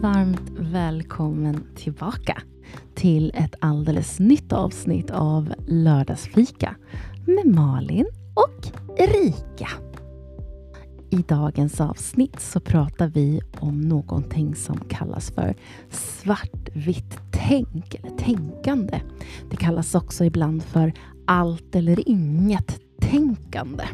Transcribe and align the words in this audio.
varmt 0.00 0.50
välkommen 0.58 1.64
tillbaka 1.76 2.42
till 2.94 3.32
ett 3.34 3.54
alldeles 3.58 4.18
nytt 4.18 4.52
avsnitt 4.52 5.10
av 5.10 5.54
Lördagsfika 5.66 6.76
med 7.26 7.54
Malin 7.54 8.06
och 8.34 8.68
Erika. 8.98 9.68
I 11.10 11.16
dagens 11.16 11.80
avsnitt 11.80 12.40
så 12.40 12.60
pratar 12.60 13.08
vi 13.08 13.40
om 13.58 13.80
någonting 13.80 14.54
som 14.54 14.76
kallas 14.88 15.30
för 15.30 15.54
svartvitt 15.90 17.18
tänk 17.30 17.94
eller 17.94 18.16
tänkande. 18.16 19.00
Det 19.50 19.56
kallas 19.56 19.94
också 19.94 20.24
ibland 20.24 20.62
för 20.62 20.92
allt 21.26 21.74
eller 21.74 22.08
inget 22.08 22.80
tänkande. 23.00 23.84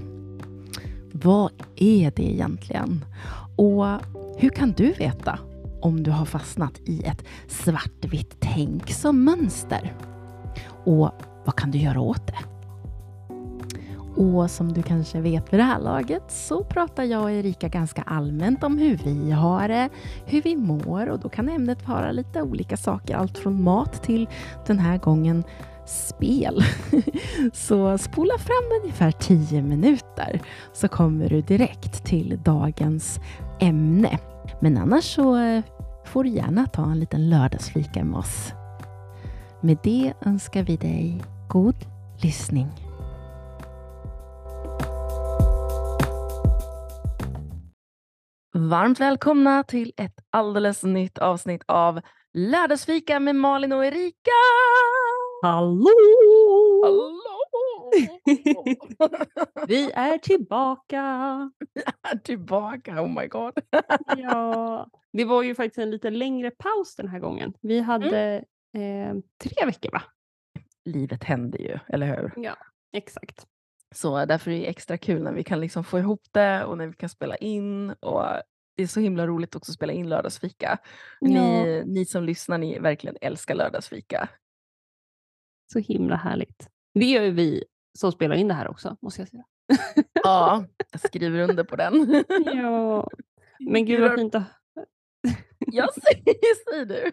Vad 1.12 1.50
är 1.76 2.12
det 2.16 2.32
egentligen? 2.32 3.04
Och 3.56 3.84
hur 4.38 4.50
kan 4.50 4.72
du 4.72 4.92
veta 4.92 5.38
om 5.86 6.02
du 6.02 6.10
har 6.10 6.24
fastnat 6.24 6.80
i 6.84 7.02
ett 7.04 7.24
svartvitt 7.48 8.36
tänk 8.40 8.90
som 8.90 9.24
mönster? 9.24 9.94
Och 10.84 11.10
vad 11.44 11.56
kan 11.56 11.70
du 11.70 11.78
göra 11.78 12.00
åt 12.00 12.26
det? 12.26 12.38
Och 14.22 14.50
som 14.50 14.72
du 14.72 14.82
kanske 14.82 15.20
vet 15.20 15.52
vid 15.52 15.60
det 15.60 15.64
här 15.64 15.80
laget 15.80 16.22
så 16.28 16.64
pratar 16.64 17.04
jag 17.04 17.22
och 17.22 17.30
Erika 17.30 17.68
ganska 17.68 18.02
allmänt 18.02 18.64
om 18.64 18.78
hur 18.78 18.96
vi 18.96 19.30
har 19.30 19.68
det, 19.68 19.88
hur 20.26 20.42
vi 20.42 20.56
mår 20.56 21.06
och 21.06 21.20
då 21.20 21.28
kan 21.28 21.48
ämnet 21.48 21.88
vara 21.88 22.12
lite 22.12 22.42
olika 22.42 22.76
saker. 22.76 23.16
Allt 23.16 23.38
från 23.38 23.62
mat 23.62 24.02
till 24.02 24.28
den 24.66 24.78
här 24.78 24.98
gången 24.98 25.44
spel. 25.86 26.64
Så 27.52 27.98
spola 27.98 28.38
fram 28.38 28.80
ungefär 28.82 29.12
10 29.12 29.62
minuter 29.62 30.40
så 30.72 30.88
kommer 30.88 31.28
du 31.28 31.40
direkt 31.40 32.04
till 32.04 32.40
dagens 32.44 33.20
ämne. 33.60 34.18
Men 34.60 34.76
annars 34.76 35.14
så 35.14 35.36
får 36.16 36.24
du 36.24 36.30
gärna 36.30 36.66
ta 36.66 36.82
en 36.82 37.00
liten 37.00 37.30
lördagsfika 37.30 38.04
med 38.04 38.18
oss. 38.18 38.52
Med 39.60 39.78
det 39.82 40.14
önskar 40.26 40.62
vi 40.62 40.76
dig 40.76 41.22
god 41.48 41.74
lyssning. 42.22 42.68
Varmt 48.54 49.00
välkomna 49.00 49.64
till 49.64 49.92
ett 49.96 50.14
alldeles 50.30 50.82
nytt 50.82 51.18
avsnitt 51.18 51.62
av 51.66 52.00
Lördagsfika 52.34 53.20
med 53.20 53.36
Malin 53.36 53.72
och 53.72 53.84
Erika! 53.84 54.30
Hallå! 55.42 55.90
Hallå! 56.84 57.26
Vi 59.66 59.90
är 59.94 60.18
tillbaka. 60.18 61.00
är 62.02 62.18
tillbaka, 62.18 63.02
oh 63.02 63.08
my 63.20 63.26
god. 63.26 63.52
Ja, 64.16 64.86
det 65.16 65.24
var 65.24 65.42
ju 65.42 65.54
faktiskt 65.54 65.78
en 65.78 65.90
lite 65.90 66.10
längre 66.10 66.50
paus 66.50 66.96
den 66.96 67.08
här 67.08 67.18
gången. 67.18 67.52
Vi 67.60 67.80
hade 67.80 68.44
eh, 68.72 69.14
tre 69.42 69.66
veckor 69.66 69.90
va? 69.92 70.02
Livet 70.84 71.24
händer 71.24 71.58
ju, 71.58 71.78
eller 71.88 72.06
hur? 72.06 72.32
Ja, 72.36 72.56
exakt. 72.92 73.46
Så 73.94 74.24
därför 74.24 74.50
är 74.50 74.58
det 74.58 74.66
extra 74.66 74.98
kul 74.98 75.22
när 75.22 75.32
vi 75.32 75.44
kan 75.44 75.60
liksom 75.60 75.84
få 75.84 75.98
ihop 75.98 76.22
det 76.30 76.64
och 76.64 76.78
när 76.78 76.86
vi 76.86 76.92
kan 76.92 77.08
spela 77.08 77.36
in. 77.36 77.90
Och 77.90 78.24
det 78.76 78.82
är 78.82 78.86
så 78.86 79.00
himla 79.00 79.26
roligt 79.26 79.54
också 79.56 79.70
att 79.70 79.76
spela 79.76 79.92
in 79.92 80.08
lördagsfika. 80.08 80.78
Ni, 81.20 81.82
ni 81.86 82.04
som 82.04 82.24
lyssnar, 82.24 82.58
ni 82.58 82.78
verkligen 82.78 83.16
älskar 83.20 83.54
lördagsfika. 83.54 84.28
Så 85.72 85.78
himla 85.78 86.16
härligt. 86.16 86.68
Det 86.94 87.04
gör 87.04 87.22
ju 87.22 87.30
vi 87.30 87.64
som 87.98 88.12
spelar 88.12 88.36
in 88.36 88.48
det 88.48 88.54
här 88.54 88.68
också, 88.68 88.96
måste 89.00 89.20
jag 89.20 89.28
säga. 89.28 89.44
Ja, 90.12 90.64
jag 90.92 91.00
skriver 91.00 91.50
under 91.50 91.64
på 91.64 91.76
den. 91.76 92.24
Ja, 92.54 93.08
men 93.70 93.86
gud 93.86 94.00
vad 94.00 94.14
fint 94.14 94.34
att... 94.34 94.42
Jag 95.66 95.94
säger, 95.94 96.64
säger 96.70 96.84
du. 96.86 97.12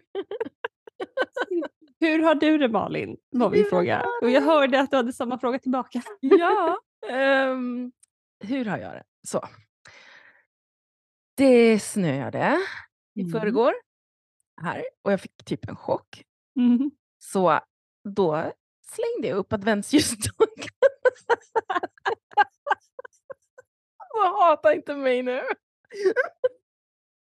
Hur 2.07 2.19
har 2.19 2.35
du 2.35 2.57
det 2.57 2.67
Malin? 2.69 3.17
var 3.31 3.49
min 3.49 3.65
fråga. 3.65 4.05
Och 4.21 4.29
jag 4.29 4.41
hörde 4.41 4.79
att 4.79 4.91
du 4.91 4.97
hade 4.97 5.13
samma 5.13 5.39
fråga 5.39 5.59
tillbaka. 5.59 6.01
Ja, 6.19 6.77
ehm, 7.09 7.91
hur 8.39 8.65
har 8.65 8.77
jag 8.77 8.91
det? 8.93 9.03
Så. 9.27 9.41
Det 11.37 11.79
snöade 11.79 12.59
i 13.15 13.21
Mm. 13.21 13.31
förrgår 13.31 13.73
här 14.61 14.83
och 15.01 15.11
jag 15.11 15.21
fick 15.21 15.45
typ 15.45 15.69
en 15.69 15.75
chock. 15.75 16.23
Mm. 16.59 16.91
Så 17.17 17.59
då 18.03 18.51
slängde 18.81 19.27
jag 19.27 19.37
upp 19.37 19.53
adventsljusstaken. 19.53 20.69
Hata 24.39 24.73
inte 24.73 24.95
mig 24.95 25.23
nu. 25.23 25.41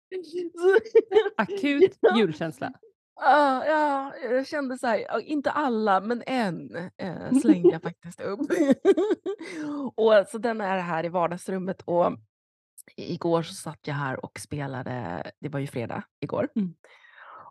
Akut 1.36 1.98
julkänsla. 2.16 2.72
Ja, 3.20 3.66
ja, 3.66 4.14
jag 4.16 4.46
kände 4.46 4.78
så 4.78 4.86
här, 4.86 5.20
inte 5.20 5.50
alla, 5.50 6.00
men 6.00 6.22
en 6.26 6.76
eh, 6.96 7.32
slängde 7.42 7.68
jag 7.68 7.82
faktiskt 7.90 8.20
upp. 8.20 8.40
och 9.94 10.12
så 10.28 10.38
den 10.38 10.60
är 10.60 10.78
här 10.78 11.04
i 11.04 11.08
vardagsrummet 11.08 11.82
och 11.84 12.12
igår 12.96 13.42
så 13.42 13.54
satt 13.54 13.78
jag 13.86 13.94
här 13.94 14.24
och 14.24 14.40
spelade, 14.40 15.22
det 15.40 15.48
var 15.48 15.60
ju 15.60 15.66
fredag 15.66 16.02
igår. 16.20 16.48
Mm. 16.56 16.74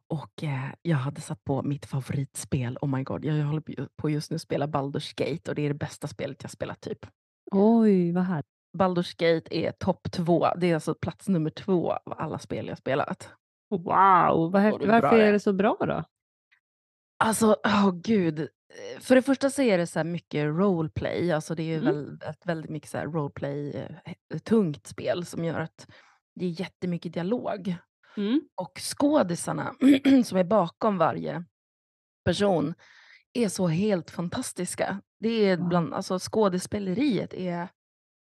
Och 0.07 0.43
eh, 0.43 0.73
jag 0.81 0.97
hade 0.97 1.21
satt 1.21 1.43
på 1.43 1.63
mitt 1.63 1.85
favoritspel, 1.85 2.77
oh 2.81 2.89
my 2.97 3.03
god, 3.03 3.25
jag 3.25 3.45
håller 3.45 3.61
på- 3.61 3.87
på 3.95 4.09
just 4.09 4.31
nu 4.31 4.35
att 4.35 4.41
spela 4.41 4.67
Baldur's 4.67 5.13
Gate 5.15 5.51
och 5.51 5.55
det 5.55 5.61
är 5.61 5.67
det 5.69 5.73
bästa 5.79 6.07
spelet 6.07 6.37
jag 6.43 6.51
spelat 6.51 6.81
typ. 6.81 7.05
Oj, 7.51 8.11
vad 8.11 8.23
härligt. 8.23 8.45
Baldur's 8.77 9.13
Gate 9.17 9.57
är 9.57 9.71
topp 9.71 10.11
två, 10.11 10.47
det 10.57 10.67
är 10.67 10.73
alltså 10.73 10.95
plats 10.95 11.27
nummer 11.27 11.49
två 11.49 11.91
av 11.91 12.13
alla 12.17 12.39
spel 12.39 12.67
jag 12.67 12.77
spelat. 12.77 13.29
Wow, 13.69 14.51
Varför 14.51 15.17
det. 15.17 15.23
är 15.23 15.31
det 15.31 15.39
så 15.39 15.53
bra 15.53 15.77
då? 15.79 16.03
Alltså, 17.23 17.55
åh 17.65 17.91
gud. 18.03 18.39
Eh, 18.39 18.99
För 18.99 19.15
det 19.15 19.21
första 19.21 19.49
så 19.49 19.61
är 19.61 19.77
det 19.77 19.87
så 19.87 19.99
här 19.99 20.03
mycket 20.03 20.45
roleplay, 20.45 21.31
alltså 21.31 21.55
det 21.55 21.63
är 21.63 21.67
ju 21.67 21.77
Mm. 21.77 21.85
väl, 21.95 22.19
ett 22.29 22.45
väldigt 22.45 22.71
mycket 22.71 22.89
så 22.89 22.97
här 22.97 23.05
roleplay, 23.05 23.71
eh, 24.33 24.77
spel 24.83 25.25
som 25.25 25.45
gör 25.45 25.59
att 25.59 25.87
det 26.35 26.45
är 26.45 26.59
jättemycket 26.61 27.13
dialog. 27.13 27.75
Mm. 28.17 28.41
Och 28.61 28.79
skådisarna 28.79 29.73
som 30.25 30.37
är 30.37 30.43
bakom 30.43 30.97
varje 30.97 31.43
person 32.25 32.73
är 33.33 33.49
så 33.49 33.67
helt 33.67 34.11
fantastiska. 34.11 35.01
Det 35.19 35.29
är 35.29 35.57
bland, 35.57 35.93
alltså 35.93 36.19
skådespeleriet 36.21 37.33
är 37.33 37.67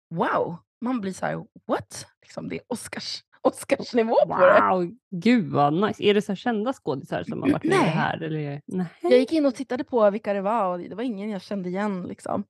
wow. 0.10 0.58
Man 0.82 1.02
blir 1.02 1.14
så 1.14 1.26
här, 1.26 1.46
what? 1.68 2.06
Liksom, 2.22 2.50
det 2.50 2.56
är 2.56 2.62
Oscars, 2.68 3.24
Oscarsnivå 3.42 4.16
på 4.28 4.40
det. 4.40 4.62
Wow, 4.62 4.92
gud 5.12 5.52
vad 5.52 5.74
nice. 5.74 6.04
Är 6.04 6.14
det 6.14 6.22
så 6.22 6.36
kända 6.36 6.74
skådisar 6.74 7.24
som 7.24 7.42
har 7.42 7.50
varit 7.50 7.64
med 7.64 7.72
det 7.78 7.82
Nej. 7.82 7.90
här? 7.90 8.22
Eller? 8.24 8.62
Nej. 8.66 8.86
Jag 9.02 9.20
gick 9.20 9.34
in 9.34 9.46
och 9.46 9.56
tittade 9.56 9.84
på 9.84 10.10
vilka 10.10 10.34
det 10.34 10.42
var 10.42 10.66
och 10.66 10.80
det 10.80 10.96
var 10.96 11.04
ingen 11.04 11.30
jag 11.30 11.42
kände 11.42 11.70
igen. 11.70 12.04
Liksom. 12.04 12.44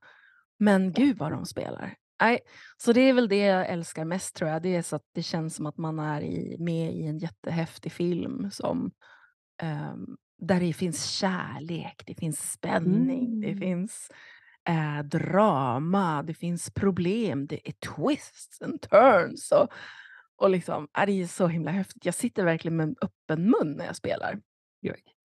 Men 0.59 0.93
gud 0.93 1.17
vad 1.17 1.31
de 1.31 1.45
spelar. 1.45 1.95
Nej, 2.21 2.39
så 2.77 2.93
det 2.93 3.01
är 3.01 3.13
väl 3.13 3.27
det 3.29 3.37
jag 3.45 3.69
älskar 3.69 4.05
mest 4.05 4.35
tror 4.35 4.49
jag. 4.49 4.61
Det 4.61 4.75
är 4.75 4.81
så 4.81 4.95
att 4.95 5.05
det 5.15 5.23
känns 5.23 5.55
som 5.55 5.65
att 5.65 5.77
man 5.77 5.99
är 5.99 6.21
i, 6.21 6.55
med 6.59 6.93
i 6.95 7.05
en 7.05 7.17
jättehäftig 7.17 7.91
film 7.91 8.51
som 8.51 8.91
ehm, 9.61 10.17
där 10.41 10.59
det 10.59 10.73
finns 10.73 11.05
kärlek, 11.05 12.03
det 12.05 12.15
finns 12.15 12.51
spänning, 12.51 13.41
det 13.41 13.47
Mm. 13.47 13.59
finns 13.59 14.11
eh, 14.67 15.03
drama, 15.03 16.23
det 16.23 16.33
finns 16.33 16.71
problem, 16.71 17.47
det 17.47 17.69
är 17.69 17.73
twists 17.73 18.61
and 18.61 18.81
turns. 18.81 19.51
Och, 19.51 19.67
och 20.37 20.49
liksom, 20.49 20.87
är 20.93 21.05
det 21.05 21.11
är 21.21 21.27
så 21.27 21.47
himla 21.47 21.71
häftigt. 21.71 22.05
Jag 22.05 22.13
sitter 22.15 22.45
verkligen 22.45 22.75
med 22.77 22.83
en 22.87 22.95
öppen 23.01 23.43
mun 23.43 23.75
när 23.77 23.85
jag 23.85 23.95
spelar. 23.95 24.39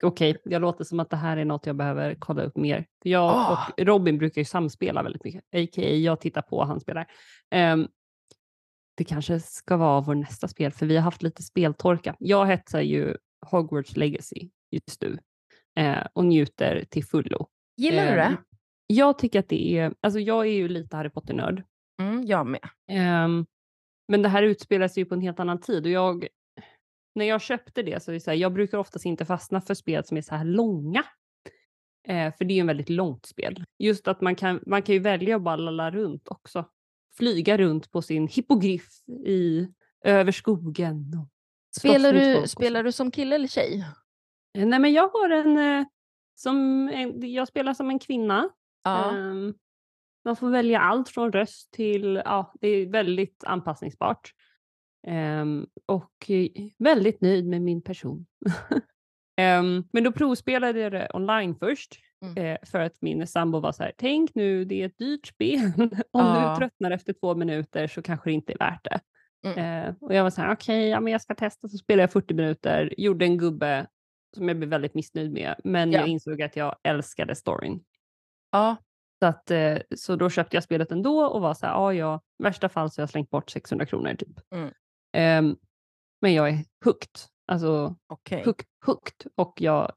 Okej, 0.03 0.37
jag 0.45 0.63
låter 0.63 0.85
som 0.85 1.01
att 1.01 1.11
det 1.11 1.17
här 1.17 1.37
är 1.37 1.45
något 1.45 1.67
jag 1.67 1.77
behöver 1.77 2.15
kolla 2.19 2.43
upp 2.43 2.57
mer. 2.57 2.87
Jag 3.03 3.23
Ah. 3.35 3.53
och 3.79 3.85
Robin 3.87 4.19
brukar 4.19 4.41
ju 4.41 4.45
samspela 4.45 5.03
väldigt 5.03 5.25
mycket. 5.25 5.41
A.k.a. 5.53 5.83
jag 5.83 6.21
tittar 6.21 6.43
på 6.43 6.57
och 6.59 6.67
han 6.67 6.81
spelar. 6.81 7.07
Ehm, 7.51 7.89
det 8.97 9.05
kanske 9.05 9.41
ska 9.41 9.77
vara 9.77 10.01
vår 10.01 10.15
nästa 10.15 10.49
spel, 10.49 10.73
för 10.73 10.87
vi 10.87 10.97
har 10.97 11.03
haft 11.03 11.23
lite 11.23 11.43
speltorka. 11.43 12.17
Jag 12.19 12.47
hetsar 12.47 12.81
ju 12.81 13.17
Hogwarts 13.47 13.97
Legacy 13.97 14.51
just 14.71 15.03
nu 15.03 15.19
eh, 15.77 16.07
och 16.13 16.25
njuter 16.25 16.85
till 16.91 17.05
fullo. 17.05 17.47
Gillar 17.77 18.03
du 18.03 18.09
Ehm, 18.21 18.33
det? 18.33 18.37
Jag 18.95 19.19
tycker 19.19 19.39
att 19.39 19.49
det 19.49 19.79
är, 19.79 19.95
alltså 20.01 20.21
jag 20.21 20.47
är 20.47 20.53
ju 20.53 20.69
lite 20.69 20.97
Harry 20.97 21.11
Potter-nörd. 21.11 21.63
Mm, 22.01 22.27
jag 22.27 22.47
med. 22.47 22.69
Ehm, 22.89 23.47
men 24.09 24.23
det 24.23 24.29
här 24.29 24.43
utspelar 24.43 24.89
sig 24.89 25.03
ju 25.03 25.05
på 25.05 25.15
en 25.15 25.21
helt 25.21 25.41
annan 25.41 25.61
tid 25.61 25.87
och 25.87 25.93
jag, 25.93 26.27
när 27.15 27.25
jag 27.25 27.41
köpte 27.41 27.83
det 27.83 28.03
så 28.03 28.11
är 28.11 28.13
det 28.13 28.21
så 28.21 28.31
här, 28.31 28.39
jag 28.39 28.53
brukar 28.53 28.79
oftast 28.79 29.07
inte 29.07 29.25
fastna 29.25 29.61
för 29.61 29.75
spel 29.75 30.05
som 30.05 30.17
är 30.17 30.23
så 30.23 30.35
här 30.35 30.45
långa. 30.45 31.05
Eh, 32.09 32.35
för 32.39 32.45
det 32.45 32.53
är 32.53 32.55
ju 32.55 32.61
en 32.61 32.67
väldigt 32.67 32.91
långt 32.91 33.27
spel. 33.27 33.65
Just 33.79 34.09
att 34.09 34.21
man 34.21 34.37
kan, 34.37 34.61
man 34.67 34.83
kan 34.83 34.95
ju 34.95 34.99
välja 34.99 35.37
att 35.37 35.43
bara 35.43 35.57
lalla 35.57 35.91
runt 35.91 36.29
också. 36.29 36.65
Flyga 37.17 37.59
runt 37.59 37.91
på 37.91 38.03
sin 38.03 38.29
hippogriff 38.29 38.89
i, 39.27 39.69
över 40.05 40.33
skogen. 40.33 41.19
Och 41.21 41.29
Spelar 41.77 42.13
du, 42.13 42.49
spelar 42.49 42.83
du 42.83 42.93
som 42.93 43.11
kille 43.11 43.35
eller 43.35 43.49
tjej? 43.49 43.85
Eh, 44.59 44.67
Nej 44.67 44.79
men 44.79 44.93
jag 44.93 45.09
har 45.09 45.31
en, 45.31 45.59
eh, 45.59 45.87
som, 46.35 46.89
en, 46.89 47.33
jag 47.33 47.49
spelar 47.49 47.75
som 47.75 47.91
en 47.91 47.99
kvinna. 47.99 48.51
Ehm, 48.85 49.55
man 50.25 50.37
får 50.37 50.51
välja 50.51 50.81
allt 50.81 51.09
från 51.09 51.33
röst 51.33 51.71
till, 51.73 52.23
ja 52.25 52.53
det 52.61 52.69
är 52.69 52.87
väldigt 52.87 53.45
anpassningsbart. 53.47 54.31
Ehm, 55.07 55.67
och 55.87 56.31
eh, 56.31 56.49
väldigt 56.79 57.21
nöjd 57.21 57.47
med 57.47 57.63
min 57.63 57.83
person. 57.83 58.27
Ehm, 59.37 59.85
men 59.93 60.05
då 60.05 60.13
provspelade 60.13 60.81
jag 60.81 60.93
det 60.93 61.11
online 61.15 61.55
först. 61.57 61.99
Mm. 62.25 62.37
eh, 62.45 62.59
för 62.67 62.81
att 62.81 63.03
min 63.03 63.27
sambo 63.27 63.61
var 63.61 63.73
så 63.73 63.83
här, 63.83 63.93
tänk 63.97 64.35
nu 64.35 64.65
det 64.65 64.83
är 64.83 64.87
ett 64.87 64.99
dyrt 64.99 65.27
spel. 65.27 65.73
Om 65.77 65.91
Ja. 66.13 66.51
du 66.51 66.57
tröttnar 66.59 66.91
efter 66.91 67.13
två 67.13 67.35
minuter 67.35 67.87
så 67.87 68.03
kanske 68.03 68.31
det 68.31 68.35
inte 68.35 68.53
är 68.53 68.59
värt 68.59 68.85
det. 68.85 69.01
Mm. 69.49 69.59
Eh, 69.89 69.95
och 70.01 70.15
jag 70.15 70.23
var 70.23 70.31
så 70.31 70.41
här, 70.41 70.53
okej, 70.53 70.89
ja, 70.89 71.01
men 71.01 71.13
jag 71.13 71.23
ska 71.23 71.35
testa. 71.35 71.69
Så 71.69 71.79
spelade 71.79 72.03
jag 72.03 72.13
40 72.13 72.35
minuter, 72.35 72.95
gjorde 72.99 73.25
en 73.25 73.39
gubbe 73.39 73.87
som 74.37 74.49
jag 74.49 74.57
blev 74.57 74.69
väldigt 74.71 74.95
missnöjd 74.95 75.33
med. 75.33 75.61
Men 75.65 75.93
Ja. 75.93 75.99
jag 75.99 76.09
insåg 76.09 76.43
att 76.43 76.57
jag 76.57 76.77
älskade 76.83 77.35
storyn. 77.35 77.81
Ja. 78.55 78.77
Så, 79.19 79.27
att, 79.27 79.51
eh, 79.51 79.79
så 79.97 80.17
då 80.17 80.31
köpte 80.31 80.57
jag 80.57 80.65
spelet 80.65 80.93
ändå 80.93 81.25
och 81.25 81.41
var 81.41 81.55
så 81.55 81.67
här, 81.67 81.73
ja, 81.73 81.95
ja, 81.95 82.21
värsta 82.39 82.69
fall 82.69 82.91
så 82.91 83.01
har 83.01 83.03
jag 83.03 83.11
slängt 83.11 83.31
bort 83.31 83.51
600 83.51 83.87
kronor 83.87 84.15
typ. 84.15 84.41
Mm. 84.51 84.71
Ehm, 85.13 85.57
men 86.21 86.35
jag 86.35 86.49
är 86.49 86.65
hooked. 86.85 87.11
Alltså 87.47 87.97
Okej. 88.07 88.43
hooked, 88.45 88.67
hooked. 88.87 89.33
Och 89.35 89.61
jag... 89.61 89.93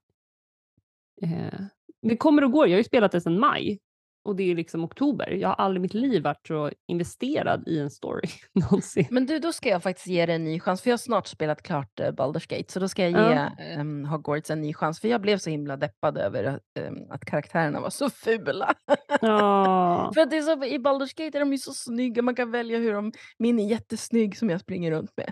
Eh, 1.22 1.60
det 2.02 2.18
kommer 2.18 2.44
och 2.44 2.52
går. 2.52 2.68
Jag 2.68 2.74
har 2.74 2.78
ju 2.78 2.84
spelat 2.84 3.12
det 3.12 3.22
sedan 3.22 3.40
maj. 3.40 3.80
Och 4.28 4.36
det 4.36 4.52
är 4.52 4.56
liksom 4.56 4.84
oktober. 4.84 5.30
Jag 5.32 5.48
har 5.48 5.56
aldrig 5.56 5.80
i 5.80 5.82
mitt 5.82 5.94
liv 5.94 6.24
varit 6.24 6.48
så 6.48 6.72
investerad 6.88 7.68
i 7.68 7.80
en 7.80 7.90
story 7.90 8.28
någonsin. 8.54 9.06
Men 9.10 9.26
du, 9.26 9.40
då 9.40 9.54
ska 9.54 9.70
jag 9.70 9.84
faktiskt 9.84 10.08
ge 10.08 10.26
det 10.26 10.34
en 10.34 10.44
ny 10.44 10.60
chans, 10.60 10.82
för 10.82 10.90
jag 10.90 10.94
har 10.94 10.98
snart 10.98 11.28
spelat 11.28 11.62
klart 11.64 12.00
uh, 12.00 12.06
Baldur's 12.06 12.50
Gate, 12.50 12.74
så 12.74 12.80
då 12.80 12.88
ska 12.88 13.10
jag 13.10 13.12
ge 13.12 13.36
Ja. 13.36 13.50
ehm, 13.60 14.06
Hogwarts 14.06 14.50
en 14.50 14.62
ny 14.62 14.74
chans, 14.74 15.00
för 15.00 15.08
jag 15.08 15.22
blev 15.22 15.38
så 15.38 15.50
himla 15.50 15.78
deppad 15.78 16.18
över 16.18 16.44
att, 16.44 16.78
ehm, 16.80 17.12
att 17.12 17.26
karaktärerna 17.26 17.80
var 17.80 17.90
så 17.90 18.10
fula. 18.10 18.74
Ja. 19.22 20.12
för 20.16 20.22
att 20.22 20.30
det 20.30 20.38
är 20.38 20.42
så, 20.42 20.64
i 20.66 20.78
Baldur's 20.78 21.18
Gate 21.26 21.38
är 21.38 21.40
de 21.40 21.52
ju 21.52 21.58
så 21.58 21.74
snygga, 21.74 22.22
man 22.22 22.36
kan 22.36 22.52
välja 22.52 22.78
hur 22.78 22.94
de, 22.94 23.12
min 23.40 23.60
är 23.60 23.70
jättesnygg 23.70 24.38
som 24.38 24.50
jag 24.50 24.62
springer 24.62 24.92
runt 24.92 25.12
med. 25.18 25.32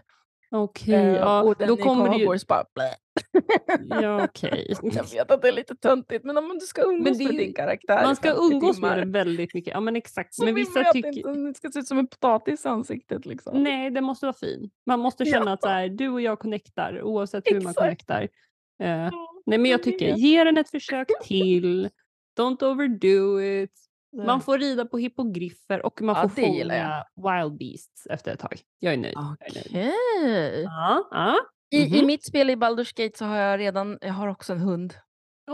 Okej, 0.52 0.94
Eh, 0.96 1.14
ja, 1.16 1.44
och 1.44 1.56
den 1.58 1.68
då 1.68 1.78
kommer 1.78 2.06
ju... 2.06 2.12
Hogwarts 2.26 2.48
bara. 2.48 2.64
Ja, 4.02 4.24
okej. 4.30 4.74
Jag 4.84 5.12
vet 5.12 5.32
att 5.32 5.42
det 5.42 5.48
är 5.48 5.52
lite 5.52 5.76
töntigt, 5.76 6.26
men 6.26 6.38
om 6.38 6.50
du 6.60 6.66
ska 6.66 6.82
umgås 6.82 7.20
är 7.20 7.24
med 7.24 7.34
ju- 7.34 7.38
din 7.40 7.54
karaktär 7.54 8.04
Man 8.04 8.16
ska 8.16 8.30
50 8.30 8.42
umgås 8.54 8.76
timmar, 8.76 8.90
med 8.98 9.08
det 9.08 9.12
väldigt 9.12 9.54
mycket. 9.54 9.74
Ja, 9.74 9.80
men 9.80 9.96
exakt. 9.96 10.34
Så 10.36 10.46
men 10.46 10.56
vi 10.56 10.62
vissa 10.62 10.84
tycker... 10.94 11.10
inte, 11.18 11.30
det 11.30 11.54
ska 11.54 11.72
se 11.72 11.80
ut 11.80 11.88
som 11.88 11.98
en 11.98 12.08
potatis 12.08 12.66
i 12.66 12.68
ansiktet 12.68 13.26
liksom. 13.26 13.64
Nej, 13.64 13.92
det 13.92 14.02
måste 14.02 14.26
vara 14.26 14.34
fin. 14.34 14.70
Man 14.86 15.00
måste 15.00 15.24
Ja. 15.24 15.32
känna 15.34 15.54
att 15.54 15.62
så 15.62 15.68
här, 15.70 15.90
du 15.90 16.10
och 16.10 16.22
jag 16.22 16.40
connectar 16.40 17.02
oavsett 17.02 17.44
hur 17.48 17.54
man 17.54 17.62
Exakt. 17.62 17.78
connectar. 17.78 18.22
Eh, 18.84 18.90
Ja, 18.90 19.12
nej, 19.46 19.58
men 19.60 19.72
jag 19.72 19.84
tycker, 19.84 20.16
ge 20.16 20.44
den 20.44 20.58
ett 20.58 20.70
försök 20.70 21.08
till. 21.24 21.90
Don't 22.40 22.64
overdo 22.64 23.42
it. 23.42 23.72
Nej. 24.16 24.26
Man 24.26 24.42
får 24.42 24.58
rida 24.58 24.86
på 24.86 24.98
hippogriffer 24.98 25.86
och 25.86 26.02
man 26.02 26.16
Ja, 26.16 26.22
får 26.22 26.30
fånga 26.42 27.04
wild 27.16 27.58
beasts 27.58 28.08
efter 28.10 28.34
ett 28.34 28.40
tag. 28.40 28.60
Jag 28.80 28.94
är 28.94 28.98
nöjd. 28.98 29.14
Jag 29.16 29.38
är 29.50 29.54
nöjd. 29.56 29.68
Okej. 29.70 30.62
Ja, 30.64 31.08
ja. 31.12 31.36
I, 31.72 31.78
I 31.84 31.98
Mhm. 31.98 32.08
mitt 32.08 32.26
spel 32.26 32.50
i 32.50 32.56
Baldur's 32.56 32.94
Gate 33.04 33.18
så 33.18 33.26
har 33.26 33.38
jag 33.38 33.60
redan, 33.60 33.98
jag 34.02 34.14
har 34.14 34.28
också 34.28 34.54
en 34.54 34.60
hund 34.60 34.94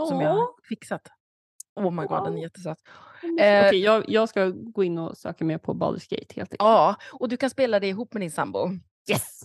som 0.09 0.21
jag 0.21 0.29
har 0.33 0.47
fixat. 0.69 1.07
Oh 1.75 1.91
my 1.91 2.01
god, 2.05 2.17
den 2.23 2.25
är 2.25 2.31
Wow. 2.31 2.37
jättesöt. 2.43 2.77
mysigt. 3.23 3.41
Eh, 3.41 3.65
Okej, 3.67 3.79
jag, 3.79 4.03
jag 4.09 4.29
ska 4.29 4.47
gå 4.49 4.83
in 4.83 4.97
och 4.97 5.17
söka 5.17 5.45
mer 5.45 5.57
på 5.57 5.73
Baldur's 5.73 6.09
Gate 6.09 6.33
helt 6.35 6.37
enkelt. 6.37 6.55
Ja, 6.59 6.95
och 7.13 7.29
du 7.29 7.37
kan 7.37 7.49
spela 7.49 7.79
det 7.79 7.87
ihop 7.87 8.13
med 8.13 8.21
din 8.21 8.31
sambo. 8.31 8.69
Yes! 9.11 9.41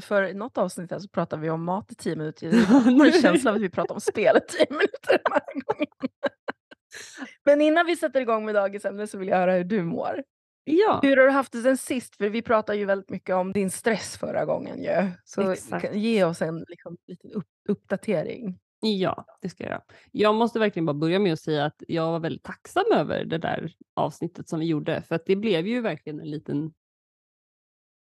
För 0.00 0.22
i 0.22 0.34
något 0.34 0.58
avsnitt 0.58 0.92
så 1.02 1.08
pratar 1.08 1.36
vi 1.36 1.50
om 1.50 1.64
mat 1.64 1.92
i 1.92 1.94
tio 1.94 2.16
minuter. 2.16 2.46
Jag 2.52 2.60
har 2.66 3.06
en 3.06 3.12
känsla 3.12 3.50
av 3.50 3.56
att 3.56 3.62
vi 3.62 3.70
pratar 3.70 3.94
om 3.94 4.00
spel 4.00 4.36
i 4.36 4.40
tio 4.52 4.66
minuter 4.70 5.20
den 5.24 5.32
här 5.32 5.62
gången. 5.64 5.86
Men 7.44 7.60
innan 7.60 7.86
vi 7.86 7.96
sätter 7.96 8.20
igång 8.20 8.44
med 8.44 8.54
dagens 8.54 8.84
ämne 8.84 9.06
så 9.06 9.18
vill 9.18 9.28
jag 9.28 9.36
höra 9.36 9.54
hur 9.54 9.64
du 9.64 9.82
mår. 9.82 10.22
Ja. 10.64 11.00
Hur 11.02 11.16
har 11.16 11.24
du 11.24 11.30
haft 11.30 11.52
det 11.52 11.62
sen 11.62 11.76
sist? 11.76 12.16
För 12.16 12.28
vi 12.28 12.42
pratade 12.42 12.78
ju 12.78 12.84
väldigt 12.84 13.10
mycket 13.10 13.34
om 13.34 13.52
din 13.52 13.70
stress 13.70 14.16
förra 14.16 14.44
gången 14.44 14.82
ju. 14.82 15.10
Så 15.24 15.50
Exakt. 15.50 15.94
ge 15.94 16.24
oss 16.24 16.42
en 16.42 16.64
liksom, 16.68 16.96
liten 17.06 17.32
upp, 17.32 17.46
uppdatering. 17.68 18.58
Ja, 18.80 19.24
det 19.40 19.48
ska 19.48 19.64
jag 19.64 19.70
göra. 19.70 19.82
Jag 20.12 20.34
måste 20.34 20.58
verkligen 20.58 20.86
bara 20.86 20.94
börja 20.94 21.18
med 21.18 21.32
att 21.32 21.40
säga 21.40 21.64
att 21.64 21.82
jag 21.88 22.12
var 22.12 22.20
väldigt 22.20 22.42
tacksam 22.42 22.84
över 22.94 23.24
det 23.24 23.38
där 23.38 23.72
avsnittet 23.94 24.48
som 24.48 24.60
vi 24.60 24.66
gjorde. 24.66 25.02
För 25.02 25.14
att 25.14 25.26
det 25.26 25.36
blev 25.36 25.66
ju 25.66 25.80
verkligen 25.80 26.20
en 26.20 26.30
liten... 26.30 26.72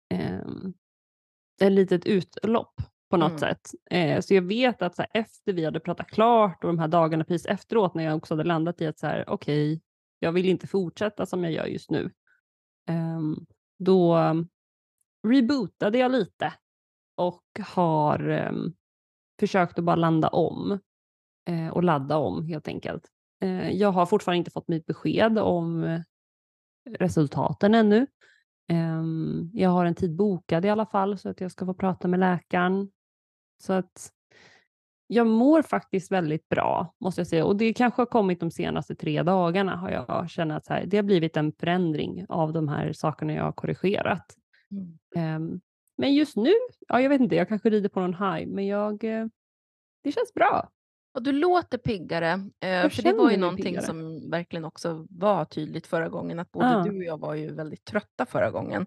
ehm, 0.09 0.74
ett 1.62 1.71
litet 1.71 2.06
utlopp 2.06 2.81
på 3.09 3.17
något 3.17 3.29
Mm. 3.29 3.39
sätt. 3.39 3.71
Eh, 3.91 4.21
så 4.21 4.33
jag 4.33 4.41
vet 4.41 4.81
att 4.81 4.95
så 4.95 5.01
här, 5.01 5.11
efter 5.13 5.53
vi 5.53 5.65
hade 5.65 5.79
pratat 5.79 6.07
klart 6.07 6.63
och 6.63 6.67
de 6.67 6.79
här 6.79 6.88
dagarna 6.88 7.23
precis 7.23 7.45
efteråt 7.45 7.94
när 7.95 8.03
jag 8.03 8.15
också 8.17 8.33
hade 8.33 8.44
landat 8.44 8.81
i 8.81 8.88
att 8.88 9.00
så 9.00 9.07
här, 9.07 9.29
okej, 9.29 9.81
jag 10.19 10.31
vill 10.31 10.45
inte 10.45 10.67
fortsätta 10.67 11.25
som 11.25 11.44
jag 11.44 11.53
gör 11.53 11.65
just 11.65 11.91
nu. 11.91 12.11
Ehm, 12.89 13.35
då 13.79 14.17
rebootade 15.27 15.97
jag 15.97 16.11
lite 16.11 16.53
och 17.17 17.44
har 17.67 18.29
ehm, 18.29 18.73
försökt 19.39 19.79
att 19.79 19.85
bara 19.85 19.95
landa 19.95 20.27
om 20.27 20.79
eh, 21.50 21.67
och 21.67 21.83
ladda 21.83 22.17
om 22.17 22.45
helt 22.45 22.67
enkelt. 22.67 23.07
Eh, 23.44 23.71
jag 23.71 23.91
har 23.91 24.05
fortfarande 24.05 24.38
inte 24.38 24.51
fått 24.51 24.67
mitt 24.67 24.85
besked 24.85 25.39
om 25.39 25.83
eh, 25.83 26.01
resultaten 27.00 27.75
ännu. 27.75 28.07
Ehm, 28.71 29.50
jag 29.53 29.69
har 29.69 29.85
en 29.85 29.95
tid 29.95 30.15
bokad 30.15 30.65
i 30.65 30.69
alla 30.69 30.85
fall 30.85 31.17
så 31.17 31.29
att 31.29 31.41
jag 31.41 31.51
ska 31.51 31.65
få 31.65 31.73
prata 31.73 32.07
med 32.07 32.19
läkaren. 32.19 32.91
Så 33.63 33.73
att 33.73 34.11
jag 35.07 35.27
mår 35.27 35.61
faktiskt 35.61 36.11
väldigt 36.11 36.50
bra 36.50 36.94
måste 37.00 37.21
jag 37.21 37.27
säga 37.27 37.45
och 37.45 37.56
det 37.56 37.73
kanske 37.73 38.01
har 38.01 38.06
kommit 38.06 38.39
de 38.39 38.51
senaste 38.51 38.95
tre 38.95 39.23
dagarna 39.23 39.75
har 39.75 39.89
jag 39.89 40.29
känt 40.29 40.51
att 40.51 40.67
här, 40.67 40.85
det 40.85 40.97
har 40.97 41.03
blivit 41.03 41.38
en 41.38 41.51
förändring 41.59 42.25
av 42.29 42.53
de 42.53 42.67
här 42.67 42.94
sakerna 42.94 43.33
jag 43.33 43.44
har 43.44 43.51
korrigerat. 43.51 44.35
Ehm, 45.15 45.59
men 45.97 46.13
just 46.13 46.35
nu, 46.38 46.51
ja, 46.88 47.01
jag 47.01 47.09
vet 47.09 47.21
inte, 47.21 47.35
jag 47.35 47.47
kanske 47.47 47.69
rider 47.69 47.89
på 47.89 48.00
någon 48.00 48.13
high, 48.33 48.47
men 48.47 48.67
jag, 48.67 49.03
eh, 49.03 49.25
det 50.03 50.12
känns 50.12 50.33
bra. 50.33 50.69
Och 51.13 51.23
du 51.23 51.31
låter 51.31 51.77
piggare. 51.77 52.31
Eh, 52.59 52.69
Jag 52.69 52.94
för 52.94 53.03
det 53.03 53.13
var 53.13 53.31
ju 53.31 53.38
någonting 53.38 53.65
piggare. 53.65 53.85
som 53.85 54.29
verkligen 54.29 54.65
också 54.65 55.05
var 55.09 55.45
tydligt 55.45 55.88
förra 55.88 56.09
gången. 56.09 56.39
Att 56.39 56.51
både 56.51 56.65
Ja. 56.67 56.83
du 56.83 56.97
och 56.97 57.03
jag 57.03 57.19
var 57.19 57.33
ju 57.35 57.53
väldigt 57.53 57.85
trötta 57.85 58.25
förra 58.25 58.51
gången. 58.51 58.85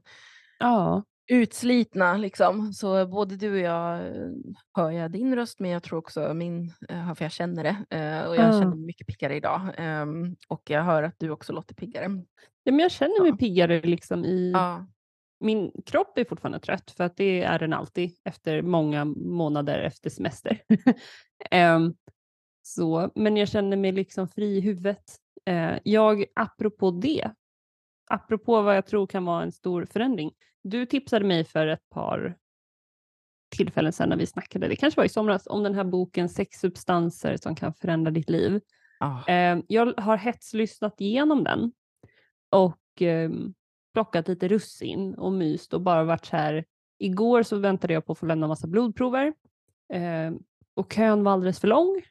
Ja, 0.58 1.02
Utslitna 1.26 2.16
liksom. 2.16 2.72
Så 2.72 3.06
både 3.06 3.36
du 3.36 3.52
och 3.52 3.58
jag 3.58 4.06
eh, 4.06 4.28
hör 4.76 4.90
jag 4.90 5.10
din 5.10 5.34
röst, 5.34 5.60
men 5.60 5.70
jag 5.70 5.82
tror 5.82 5.98
också 5.98 6.34
min, 6.34 6.72
eh, 6.88 7.14
för 7.14 7.24
jag 7.24 7.32
känner 7.32 7.62
det. 7.64 7.96
Eh, 7.96 8.28
och 8.28 8.36
jag 8.36 8.48
Ja. 8.48 8.52
känner 8.60 8.76
mig 8.76 8.86
mycket 8.86 9.06
piggare 9.06 9.36
idag. 9.36 9.60
Ehm, 9.76 10.36
och 10.48 10.62
jag 10.70 10.82
hör 10.82 11.02
att 11.02 11.14
du 11.18 11.30
också 11.30 11.52
låter 11.52 11.74
piggare. 11.74 12.04
ja 12.64 12.72
men 12.72 12.78
jag 12.78 12.90
känner 12.90 13.20
mig 13.22 13.30
Ja. 13.30 13.36
piggare 13.36 13.80
liksom 13.80 14.24
i, 14.24 14.50
Ja. 14.54 14.86
min 15.40 15.72
kropp 15.86 16.18
är 16.18 16.24
fortfarande 16.24 16.60
trött 16.60 16.90
för 16.90 17.04
att 17.04 17.16
det 17.16 17.42
är 17.42 17.58
den 17.58 17.72
alltid 17.72 18.10
efter 18.24 18.62
många 18.62 19.04
månader 19.04 19.78
efter 19.78 20.10
semester. 20.10 20.62
Ehm, 21.50 21.94
så, 22.62 23.10
men 23.14 23.36
jag 23.36 23.48
känner 23.48 23.76
mig 23.76 23.92
liksom 23.92 24.28
fri 24.28 24.56
i 24.56 24.60
huvudet. 24.60 25.02
Eh, 25.44 25.72
jag, 25.84 26.24
apropå 26.34 26.90
det, 26.90 27.30
apropå 28.12 28.62
vad 28.62 28.76
jag 28.76 28.86
tror 28.86 29.06
kan 29.06 29.24
vara 29.24 29.42
en 29.42 29.52
stor 29.52 29.84
förändring. 29.84 30.32
Du 30.62 30.86
tipsade 30.86 31.24
mig 31.24 31.44
för 31.44 31.66
ett 31.66 31.90
par 31.90 32.36
tillfällen 33.56 33.92
sedan 33.92 34.08
när 34.08 34.16
vi 34.16 34.26
snackade, 34.26 34.68
det 34.68 34.76
kanske 34.76 35.00
var 35.00 35.04
i 35.04 35.08
somras, 35.08 35.46
om 35.46 35.62
den 35.62 35.74
här 35.74 35.84
boken 35.84 36.28
Sex 36.28 36.58
substanser 36.58 37.36
som 37.36 37.54
kan 37.54 37.74
förändra 37.74 38.10
ditt 38.10 38.30
liv. 38.30 38.60
Ah. 39.00 39.26
Eh, 39.28 39.58
jag 39.68 40.00
har 40.00 40.16
hetslyssnat 40.16 41.00
igenom 41.00 41.44
den 41.44 41.72
och 42.50 43.02
eh, 43.02 43.30
plockat 43.94 44.28
lite 44.28 44.48
russin 44.48 45.14
och 45.14 45.32
myst 45.32 45.74
och 45.74 45.80
bara 45.80 46.04
varit 46.04 46.24
så 46.24 46.36
här. 46.36 46.64
Igår 46.98 47.42
så 47.42 47.56
väntade 47.56 47.92
jag 47.92 48.06
på 48.06 48.12
att 48.12 48.18
få 48.18 48.26
lämna 48.26 48.48
massa 48.48 48.66
blodprover 48.66 49.26
eh, 49.92 50.32
och 50.74 50.92
kön 50.92 51.24
var 51.24 51.32
alldeles 51.32 51.60
för 51.60 51.68
lång. 51.68 52.02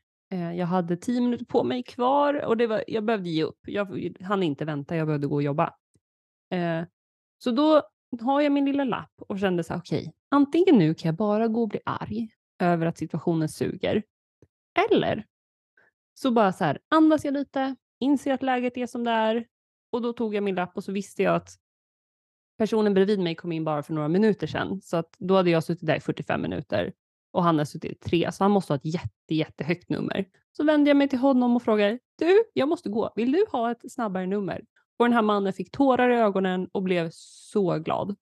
Jag 0.55 0.65
hade 0.65 0.97
tio 0.97 1.21
minuter 1.21 1.45
på 1.45 1.63
mig 1.63 1.83
kvar 1.83 2.45
och 2.45 2.57
det 2.57 2.67
var, 2.67 2.83
jag 2.87 3.03
behövde 3.03 3.29
ge 3.29 3.43
upp. 3.43 3.59
Jag 3.67 4.15
hann 4.21 4.43
inte 4.43 4.65
vänta, 4.65 4.95
jag 4.95 5.07
behövde 5.07 5.27
gå 5.27 5.35
och 5.35 5.43
jobba. 5.43 5.73
Eh, 6.51 6.83
så 7.37 7.51
då 7.51 7.81
har 8.21 8.41
jag 8.41 8.51
min 8.51 8.65
lilla 8.65 8.83
lapp 8.83 9.13
och 9.27 9.39
kände 9.39 9.63
så 9.63 9.73
här, 9.73 9.79
okej, 9.79 10.13
antingen 10.29 10.77
nu 10.77 10.93
kan 10.93 11.09
jag 11.09 11.15
bara 11.15 11.47
gå 11.47 11.61
och 11.61 11.69
bli 11.69 11.79
arg 11.85 12.29
över 12.59 12.85
att 12.85 12.97
situationen 12.97 13.49
suger. 13.49 14.03
Eller 14.89 15.25
så 16.13 16.31
bara 16.31 16.53
så 16.53 16.63
här, 16.63 16.79
andas 16.89 17.25
jag 17.25 17.33
lite, 17.33 17.75
inser 17.99 18.33
att 18.33 18.43
läget 18.43 18.77
är 18.77 18.87
som 18.87 19.03
det 19.03 19.11
är 19.11 19.45
och 19.91 20.01
då 20.01 20.13
tog 20.13 20.35
jag 20.35 20.43
min 20.43 20.55
lapp 20.55 20.77
och 20.77 20.83
så 20.83 20.91
visste 20.91 21.23
jag 21.23 21.35
att 21.35 21.49
personen 22.57 22.93
bredvid 22.93 23.19
mig 23.19 23.35
kom 23.35 23.51
in 23.51 23.63
bara 23.63 23.83
för 23.83 23.93
några 23.93 24.07
minuter 24.07 24.47
sedan. 24.47 24.81
Så 24.81 24.97
att 24.97 25.15
då 25.17 25.35
hade 25.35 25.49
jag 25.49 25.63
suttit 25.63 25.87
där 25.87 25.95
i 25.95 25.99
45 25.99 26.41
minuter 26.41 26.93
och 27.31 27.43
han 27.43 27.57
har 27.57 27.65
suttit 27.65 27.91
i 27.91 27.95
tre, 27.95 28.31
så 28.31 28.43
han 28.43 28.51
måste 28.51 28.73
ha 28.73 28.75
ett 28.75 28.85
jätte, 28.85 29.35
jättehögt 29.35 29.89
nummer. 29.89 30.25
Så 30.51 30.63
vände 30.63 30.89
jag 30.89 30.97
mig 30.97 31.09
till 31.09 31.19
honom 31.19 31.55
och 31.55 31.63
frågade, 31.63 31.99
du, 32.17 32.43
jag 32.53 32.69
måste 32.69 32.89
gå, 32.89 33.13
vill 33.15 33.31
du 33.31 33.45
ha 33.51 33.71
ett 33.71 33.91
snabbare 33.91 34.27
nummer? 34.27 34.61
Och 35.01 35.05
den 35.05 35.13
här 35.13 35.21
mannen 35.21 35.53
fick 35.53 35.71
tårar 35.71 36.09
i 36.09 36.15
ögonen 36.15 36.69
och 36.71 36.83
blev 36.83 37.09
så 37.11 37.79
glad. 37.79 38.15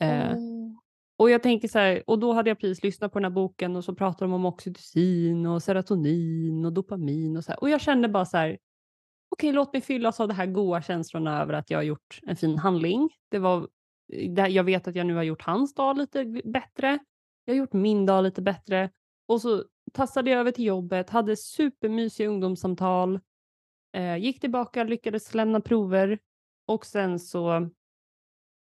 Eh, 0.00 0.36
Oh. 0.36 0.72
och 1.16 1.30
jag 1.30 1.42
tänker 1.42 1.68
så 1.68 1.78
här, 1.78 2.02
och 2.06 2.18
då 2.18 2.32
hade 2.32 2.50
jag 2.50 2.60
precis 2.60 2.84
lyssnat 2.84 3.12
på 3.12 3.18
den 3.18 3.24
här 3.24 3.30
boken 3.30 3.76
och 3.76 3.84
så 3.84 3.94
pratar 3.94 4.26
de 4.26 4.32
om 4.32 4.46
oxytocin 4.46 5.46
och 5.46 5.62
serotonin 5.62 6.64
och 6.64 6.72
dopamin 6.72 7.36
och 7.36 7.44
så 7.44 7.52
här. 7.52 7.60
Och 7.60 7.70
jag 7.70 7.80
kände 7.80 8.08
bara 8.08 8.24
så 8.24 8.36
här, 8.36 8.58
okej 9.28 9.52
låt 9.52 9.72
mig 9.72 9.82
fyllas 9.82 10.20
av 10.20 10.28
de 10.28 10.34
här 10.34 10.46
goda 10.46 10.82
känslorna 10.82 11.42
över 11.42 11.54
att 11.54 11.70
jag 11.70 11.78
har 11.78 11.82
gjort 11.82 12.20
en 12.22 12.36
fin 12.36 12.58
handling. 12.58 13.10
Det 13.30 13.38
var 13.38 13.68
jag 14.48 14.64
vet 14.64 14.88
att 14.88 14.96
jag 14.96 15.06
nu 15.06 15.14
har 15.14 15.22
gjort 15.22 15.42
hans 15.42 15.74
dag 15.74 15.98
lite 15.98 16.24
bättre. 16.44 16.98
Jag 17.44 17.54
har 17.54 17.58
gjort 17.58 17.72
min 17.72 18.06
dag 18.06 18.24
lite 18.24 18.42
bättre. 18.42 18.90
Och 19.26 19.40
så 19.40 19.64
tassade 19.92 20.30
jag 20.30 20.40
över 20.40 20.50
till 20.50 20.64
jobbet, 20.64 21.10
hade 21.10 21.36
supermysiga 21.36 22.28
ungdomssamtal, 22.28 23.20
eh, 23.94 24.16
gick 24.16 24.40
tillbaka, 24.40 24.84
lyckades 24.84 25.34
lämna 25.34 25.60
prover 25.60 26.18
och 26.66 26.86
sen 26.86 27.18
så 27.18 27.70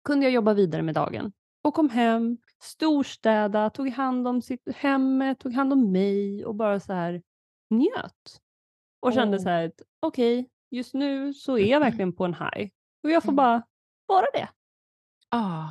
kunde 0.05 0.27
jag 0.27 0.33
jobba 0.33 0.55
vidare 0.55 0.83
med 0.83 0.95
dagen 0.95 1.33
och 1.63 1.75
kom 1.75 1.91
hem, 1.91 2.39
storstäda, 2.63 3.71
tog 3.71 3.89
hand 3.89 4.29
om 4.29 4.43
sitt 4.43 4.69
hemmet, 4.77 5.39
tog 5.41 5.53
hand 5.53 5.73
om 5.73 5.93
mig 5.93 6.45
och 6.45 6.55
bara 6.55 6.81
så 6.81 6.93
här 6.93 7.23
njöt. 7.71 8.41
Och 9.01 9.13
kände 9.13 9.37
Åh. 9.37 9.43
så 9.43 9.49
här 9.49 9.67
att 9.67 9.83
okej, 10.01 10.49
just 10.71 10.95
nu 10.95 11.35
så 11.35 11.59
är 11.59 11.67
jag 11.67 11.81
verkligen 11.81 12.13
på 12.13 12.25
en 12.25 12.35
high 12.35 12.71
och 13.03 13.11
jag 13.11 13.23
får 13.23 13.33
Mm. 13.33 13.37
bara 13.37 13.63
vara 14.07 14.27
det. 14.35 14.49
Ah. 15.29 15.69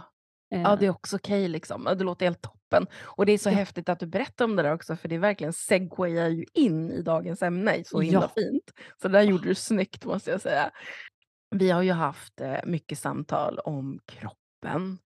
Eh, 0.53 0.61
Ja, 0.61 0.75
det 0.75 0.85
är 0.85 0.89
också 0.89 1.15
okej 1.15 1.47
liksom. 1.47 1.83
Ja, 1.85 1.95
Det 1.95 2.03
låter 2.03 2.25
helt 2.25 2.41
toppen. 2.41 2.59
Och 3.03 3.25
det 3.25 3.31
är 3.31 3.37
så 3.37 3.49
Ja. 3.49 3.53
häftigt 3.53 3.89
att 3.89 3.99
du 3.99 4.05
berättar 4.05 4.45
om 4.45 4.55
det 4.55 4.63
där 4.63 4.73
också, 4.73 4.95
för 4.95 5.07
det 5.07 5.17
verkligen 5.17 5.53
segwayar 5.53 6.27
ju 6.29 6.45
in 6.53 6.91
i 6.91 7.01
dagens 7.01 7.43
ämne 7.43 7.83
så 7.85 7.99
himla 8.01 8.21
Ja. 8.21 8.41
fint. 8.41 8.71
Så 9.01 9.07
det 9.07 9.13
där 9.17 9.21
gjorde 9.21 9.47
du 9.47 9.55
snyggt 9.55 10.05
måste 10.05 10.31
jag 10.31 10.41
säga. 10.41 10.71
Vi 11.55 11.69
har 11.71 11.81
ju 11.81 11.91
haft 11.91 12.41
eh, 12.41 12.57
mycket 12.65 12.99
samtal 12.99 13.59
om 13.59 13.99
kroppen, 14.05 14.97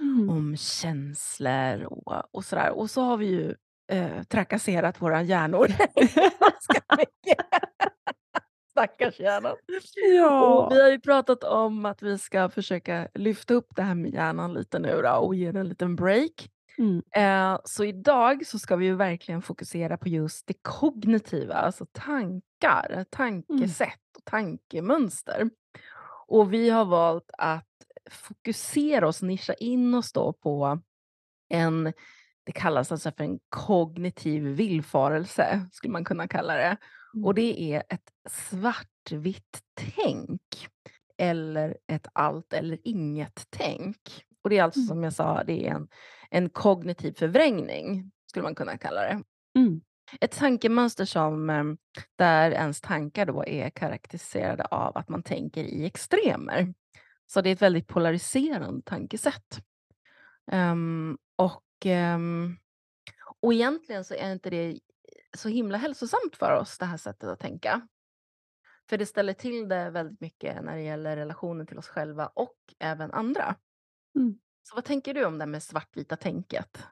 mm. 0.00 0.30
om 0.30 0.56
känslor 0.56 1.82
och, 1.84 2.34
och 2.34 2.44
sådär. 2.44 2.70
Och 2.70 2.90
så 2.90 3.02
har 3.02 3.16
vi 3.16 3.26
ju 3.26 3.54
eh, 3.92 4.22
trakasserat 4.22 5.02
våra 5.02 5.22
hjärnor 5.22 5.66
ganska 6.40 6.96
mycket. 6.98 7.46
Stackars 8.70 9.20
hjärnan. 9.20 9.56
Ja. 10.16 10.44
Och 10.44 10.72
vi 10.72 10.82
har 10.82 10.90
ju 10.90 11.00
pratat 11.00 11.44
om 11.44 11.86
att 11.86 12.02
vi 12.02 12.18
ska 12.18 12.48
försöka 12.48 13.08
lyfta 13.14 13.54
upp 13.54 13.76
det 13.76 13.82
här 13.82 13.94
med 13.94 14.10
hjärnan 14.14 14.54
lite 14.54 14.78
nu 14.78 15.02
då 15.02 15.10
och 15.10 15.34
ge 15.34 15.46
den 15.46 15.56
en 15.56 15.68
liten 15.68 15.96
break. 15.96 16.48
Mm. 16.78 17.02
Eh, 17.16 17.60
så 17.64 17.84
idag 17.84 18.46
så 18.46 18.58
ska 18.58 18.76
vi 18.76 18.86
ju 18.86 18.94
verkligen 18.94 19.42
fokusera 19.42 19.96
på 19.96 20.08
just 20.08 20.46
det 20.46 20.54
kognitiva, 20.62 21.54
alltså 21.54 21.86
tankar, 21.92 23.04
tankesätt 23.10 24.16
och 24.18 24.24
tankemönster. 24.24 25.50
Och 26.26 26.52
vi 26.52 26.70
har 26.70 26.84
valt 26.84 27.30
att 27.38 27.68
fokusera 28.10 29.08
oss, 29.08 29.22
nischa 29.22 29.54
in 29.54 29.94
oss 29.94 30.12
då 30.12 30.32
på 30.32 30.80
en, 31.48 31.92
det 32.44 32.52
kallas 32.52 32.92
alltså 32.92 33.12
för 33.12 33.24
en 33.24 33.38
kognitiv 33.48 34.42
villfarelse, 34.42 35.68
skulle 35.72 35.92
man 35.92 36.04
kunna 36.04 36.28
kalla 36.28 36.54
det. 36.54 36.76
Mm. 37.14 37.24
Och 37.24 37.34
det 37.34 37.74
är 37.74 37.82
ett 37.88 38.10
svartvitt 38.30 39.62
tänk. 39.74 40.68
Eller 41.18 41.76
ett 41.86 42.06
allt 42.12 42.52
eller 42.52 42.78
inget 42.84 43.46
tänk. 43.50 44.24
Och 44.42 44.50
det 44.50 44.58
är 44.58 44.62
alltså 44.62 44.80
Mm. 44.80 44.88
som 44.88 45.02
jag 45.02 45.12
sa, 45.12 45.44
det 45.44 45.66
är 45.66 45.74
en, 45.74 45.88
en 46.30 46.50
kognitiv 46.50 47.12
förvrängning, 47.12 48.12
skulle 48.26 48.42
man 48.42 48.54
kunna 48.54 48.78
kalla 48.78 49.00
det. 49.00 49.22
Mm. 49.58 49.80
Ett 50.20 50.30
tankemönster 50.32 51.04
som, 51.04 51.50
eh, 51.50 51.64
där 52.16 52.50
ens 52.50 52.80
tankar 52.80 53.26
då 53.26 53.44
är 53.46 53.70
karaktäriserade 53.70 54.64
av 54.64 54.96
att 54.96 55.08
man 55.08 55.22
tänker 55.22 55.64
i 55.64 55.84
extremer. 55.86 56.74
Så 57.26 57.40
det 57.40 57.50
är 57.50 57.52
ett 57.52 57.62
väldigt 57.62 57.88
polariserande 57.88 58.82
tankesätt. 58.84 59.60
Ehm, 60.52 61.18
och, 61.36 61.64
ehm, 61.84 62.56
och 63.40 63.52
egentligen 63.54 64.04
så 64.04 64.14
är 64.14 64.32
inte 64.32 64.50
det 64.50 64.78
så 65.36 65.48
himla 65.48 65.78
hälsosamt 65.78 66.36
för 66.36 66.56
oss, 66.60 66.78
det 66.78 66.84
här 66.84 66.96
sättet 66.96 67.28
att 67.28 67.40
tänka. 67.40 67.88
För 68.88 68.98
det 68.98 69.06
ställer 69.06 69.32
till 69.32 69.68
det 69.68 69.90
väldigt 69.90 70.20
mycket 70.20 70.64
när 70.64 70.76
det 70.76 70.82
gäller 70.82 71.16
relationen 71.16 71.66
till 71.66 71.78
oss 71.78 71.88
själva 71.88 72.26
och 72.26 72.56
även 72.78 73.10
andra. 73.10 73.54
Mm. 74.16 74.38
Så 74.62 74.74
vad 74.74 74.84
tänker 74.84 75.14
du 75.14 75.24
om 75.24 75.38
det 75.38 75.46
med 75.46 75.62
svartvita 75.62 76.16
tänket? 76.16 76.82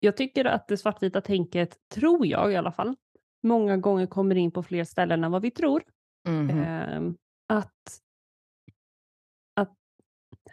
Jag 0.00 0.16
tycker 0.16 0.44
att 0.44 0.68
det 0.68 0.76
svartvita 0.76 1.20
tänket, 1.20 1.78
tror 1.88 2.26
jag 2.26 2.52
i 2.52 2.56
alla 2.56 2.72
fall, 2.72 2.96
många 3.42 3.76
gånger 3.76 4.06
kommer 4.06 4.34
in 4.34 4.50
på 4.50 4.62
fler 4.62 4.84
ställen 4.84 5.24
än 5.24 5.32
vad 5.32 5.42
vi 5.42 5.50
tror. 5.50 5.82
Mhm. 6.28 6.50
Ehm, 6.50 7.16
att, 7.48 8.00
att, 9.54 9.74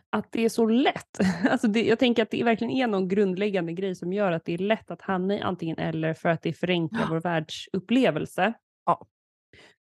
att 0.09 0.31
det 0.31 0.45
är 0.45 0.49
så 0.49 0.65
lätt. 0.65 1.19
Alltså 1.49 1.67
det, 1.67 1.83
jag 1.83 1.99
tänker 1.99 2.23
att 2.23 2.31
det 2.31 2.43
verkligen 2.43 2.71
är 2.71 2.87
någon 2.87 3.07
grundläggande 3.07 3.73
grej 3.73 3.95
som 3.95 4.13
gör 4.13 4.31
att 4.31 4.45
det 4.45 4.53
är 4.53 4.57
lätt 4.57 4.91
att 4.91 5.01
hamna 5.01 5.35
i 5.35 5.41
antingen 5.41 5.77
eller 5.77 6.13
för 6.13 6.29
att 6.29 6.41
det 6.41 6.53
förenklar 6.53 7.01
Ja. 7.01 7.07
vår 7.09 7.21
världsupplevelse. 7.21 8.53
Ja. 8.85 9.07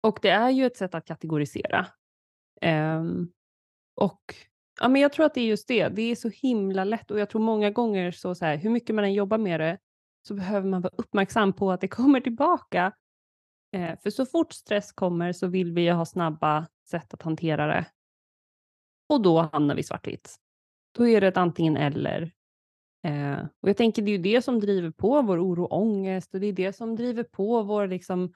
Och 0.01 0.19
det 0.21 0.29
är 0.29 0.49
ju 0.49 0.65
ett 0.65 0.77
sätt 0.77 0.95
att 0.95 1.05
kategorisera. 1.05 1.87
Ehm, 2.61 3.31
och 3.95 4.35
ja, 4.79 4.87
men 4.87 5.01
jag 5.01 5.13
tror 5.13 5.25
att 5.25 5.33
det 5.33 5.41
är 5.41 5.45
just 5.45 5.67
det. 5.67 5.87
Det 5.87 6.01
är 6.01 6.15
så 6.15 6.29
himla 6.29 6.83
lätt 6.83 7.11
och 7.11 7.19
jag 7.19 7.29
tror 7.29 7.41
många 7.41 7.69
gånger 7.69 8.11
så, 8.11 8.35
så 8.35 8.45
här, 8.45 8.57
hur 8.57 8.69
mycket 8.69 8.95
man 8.95 9.05
än 9.05 9.13
jobbar 9.13 9.37
med 9.37 9.59
det 9.59 9.77
så 10.27 10.33
behöver 10.33 10.67
man 10.67 10.81
vara 10.81 10.93
uppmärksam 10.97 11.53
på 11.53 11.71
att 11.71 11.81
det 11.81 11.87
kommer 11.97 12.21
tillbaka. 12.21 12.91
Eh, 13.71 13.99
för 14.03 14.09
så 14.09 14.25
fort 14.25 14.53
stress 14.53 14.91
kommer 14.91 15.33
så 15.33 15.47
vill 15.47 15.73
vi 15.73 15.81
ju 15.81 15.91
ha 15.91 16.05
snabba 16.05 16.67
sätt 16.89 17.13
att 17.13 17.21
hantera 17.21 17.67
det. 17.67 17.85
Och 19.09 19.21
då 19.21 19.49
hamnar 19.53 19.75
vi 19.75 19.83
svartvitt. 19.83 20.35
Då 20.91 21.07
är 21.07 21.21
det 21.21 21.27
ett 21.27 21.37
antingen 21.37 21.77
eller. 21.77 22.31
Eh, 23.03 23.39
och 23.61 23.69
jag 23.69 23.77
tänker 23.77 24.01
det 24.01 24.11
är 24.11 24.17
ju 24.17 24.23
det 24.23 24.41
som 24.41 24.59
driver 24.59 24.91
på 24.91 25.21
vår 25.21 25.39
oro 25.39 25.63
och 25.63 25.81
ångest 25.81 26.33
och 26.33 26.39
det 26.39 26.47
är 26.47 26.53
det 26.53 26.73
som 26.73 26.95
driver 26.95 27.23
på 27.23 27.63
vår 27.63 27.87
liksom 27.87 28.33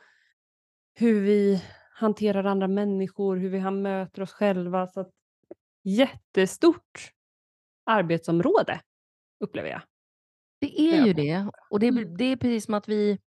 hur 0.94 1.22
vi 1.22 1.64
hanterar 1.94 2.44
andra 2.44 2.68
människor, 2.68 3.38
hur 3.38 3.50
vi 3.50 3.72
möter 3.72 4.22
oss 4.22 4.32
själva. 4.32 4.88
Så 4.88 5.00
att, 5.00 5.12
jättestort 5.84 7.12
arbetsområde 7.86 8.82
upplever 9.40 9.70
jag. 9.70 9.82
Det 10.62 10.82
är 10.82 11.06
ju 11.06 11.14
det. 11.14 11.50
Och 11.70 11.80
det, 11.80 11.88
är- 11.88 11.92
Mm. 11.92 12.18
det 12.18 12.24
är 12.26 12.36
precis 12.36 12.66
som 12.66 12.74
att 12.74 12.88
vi, 12.90 13.20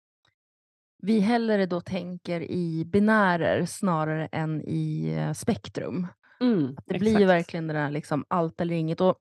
vi 1.04 1.20
hellre 1.20 1.66
då 1.66 1.82
tänker 1.82 2.42
i 2.42 2.86
binärer 2.86 3.66
snarare 3.66 4.28
än 4.32 4.62
i 4.62 5.14
eh, 5.18 5.34
spektrum. 5.34 6.08
Mm, 6.40 6.76
Det 6.86 7.00
blir 7.00 7.20
ju 7.20 7.26
verkligen 7.26 7.68
det 7.68 7.74
där 7.74 7.92
liksom 7.92 8.26
allt 8.28 8.62
eller 8.62 8.76
inget. 8.76 9.02
Och 9.02 9.18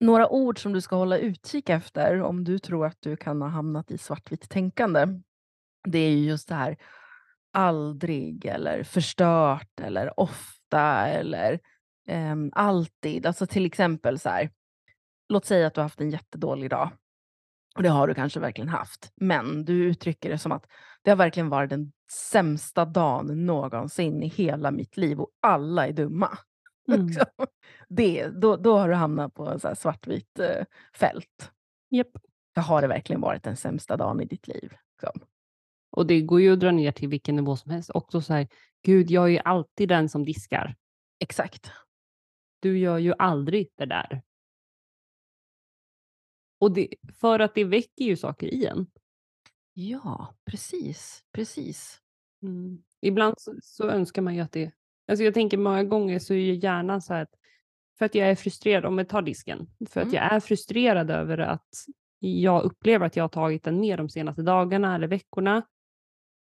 några 0.00 0.28
ord 0.28 0.62
som 0.62 0.72
du 0.72 0.80
ska 0.80 0.96
hålla 0.96 1.18
utkik 1.18 1.68
efter 1.68 2.22
om 2.22 2.44
du 2.44 2.58
tror 2.58 2.86
att 2.86 2.96
du 3.00 3.16
kan 3.16 3.42
ha 3.42 3.48
hamnat 3.48 3.90
i 3.90 3.98
svartvitt 3.98 4.50
tänkande. 4.50 5.06
Det 5.88 5.98
är 5.98 6.10
ju 6.10 6.24
just 6.28 6.48
det 6.48 6.54
här 6.54 6.76
aldrig 7.52 8.46
eller 8.46 8.82
förstört 8.82 9.80
eller 9.80 10.20
ofta 10.20 11.06
eller 11.06 11.60
ehm, 12.06 12.50
alltid. 12.52 13.26
Alltså 13.26 13.46
till 13.46 13.66
exempel 13.66 14.18
så 14.18 14.28
här. 14.28 14.50
Låt 15.28 15.44
säga 15.44 15.66
att 15.66 15.74
du 15.74 15.80
har 15.80 15.84
haft 15.84 16.00
en 16.00 16.10
jättedålig 16.10 16.70
dag. 16.70 16.90
Och 17.76 17.82
det 17.82 17.88
har 17.88 18.08
du 18.08 18.14
kanske 18.14 18.40
verkligen 18.40 18.68
haft. 18.68 19.12
Men 19.16 19.64
du 19.64 19.84
uttrycker 19.84 20.30
det 20.30 20.38
som 20.38 20.52
att 20.52 20.66
det 21.02 21.10
har 21.10 21.16
verkligen 21.16 21.48
varit 21.48 21.70
den 21.70 21.92
sämsta 22.10 22.84
dagen 22.84 23.46
någonsin 23.46 24.22
i 24.22 24.28
hela 24.28 24.70
mitt 24.70 24.96
liv 24.96 25.20
och 25.20 25.30
alla 25.40 25.86
är 25.86 25.92
dumma. 25.92 26.38
Mm. 26.88 27.06
Liksom. 27.06 27.26
det, 27.88 28.28
då, 28.28 28.56
då 28.56 28.78
har 28.78 28.88
du 28.88 28.94
hamnat 28.94 29.34
på 29.34 29.48
en 29.48 29.60
så 29.60 29.68
här 29.68 29.74
svartvitt 29.74 30.38
eh, 30.38 30.64
fält. 30.94 31.52
Japp. 31.90 32.08
Det 32.54 32.60
har 32.60 32.82
det 32.82 32.88
verkligen 32.88 33.20
varit 33.20 33.42
den 33.42 33.56
sämsta 33.56 33.96
dagen 33.96 34.20
i 34.20 34.24
ditt 34.24 34.48
liv. 34.48 34.74
Liksom. 34.92 35.26
Och 35.90 36.06
det 36.06 36.20
går 36.20 36.40
ju 36.40 36.52
att 36.52 36.60
dra 36.60 36.70
ner 36.70 36.92
till 36.92 37.08
vilken 37.08 37.36
nivå 37.36 37.56
som 37.56 37.70
helst. 37.70 37.90
Också 37.94 38.20
så 38.20 38.32
här, 38.32 38.48
gud 38.82 39.10
jag 39.10 39.24
är 39.24 39.28
ju 39.28 39.38
alltid 39.38 39.88
den 39.88 40.08
som 40.08 40.24
diskar. 40.24 40.76
Exakt. 41.20 41.72
Du 42.60 42.78
gör 42.78 42.98
ju 42.98 43.14
aldrig 43.18 43.70
det 43.76 43.86
där. 43.86 44.22
Och 46.60 46.72
det, 46.72 46.88
för 47.20 47.38
att 47.38 47.54
det 47.54 47.64
väcker 47.64 48.04
ju 48.04 48.16
saker 48.16 48.46
i 48.46 48.66
en. 48.66 48.86
Ja, 49.72 50.34
precis. 50.44 51.24
Precis. 51.32 52.00
Mm. 52.42 52.82
Ibland 53.00 53.34
så, 53.38 53.54
så 53.62 53.88
önskar 53.88 54.22
man 54.22 54.34
ju 54.34 54.40
att 54.40 54.52
det... 54.52 54.72
Alltså 55.08 55.24
jag 55.24 55.34
tänker 55.34 55.58
många 55.58 55.84
gånger 55.84 56.18
så 56.18 56.34
är 56.34 56.38
ju 56.38 56.54
hjärnan 56.54 57.02
så 57.02 57.14
här 57.14 57.22
att 57.22 57.34
för 57.98 58.04
att 58.06 58.14
jag 58.14 58.28
är 58.30 58.34
frustrerad, 58.34 58.84
om 58.84 58.98
jag 58.98 59.08
tar 59.08 59.22
disken, 59.22 59.70
för 59.88 60.00
att 60.00 60.06
Mm. 60.06 60.14
jag 60.14 60.32
är 60.32 60.40
frustrerad 60.40 61.10
över 61.10 61.38
att 61.38 61.68
jag 62.18 62.62
upplever 62.62 63.06
att 63.06 63.16
jag 63.16 63.24
har 63.24 63.28
tagit 63.28 63.64
den 63.64 63.80
mer 63.80 63.96
de 63.96 64.08
senaste 64.08 64.42
dagarna 64.42 64.94
eller 64.94 65.06
veckorna, 65.06 65.62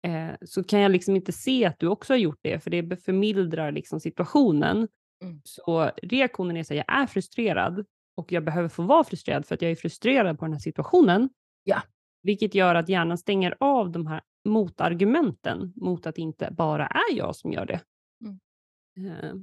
eh, 0.02 0.30
så 0.46 0.64
kan 0.64 0.80
jag 0.80 0.92
liksom 0.92 1.16
inte 1.16 1.32
se 1.32 1.64
att 1.64 1.78
du 1.78 1.86
också 1.86 2.12
har 2.12 2.18
gjort 2.18 2.38
det, 2.42 2.60
för 2.60 2.70
det 2.70 3.04
förmildrar 3.04 3.72
liksom 3.72 4.00
situationen. 4.00 4.88
Mm. 5.22 5.40
Så 5.44 5.90
reaktionen 6.02 6.56
är 6.56 6.60
att 6.60 6.70
jag 6.70 6.84
är 6.88 7.06
frustrerad 7.06 7.86
och 8.14 8.32
jag 8.32 8.44
behöver 8.44 8.68
få 8.68 8.82
vara 8.82 9.04
frustrerad 9.04 9.46
för 9.46 9.54
att 9.54 9.62
jag 9.62 9.70
är 9.70 9.76
frustrerad 9.76 10.38
på 10.38 10.44
den 10.44 10.52
här 10.52 10.60
situationen. 10.60 11.28
Ja. 11.64 11.82
Vilket 12.22 12.54
gör 12.54 12.74
att 12.74 12.88
hjärnan 12.88 13.18
stänger 13.18 13.56
av 13.60 13.90
de 13.90 14.06
här 14.06 14.20
motargumenten 14.44 15.72
mot 15.76 16.06
att 16.06 16.14
det 16.14 16.22
inte 16.22 16.48
bara 16.50 16.86
är 16.86 17.16
jag 17.16 17.36
som 17.36 17.52
gör 17.52 17.66
det. 17.66 17.80
Mm. 18.24 18.40
Eh, 19.10 19.34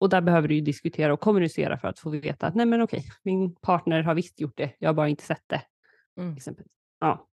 och 0.00 0.08
där 0.08 0.20
behöver 0.20 0.48
du 0.48 0.60
diskutera 0.60 1.12
och 1.12 1.20
kommunicera 1.20 1.78
för 1.78 1.88
att 1.88 1.98
få 1.98 2.10
veta 2.10 2.46
att 2.46 2.54
nej 2.54 2.66
men 2.66 2.82
okej, 2.82 3.04
min 3.22 3.54
partner 3.54 4.02
har 4.02 4.14
visst 4.14 4.40
gjort 4.40 4.56
det, 4.56 4.72
jag 4.78 4.88
har 4.88 4.94
bara 4.94 5.08
inte 5.08 5.24
sett 5.24 5.44
det. 5.46 5.62
Mm. 6.20 6.36
Exempelvis. 6.36 6.72
Ja. 7.00 7.28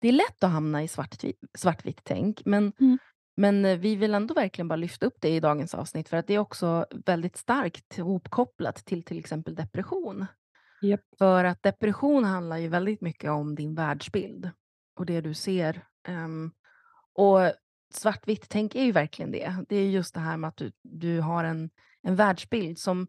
Det 0.00 0.08
är 0.08 0.12
lätt 0.12 0.44
att 0.44 0.50
hamna 0.50 0.82
i 0.82 0.88
svartvitt, 0.88 1.40
svartvitt 1.58 2.00
tänk, 2.04 2.44
men 2.44 2.72
Mm. 2.80 2.98
Men 3.36 3.64
eh, 3.64 3.78
vi 3.78 3.96
vill 3.96 4.14
ändå 4.14 4.34
verkligen 4.34 4.68
bara 4.68 4.76
lyfta 4.76 5.06
upp 5.06 5.16
det 5.20 5.28
i 5.28 5.40
dagens 5.40 5.74
avsnitt 5.74 6.08
för 6.08 6.16
att 6.16 6.26
det 6.26 6.34
är 6.34 6.38
också 6.38 6.86
väldigt 7.06 7.36
starkt 7.36 7.98
ihopkopplat 7.98 8.76
till 8.84 9.02
till 9.02 9.18
exempel 9.18 9.54
depression. 9.54 10.26
Japp. 10.82 11.00
För 11.18 11.44
att 11.44 11.62
depression 11.62 12.24
handlar 12.24 12.56
ju 12.56 12.68
väldigt 12.68 13.00
mycket 13.00 13.30
om 13.30 13.54
din 13.54 13.74
världsbild 13.74 14.50
och 14.98 15.06
det 15.06 15.20
du 15.20 15.34
ser. 15.34 15.84
Ehm, 16.08 16.50
och 17.12 17.38
svartvitt 17.94 18.48
tänk 18.48 18.74
är 18.74 18.84
ju 18.84 18.92
verkligen 18.92 19.30
det. 19.30 19.54
Det 19.68 19.76
är 19.76 19.88
just 19.88 20.14
det 20.14 20.20
här 20.20 20.36
med 20.36 20.48
att 20.48 20.56
du, 20.56 20.72
du 20.82 21.20
har 21.20 21.44
en, 21.44 21.70
en 22.02 22.16
världsbild 22.16 22.78
som 22.78 23.06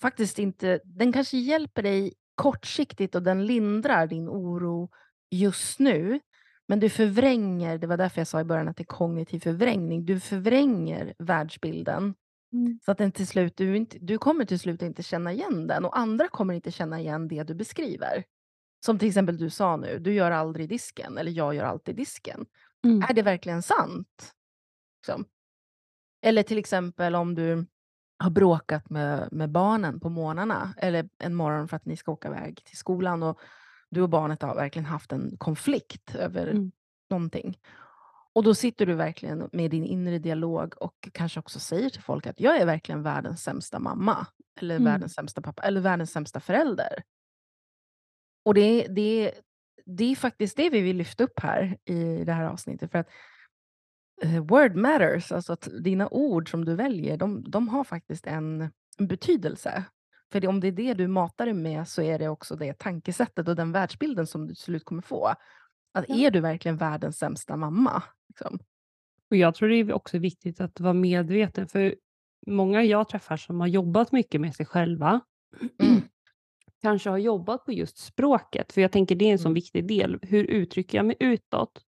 faktiskt 0.00 0.38
inte, 0.38 0.80
den 0.84 1.12
kanske 1.12 1.36
hjälper 1.36 1.82
dig 1.82 2.14
kortsiktigt 2.34 3.14
och 3.14 3.22
den 3.22 3.46
lindrar 3.46 4.06
din 4.06 4.28
oro 4.28 4.90
just 5.30 5.78
nu. 5.78 6.20
Men 6.68 6.80
du 6.80 6.88
förvränger, 6.88 7.78
det 7.78 7.86
var 7.86 7.96
därför 7.96 8.20
jag 8.20 8.28
sa 8.28 8.40
i 8.40 8.44
början 8.44 8.68
att 8.68 8.76
det 8.76 8.82
är 8.82 8.84
kognitiv 8.84 9.40
förvrängning, 9.40 10.04
du 10.04 10.20
förvränger 10.20 11.14
världsbilden 11.18 12.14
Mm. 12.54 12.78
så 12.84 12.90
att 12.90 12.98
den 12.98 13.12
till 13.12 13.26
slut, 13.26 13.56
du, 13.56 13.76
inte, 13.76 13.98
du 14.00 14.18
kommer 14.18 14.44
till 14.44 14.60
slut 14.60 14.82
inte 14.82 15.02
känna 15.02 15.32
igen 15.32 15.66
den 15.66 15.84
och 15.84 15.98
andra 15.98 16.28
kommer 16.28 16.54
inte 16.54 16.70
känna 16.70 17.00
igen 17.00 17.28
det 17.28 17.42
du 17.42 17.54
beskriver. 17.54 18.24
Som 18.86 18.98
till 18.98 19.08
exempel 19.08 19.38
du 19.38 19.50
sa 19.50 19.76
nu, 19.76 19.98
du 19.98 20.14
gör 20.14 20.30
aldrig 20.30 20.68
disken 20.68 21.18
eller 21.18 21.30
jag 21.30 21.54
gör 21.54 21.64
alltid 21.64 21.96
disken. 21.96 22.46
Mm. 22.84 23.02
Är 23.02 23.14
det 23.14 23.22
verkligen 23.22 23.62
sant? 23.62 24.34
Liksom. 25.00 25.24
Eller 26.22 26.42
till 26.42 26.58
exempel 26.58 27.14
om 27.14 27.34
du 27.34 27.66
har 28.18 28.30
bråkat 28.30 28.90
med, 28.90 29.28
med 29.32 29.50
barnen 29.50 30.00
på 30.00 30.08
morgnarna 30.08 30.74
eller 30.76 31.08
en 31.18 31.34
morgon 31.34 31.68
för 31.68 31.76
att 31.76 31.86
ni 31.86 31.96
ska 31.96 32.12
åka 32.12 32.28
iväg 32.28 32.64
till 32.64 32.76
skolan 32.76 33.22
och 33.22 33.40
du 33.90 34.02
och 34.02 34.08
barnet 34.08 34.42
har 34.42 34.54
verkligen 34.54 34.86
haft 34.86 35.12
en 35.12 35.36
konflikt 35.38 36.14
över 36.14 36.46
Mm. 36.46 36.72
någonting. 37.10 37.58
Och 38.32 38.42
då 38.44 38.54
sitter 38.54 38.86
du 38.86 38.94
verkligen 38.94 39.48
med 39.52 39.70
din 39.70 39.84
inre 39.84 40.18
dialog 40.18 40.74
och 40.82 41.08
kanske 41.12 41.40
också 41.40 41.60
säger 41.60 41.90
till 41.90 42.02
folk 42.02 42.26
att 42.26 42.40
jag 42.40 42.56
är 42.60 42.66
verkligen 42.66 43.02
världens 43.02 43.42
sämsta 43.42 43.78
mamma 43.78 44.26
eller 44.60 44.74
Mm. 44.76 44.84
världens 44.84 45.14
sämsta 45.14 45.42
pappa 45.42 45.62
eller 45.62 45.80
världens 45.80 46.10
sämsta 46.12 46.40
förälder. 46.40 47.02
Och 48.44 48.54
det, 48.54 48.86
det, 48.88 49.32
det 49.86 50.04
är 50.04 50.16
faktiskt 50.16 50.56
det 50.56 50.70
vi 50.70 50.80
vill 50.80 50.96
lyfta 50.96 51.24
upp 51.24 51.40
här 51.40 51.78
i 51.84 52.24
det 52.24 52.32
här 52.32 52.44
avsnittet. 52.44 52.90
För 52.90 52.98
att 52.98 53.08
eh, 54.22 54.44
word 54.44 54.76
matters, 54.76 55.32
alltså 55.32 55.52
att 55.52 55.68
dina 55.80 56.08
ord 56.08 56.50
som 56.50 56.64
du 56.64 56.74
väljer, 56.74 57.16
de, 57.16 57.50
de 57.50 57.68
har 57.68 57.84
faktiskt 57.84 58.26
en, 58.26 58.70
en 58.98 59.06
betydelse. 59.06 59.84
För 60.34 60.46
om 60.48 60.60
det 60.60 60.68
är 60.68 60.72
det 60.72 60.94
du 60.94 61.06
matar 61.08 61.44
dig 61.44 61.54
med 61.54 61.88
så 61.88 62.02
är 62.02 62.18
det 62.18 62.28
också 62.28 62.56
det 62.56 62.78
tankesättet 62.78 63.48
och 63.48 63.56
den 63.56 63.72
världsbilden 63.72 64.26
som 64.26 64.46
du 64.46 64.54
till 64.54 64.62
slut 64.62 64.84
kommer 64.84 65.02
få. 65.02 65.26
Att 65.94 66.04
Ja. 66.08 66.14
är 66.16 66.30
du 66.30 66.40
verkligen 66.40 66.76
världens 66.76 67.18
sämsta 67.18 67.56
mamma? 67.56 68.02
Liksom? 68.28 68.58
Och 69.30 69.36
jag 69.36 69.54
tror 69.54 69.68
det 69.68 69.76
är 69.76 69.92
också 69.92 70.18
viktigt 70.18 70.60
att 70.60 70.80
vara 70.80 70.92
medveten, 70.92 71.68
för 71.68 71.94
många 72.46 72.82
jag 72.82 73.08
träffar 73.08 73.36
som 73.36 73.60
har 73.60 73.66
jobbat 73.66 74.12
mycket 74.12 74.40
med 74.40 74.54
sig 74.54 74.66
själva 74.66 75.20
Mm. 75.82 76.00
kanske 76.82 77.10
har 77.10 77.18
jobbat 77.18 77.64
på 77.64 77.72
just 77.72 77.98
språket, 77.98 78.72
för 78.72 78.80
jag 78.80 78.92
tänker 78.92 79.14
det 79.16 79.24
är 79.24 79.32
en 79.32 79.38
sån 79.38 79.46
Mm. 79.50 79.54
viktig 79.54 79.86
del. 79.86 80.18
Hur 80.22 80.44
uttrycker 80.44 80.98
jag 80.98 81.06
mig 81.06 81.16
utåt? 81.20 81.84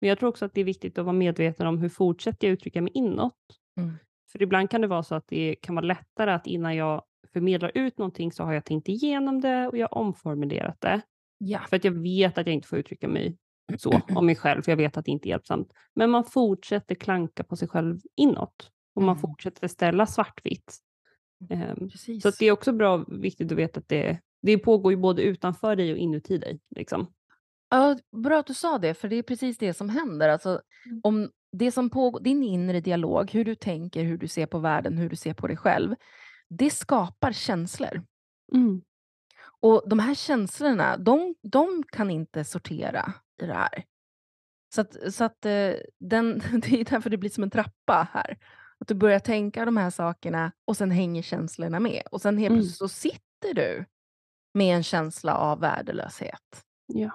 Men 0.00 0.08
jag 0.08 0.18
tror 0.18 0.28
också 0.28 0.44
att 0.44 0.54
det 0.54 0.60
är 0.60 0.64
viktigt 0.64 0.98
att 0.98 1.04
vara 1.04 1.16
medveten 1.16 1.66
om 1.66 1.78
hur 1.78 1.88
fortsätter 1.88 2.46
jag 2.46 2.52
uttrycka 2.52 2.82
mig 2.82 2.92
inåt? 2.94 3.34
Mm. 3.80 3.92
För 4.32 4.42
ibland 4.42 4.70
kan 4.70 4.80
det 4.80 4.86
vara 4.86 5.02
så 5.02 5.14
att 5.14 5.28
det 5.28 5.56
kan 5.62 5.74
vara 5.74 5.86
lättare 5.86 6.32
att 6.32 6.46
innan 6.46 6.76
jag 6.76 7.02
förmedlar 7.32 7.72
ut 7.74 7.98
någonting 7.98 8.32
så 8.32 8.44
har 8.44 8.52
jag 8.52 8.64
tänkt 8.64 8.88
igenom 8.88 9.40
det 9.40 9.68
och 9.68 9.78
jag 9.78 9.88
har 9.88 9.98
omformulerat 9.98 10.80
det. 10.80 11.00
Ja. 11.38 11.60
För 11.68 11.76
att 11.76 11.84
jag 11.84 11.92
vet 12.02 12.38
att 12.38 12.46
jag 12.46 12.54
inte 12.54 12.68
får 12.68 12.78
uttrycka 12.78 13.08
mig 13.08 13.36
så 13.78 14.00
om 14.08 14.26
mig 14.26 14.36
själv, 14.36 14.62
för 14.62 14.72
jag 14.72 14.76
vet 14.76 14.96
att 14.96 15.04
det 15.04 15.10
inte 15.10 15.28
är 15.28 15.30
hjälpsamt. 15.30 15.72
Men 15.94 16.10
man 16.10 16.24
fortsätter 16.24 16.94
klanka 16.94 17.44
på 17.44 17.56
sig 17.56 17.68
själv 17.68 17.98
inåt 18.16 18.70
och 18.94 19.02
man 19.02 19.16
Mm. 19.16 19.20
fortsätter 19.20 19.68
ställa 19.68 20.06
svartvitt. 20.06 20.76
Precis. 21.78 22.22
så 22.22 22.30
det 22.38 22.46
är 22.46 22.52
också 22.52 22.72
bra 22.72 23.04
viktigt 23.08 23.52
att 23.52 23.58
veta 23.58 23.80
att 23.80 23.88
det, 23.88 24.18
det 24.42 24.58
pågår 24.58 24.92
ju 24.92 24.96
både 24.96 25.22
utanför 25.22 25.76
dig 25.76 25.92
och 25.92 25.98
inuti 25.98 26.38
dig. 26.38 26.60
Liksom. 26.76 27.06
Ja, 27.70 27.98
bra 28.16 28.38
att 28.38 28.46
du 28.46 28.54
sa 28.54 28.78
det, 28.78 28.94
för 28.94 29.08
det 29.08 29.16
är 29.16 29.22
precis 29.22 29.58
det 29.58 29.74
som 29.74 29.88
händer. 29.88 30.28
Alltså, 30.28 30.60
Mm. 30.86 31.00
om 31.02 31.30
det 31.52 31.72
som 31.72 31.90
pågår, 31.90 32.20
din 32.20 32.42
inre 32.44 32.80
dialog, 32.80 33.30
hur 33.30 33.44
du 33.44 33.54
tänker, 33.54 34.04
hur 34.04 34.18
du 34.18 34.28
ser 34.28 34.46
på 34.46 34.58
världen, 34.58 34.98
hur 34.98 35.08
du 35.10 35.16
ser 35.16 35.34
på 35.34 35.46
dig 35.46 35.56
själv, 35.56 35.94
det 36.48 36.70
skapar 36.70 37.32
känslor. 37.32 38.02
Mm. 38.54 38.82
Och 39.60 39.82
de 39.88 39.98
här 39.98 40.14
känslorna, 40.14 40.96
de, 40.96 41.34
de 41.42 41.82
kan 41.92 42.10
inte 42.10 42.44
sortera 42.44 43.12
i 43.42 43.46
det 43.46 43.54
här. 43.54 43.84
Så 44.74 44.80
att, 44.80 45.14
så 45.14 45.24
att 45.24 45.44
eh, 45.44 45.72
den, 46.00 46.38
det 46.62 46.80
är 46.80 46.84
därför 46.84 47.10
det 47.10 47.16
blir 47.18 47.30
som 47.30 47.42
en 47.42 47.50
trappa 47.50 48.08
här. 48.12 48.38
Att 48.78 48.88
du 48.88 48.94
börjar 48.94 49.20
tänka 49.20 49.64
de 49.64 49.76
här 49.76 49.90
sakerna 49.90 50.52
och 50.64 50.76
sen 50.76 50.90
hänger 50.90 51.22
känslorna 51.22 51.80
med. 51.80 52.02
Och 52.10 52.20
sen 52.22 52.38
helt 52.38 52.50
Mm. 52.50 52.58
plötsligt 52.60 52.78
så 52.78 52.88
sitter 52.88 53.54
du 53.54 53.84
med 54.54 54.76
en 54.76 54.82
känsla 54.82 55.34
av 55.36 55.60
värdelöshet. 55.60 56.64
Ja. 56.86 57.10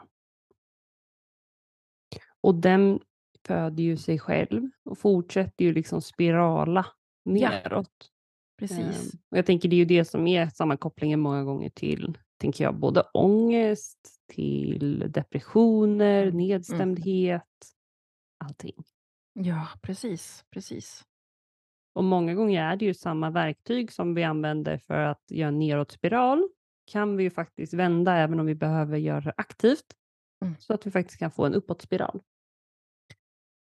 Och 2.42 2.56
den 2.56 3.00
föder 3.48 3.84
ju 3.84 3.98
sig 3.98 4.20
själv 4.20 4.70
och 4.86 4.98
fortsätter 4.98 5.66
ju 5.66 5.74
liksom 5.74 6.02
spirala 6.02 6.86
Ja. 7.24 7.86
Precis. 8.62 9.14
Ehm, 9.14 9.20
och 9.32 9.38
jag 9.38 9.46
tänker 9.46 9.70
det 9.70 9.76
är 9.76 9.78
ju 9.78 9.86
det 9.86 10.06
som 10.06 10.28
är 10.28 10.48
sammankopplingen 10.50 11.20
många 11.20 11.44
gånger 11.44 11.70
till, 11.70 12.18
tänker 12.38 12.64
jag, 12.64 12.76
både 12.80 13.02
ångest, 13.14 14.00
till 14.28 15.12
depressioner, 15.12 16.24
Mm. 16.24 16.38
nedstämdhet, 16.38 17.44
allting. 18.44 18.84
Ja, 19.34 19.68
precis. 19.82 20.46
precis. 20.52 21.04
Och 21.94 22.04
många 22.04 22.34
gånger 22.34 22.64
är 22.64 22.76
det 22.76 22.86
ju 22.86 22.94
samma 22.94 23.30
verktyg 23.30 23.92
som 23.92 24.14
vi 24.14 24.24
använder 24.24 24.78
för 24.78 24.94
att 24.98 25.24
göra 25.30 25.48
en 25.48 25.60
neråtspiral 25.60 26.50
kan 26.92 27.18
vi 27.18 27.24
ju 27.24 27.30
faktiskt 27.30 27.74
vända 27.74 28.16
även 28.18 28.40
om 28.40 28.46
vi 28.46 28.56
behöver 28.56 28.98
göra 28.98 29.22
det 29.22 29.34
aktivt. 29.38 29.86
Mm. 30.46 30.56
Så 30.60 30.74
att 30.74 30.86
vi 30.88 30.92
faktiskt 30.92 31.20
kan 31.20 31.32
få 31.32 31.46
en 31.46 31.54
uppåtspiral. 31.54 32.22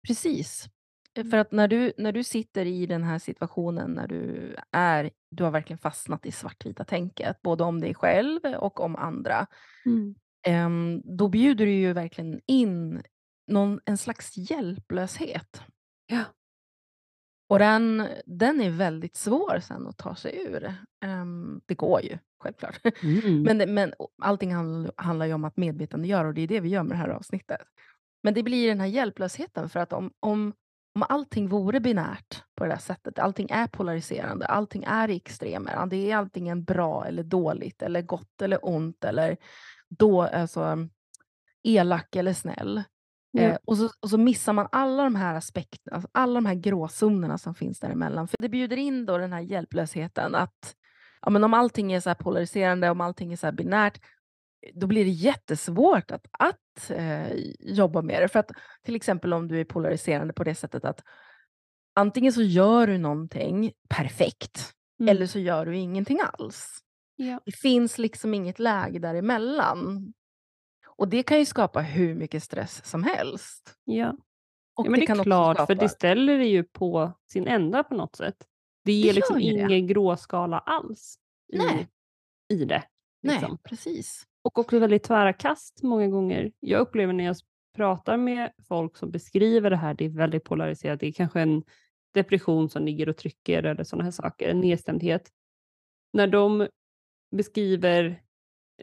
Precis. 0.07 0.69
Eh, 1.17 1.21
Mm. 1.21 1.32
För 1.32 1.38
att 1.38 1.51
när 1.51 1.67
du, 1.67 1.93
när 1.97 2.12
du 2.12 2.23
sitter 2.23 2.65
i 2.65 2.86
den 2.86 3.03
här 3.03 3.19
situationen, 3.19 3.91
när 3.91 4.08
du 4.08 4.56
är, 4.71 5.10
du 5.32 5.43
har 5.43 5.51
verkligen 5.51 5.77
fastnat 5.77 6.25
i 6.25 6.32
svartvita 6.32 6.84
tänket, 6.84 7.41
både 7.41 7.63
om 7.63 7.82
dig 7.82 7.93
själv 7.93 8.39
och 8.45 8.80
om 8.80 8.95
andra, 8.95 9.47
ehm, 10.47 11.01
då 11.17 11.27
bjuder 11.27 11.65
du 11.65 11.71
ju 11.71 11.93
verkligen 11.93 12.41
in 12.47 13.01
någon, 13.47 13.80
en 13.86 13.97
slags 13.97 14.38
hjälplöshet. 14.38 15.62
Ja. 16.08 16.23
Och 17.49 17.60
den, 17.60 18.08
den 18.25 18.62
är 18.62 18.69
väldigt 18.69 19.15
svår 19.15 19.60
sen 19.60 19.88
att 19.88 19.97
ta 19.97 20.15
sig 20.15 20.45
ur. 20.47 20.73
Ehm, 21.06 21.62
det 21.65 21.75
går 21.75 22.01
ju, 22.03 22.17
självklart. 22.39 22.80
Mm. 23.03 23.43
Men, 23.43 23.73
men 23.73 23.93
allting 24.21 24.56
handl- 24.56 24.91
handlar 24.97 25.25
ju 25.25 25.34
om 25.34 25.43
att 25.45 25.58
medvetandegöra 25.58 26.27
och 26.27 26.34
det 26.34 26.41
är 26.41 26.47
det 26.47 26.60
vi 26.60 26.69
gör 26.69 26.84
med 26.84 26.91
det 26.91 26.95
här 27.01 27.10
avsnittet. 27.10 27.62
Men 28.23 28.34
det 28.34 28.43
blir 28.43 28.67
den 28.67 28.80
här 28.80 28.88
hjälplösheten 28.88 29.69
för 29.69 29.80
att 29.80 29.93
om, 29.93 30.12
om, 30.19 30.53
om 30.97 31.03
allting 31.10 31.47
vore 31.47 31.79
binärt 31.79 32.43
på 32.55 32.63
det 32.63 32.69
där 32.69 32.77
sättet, 32.77 33.19
allting 33.19 33.49
är 33.49 33.67
polariserande, 33.67 34.45
allting 34.45 34.83
är 34.83 35.10
i 35.10 35.15
extremer, 35.15 35.86
det 35.86 36.12
är 36.12 36.15
antingen 36.15 36.63
bra 36.63 37.05
eller 37.05 37.23
dåligt 37.23 37.81
eller 37.81 38.01
gott 38.01 38.41
eller 38.41 38.60
ont 38.62 39.03
eller 39.03 39.38
då, 39.89 40.21
alltså, 40.21 40.88
elak 41.63 42.15
eller 42.15 42.33
snäll. 42.33 42.83
Ja. 43.31 43.41
Eh, 43.41 43.57
och, 43.65 43.77
så, 43.77 43.89
och 43.99 44.10
så 44.10 44.17
missar 44.17 44.53
man 44.53 44.67
alla 44.71 45.03
de 45.03 45.15
här 45.15 45.36
aspekterna, 45.36 45.95
alltså 45.95 46.10
alla 46.12 46.33
de 46.33 46.45
här 46.45 46.55
gråzonerna 46.55 47.38
som 47.38 47.55
finns 47.55 47.79
däremellan. 47.79 48.27
För 48.27 48.38
det 48.39 48.49
bjuder 48.49 48.77
in 48.77 49.05
då 49.05 49.17
den 49.17 49.33
här 49.33 49.41
hjälplösheten 49.41 50.36
att 50.36 50.75
ja, 51.21 51.29
men 51.29 51.43
om 51.43 51.53
allting 51.53 51.93
är 51.93 51.99
så 51.99 52.15
polariserande, 52.15 52.89
om 52.89 53.01
allting 53.01 53.33
är 53.33 53.38
så 53.38 53.51
binärt, 53.51 54.01
då 54.73 54.87
blir 54.87 55.05
det 55.05 55.11
jättesvårt 55.11 56.11
att, 56.11 56.25
att 56.31 56.89
eh, 56.89 57.33
jobba 57.59 58.01
med 58.01 58.21
det. 58.21 58.27
För 58.27 58.39
att 58.39 58.51
till 58.83 58.95
exempel 58.95 59.33
om 59.33 59.47
du 59.47 59.59
är 59.59 59.65
polariserande 59.65 60.33
på 60.33 60.43
det 60.43 60.55
sättet 60.55 60.85
att 60.85 61.03
antingen 61.95 62.33
så 62.33 62.41
gör 62.41 62.87
du 62.87 62.97
någonting 62.97 63.71
perfekt 63.89 64.73
Mm. 64.99 65.09
eller 65.15 65.27
så 65.27 65.39
gör 65.39 65.65
du 65.65 65.77
ingenting 65.77 66.19
alls. 66.23 66.77
ja. 67.15 67.41
Det 67.45 67.51
finns 67.51 67.97
liksom 67.97 68.33
inget 68.33 68.59
läge 68.59 68.99
däremellan. 68.99 70.13
Och 70.97 71.07
det 71.07 71.23
kan 71.23 71.39
ju 71.39 71.45
skapa 71.45 71.81
hur 71.81 72.15
mycket 72.15 72.43
stress 72.43 72.85
som 72.85 73.03
helst. 73.03 73.75
Ja. 73.83 74.09
Och 74.75 74.85
ja, 74.85 74.89
men 74.89 74.99
det 74.99 75.03
är 75.03 75.07
kan 75.07 75.19
också 75.19 75.23
klart, 75.23 75.57
för 75.57 75.63
skapa- 75.65 75.81
det 75.81 75.89
ställer 75.89 76.37
det 76.37 76.45
ju 76.45 76.63
på 76.63 77.11
sin 77.31 77.47
ända 77.47 77.83
på 77.83 77.95
något 77.95 78.15
sätt. 78.15 78.35
Det 78.83 78.91
ger 78.91 79.13
liksom 79.13 79.35
det. 79.35 79.41
ingen 79.43 79.87
gråskala 79.87 80.59
alls 80.59 81.17
i, 81.53 81.57
Nej. 81.57 81.87
i 82.53 82.65
det. 82.65 82.83
Nej, 83.21 83.35
Liksom. 83.35 83.57
precis. 83.63 84.23
Och 84.47 84.60
också 84.60 84.79
väldigt 84.79 85.03
tvära 85.03 85.33
kast 85.33 85.83
många 85.83 86.07
gånger. 86.07 86.51
Jag 86.60 86.81
upplever 86.81 87.13
när 87.13 87.23
jag 87.23 87.36
pratar 87.75 88.17
med 88.17 88.51
folk 88.67 88.97
som 88.97 89.12
beskriver 89.12 89.69
det 89.69 89.75
här, 89.75 89.93
det 89.93 90.05
är 90.05 90.10
väldigt 90.10 90.43
polariserat. 90.43 90.99
Det 90.99 91.07
är 91.07 91.12
kanske 91.12 91.41
en 91.41 91.63
depression 92.13 92.69
som 92.69 92.86
ligger 92.86 93.10
och 93.10 93.17
trycker 93.17 93.63
eller 93.63 93.83
sådana 93.83 94.03
här 94.03 94.12
saker, 94.12 94.49
en 94.49 94.60
nedstämdhet. 94.60 95.29
När 96.13 96.27
de 96.27 96.67
beskriver 97.36 98.21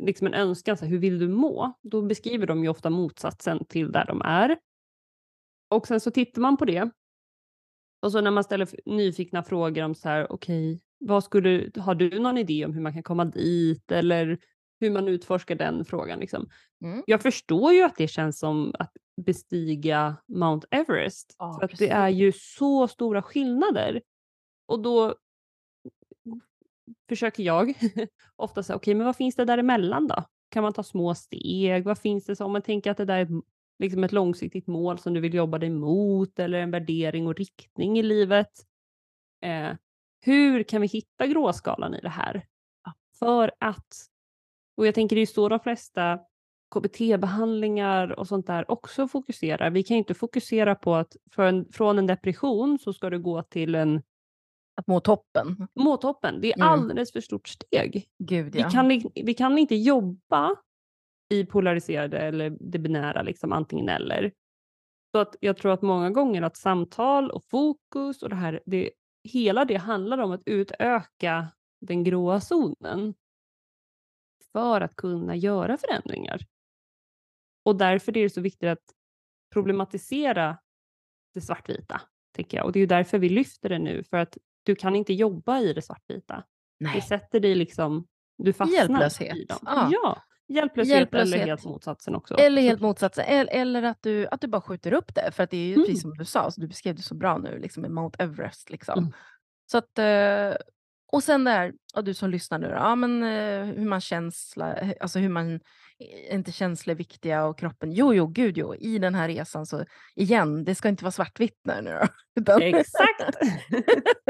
liksom 0.01 0.27
en 0.27 0.35
önskan, 0.35 0.77
så 0.77 0.85
här, 0.85 0.91
hur 0.91 0.99
vill 0.99 1.19
du 1.19 1.29
må? 1.29 1.73
Då 1.83 2.03
beskriver 2.03 2.47
de 2.47 2.63
ju 2.63 2.69
ofta 2.69 2.91
motsatsen 2.91 3.65
till 3.65 3.93
där 3.93 4.07
de 4.07 4.23
är. 4.23 4.59
Och 5.69 5.87
sen 5.87 6.01
så 6.01 6.11
tittar 6.11 6.43
man 6.43 6.57
på 6.57 6.65
det 6.65 6.91
Och 8.03 8.13
så 8.13 8.21
när 8.21 8.31
man 8.31 8.45
ställer 8.45 8.69
nyfikna 8.85 9.43
frågor 9.43 9.85
om 9.85 9.95
så 9.95 10.09
här, 10.09 10.33
okej, 10.33 10.81
vad 10.99 11.25
skulle, 11.25 11.71
har 11.77 11.95
du 11.95 12.21
någon 12.21 12.39
idé 12.39 12.65
om 12.65 12.73
hur 12.75 12.81
man 12.81 12.93
kan 12.93 13.03
komma 13.03 13.25
dit 13.25 13.93
eller 13.93 14.39
hur 14.81 14.91
man 14.91 15.09
utforskar 15.09 15.55
den 15.55 15.85
frågan? 15.85 16.19
Liksom. 16.19 16.49
Mm. 16.85 17.03
Jag 17.07 17.23
förstår 17.23 17.73
ju 17.73 17.83
att 17.83 17.97
det 17.97 18.09
känns 18.09 18.39
som 18.39 18.75
att 18.79 18.93
bestiga 19.17 20.17
Mount 20.27 20.67
Everest. 20.71 21.37
Ja, 21.39 21.57
för 21.61 21.65
att 21.65 21.79
det 21.79 21.91
är 21.91 22.09
ju 22.09 22.33
så 22.33 22.89
stora 22.89 23.23
skillnader. 23.23 24.03
Och 24.67 24.83
då 24.83 25.15
försöker 27.09 27.43
jag 27.43 27.75
ofta 28.37 28.63
säga, 28.63 28.77
okej, 28.77 28.95
men 28.95 29.07
vad 29.07 29.17
finns 29.17 29.35
det 29.35 29.45
däremellan 29.45 30.07
då? 30.07 30.25
Kan 30.49 30.63
man 30.63 30.73
ta 30.73 30.83
små 30.83 31.15
steg? 31.15 31.85
Vad 31.85 31.99
finns 31.99 32.25
det 32.25 32.37
som, 32.37 32.47
om 32.47 32.53
man 32.53 32.63
tänker 32.63 32.91
att 32.91 32.97
det 32.97 33.05
där 33.05 33.19
är 33.19 33.29
liksom 33.79 34.05
ett 34.05 34.13
långsiktigt 34.13 34.67
mål 34.67 34.99
som 34.99 35.15
du 35.15 35.21
vill 35.21 35.35
jobba 35.35 35.59
dig 35.59 35.71
mot 35.71 36.39
eller 36.39 36.59
en 36.59 36.71
värdering 36.71 37.27
och 37.27 37.37
riktning 37.37 37.99
i 37.99 38.03
livet. 38.03 38.51
Eh, 39.41 39.73
hur 40.21 40.63
kan 40.63 40.81
vi 40.81 40.87
hitta 40.87 41.27
gråskalan 41.27 41.95
i 41.95 42.01
det 42.01 42.09
här? 42.09 42.47
För 43.19 43.53
att, 43.61 43.95
och 44.77 44.87
jag 44.87 44.95
tänker 44.95 45.17
det 45.17 45.23
är 45.23 45.27
så 45.27 45.49
de 45.49 45.61
flesta 45.61 46.19
KBT-behandlingar 46.75 48.19
och 48.19 48.29
sånt 48.29 48.47
där 48.47 48.71
också 48.71 49.09
fokuserar. 49.09 49.71
Vi 49.71 49.83
kan 49.83 49.95
ju 49.95 49.99
inte 49.99 50.15
fokusera 50.15 50.75
på 50.75 50.95
att 50.95 51.17
en, 51.37 51.73
från 51.73 51.99
en 51.99 52.07
depression 52.07 52.79
så 52.79 52.93
ska 52.93 53.11
du 53.11 53.19
gå 53.19 53.43
till 53.43 53.75
en 53.75 54.03
att 54.77 54.87
må 54.87 55.01
toppen. 55.01 55.69
Må 55.75 55.97
toppen. 55.97 56.41
Det 56.41 56.53
är 56.53 56.57
Mm. 56.57 56.69
alldeles 56.69 57.13
för 57.13 57.21
stort 57.21 57.49
steg. 57.49 58.07
Gud 58.19 58.57
ja. 58.57 58.67
Vi, 58.67 58.73
kan, 58.73 59.11
vi 59.15 59.35
kan 59.35 59.59
inte 59.59 59.75
jobba 59.75 60.57
i 61.31 61.47
polariserade 61.47 62.19
eller 62.19 62.57
det 62.61 62.79
binära, 62.79 63.23
liksom 63.23 63.53
antingen 63.53 63.89
eller. 63.89 64.33
Så 65.15 65.19
att 65.19 65.37
jag 65.41 65.57
tror 65.57 65.73
att 65.73 65.83
många 65.83 66.11
gånger 66.11 66.43
att 66.43 66.57
samtal 66.57 67.31
och 67.31 67.45
fokus 67.45 68.23
och 68.23 68.29
det 68.29 68.37
här, 68.37 68.61
det, 68.67 68.91
hela 69.29 69.65
det 69.65 69.77
handlar 69.77 70.19
om 70.19 70.33
att 70.33 70.43
utöka 70.47 71.47
den 71.81 72.05
gråa 72.05 72.41
zonen 72.41 73.15
för 74.55 74.81
att 74.81 74.97
kunna 74.97 75.37
göra 75.37 75.77
förändringar. 75.77 76.41
Och 77.65 77.77
därför 77.77 78.17
är 78.17 78.23
det 78.23 78.31
så 78.31 78.41
viktigt 78.41 78.69
att 78.69 78.83
problematisera 79.53 80.59
det 81.35 81.41
svartvita, 81.41 82.01
tänker 82.37 82.57
jag. 82.57 82.67
Och 82.67 82.73
det 82.73 82.81
är 82.81 82.87
därför 82.87 83.19
vi 83.19 83.29
lyfter 83.29 83.69
det 83.69 83.79
nu, 83.79 84.05
för 84.05 84.17
att 84.17 84.39
du 84.63 84.75
kan 84.75 84.97
inte 84.97 85.13
jobba 85.13 85.61
i 85.61 85.73
det 85.73 85.83
svartvita. 85.83 86.45
Det 86.79 86.85
Nej. 86.85 87.01
sätter 87.03 87.41
dig 87.41 87.55
liksom, 87.55 88.07
du 88.39 88.53
fastnar 88.53 88.79
Hjälplöshet. 88.79 89.37
i 89.37 89.45
dem. 89.45 89.59
Ja. 89.63 89.89
Ja, 89.93 90.23
hjälplöshet, 90.49 90.91
Hjälplöshet. 90.97 91.35
eller 91.35 91.47
helt 91.47 91.65
motsatsen 91.65 92.15
också. 92.15 92.35
Eller 92.35 92.63
helt 92.63 92.81
motsatsen. 92.81 93.25
Eller, 93.25 93.53
eller 93.53 93.83
att, 93.83 94.03
du, 94.03 94.27
att 94.27 94.41
du 94.41 94.47
bara 94.47 94.61
skjuter 94.63 94.93
upp 94.93 95.15
det. 95.15 95.31
För 95.33 95.43
att 95.43 95.51
det 95.51 95.57
är 95.57 95.67
ju 95.67 95.75
Mm. 95.75 95.87
precis 95.87 96.03
som 96.03 96.15
du 96.17 96.25
sa, 96.25 96.51
så 96.51 96.61
du 96.61 96.67
beskrev 96.67 96.95
det 96.97 97.03
så 97.03 97.15
bra 97.15 97.39
nu, 97.39 97.59
liksom 97.59 97.81
med 97.83 97.91
Mount 97.91 98.23
Everest. 98.23 98.71
Liksom. 98.71 98.99
Mm. 98.99 99.13
Så 99.67 99.79
att, 99.79 99.99
eh, 99.99 100.55
och 101.13 101.23
sen 101.23 101.45
där, 101.45 101.73
ja, 101.95 102.03
du 102.03 102.15
som 102.15 102.31
lyssnar 102.31 102.59
nu 102.59 102.69
då, 102.69 102.75
ja, 102.75 102.95
men, 102.95 103.23
eh, 103.23 103.65
hur 103.65 103.87
man 103.87 104.01
känsla, 104.01 104.77
alltså 105.01 105.19
hur 105.19 105.29
man, 105.29 105.61
är 105.99 106.35
inte 106.35 106.53
känslor 106.53 106.95
viktiga 106.95 107.45
och 107.45 107.59
kroppen, 107.59 107.93
jo 107.93 108.15
jo 108.15 108.27
gud 108.27 108.59
jo, 108.59 108.75
i 108.75 108.99
den 108.99 109.15
här 109.15 109.29
resan 109.29 109.67
så 109.67 109.85
igen, 110.15 110.65
det 110.65 110.75
ska 110.75 110.89
inte 110.89 111.05
vara 111.05 111.13
svartvitt 111.13 111.61
nu 111.65 111.83
då. 111.83 112.09
Utan, 112.41 112.63
Exakt! 112.63 113.37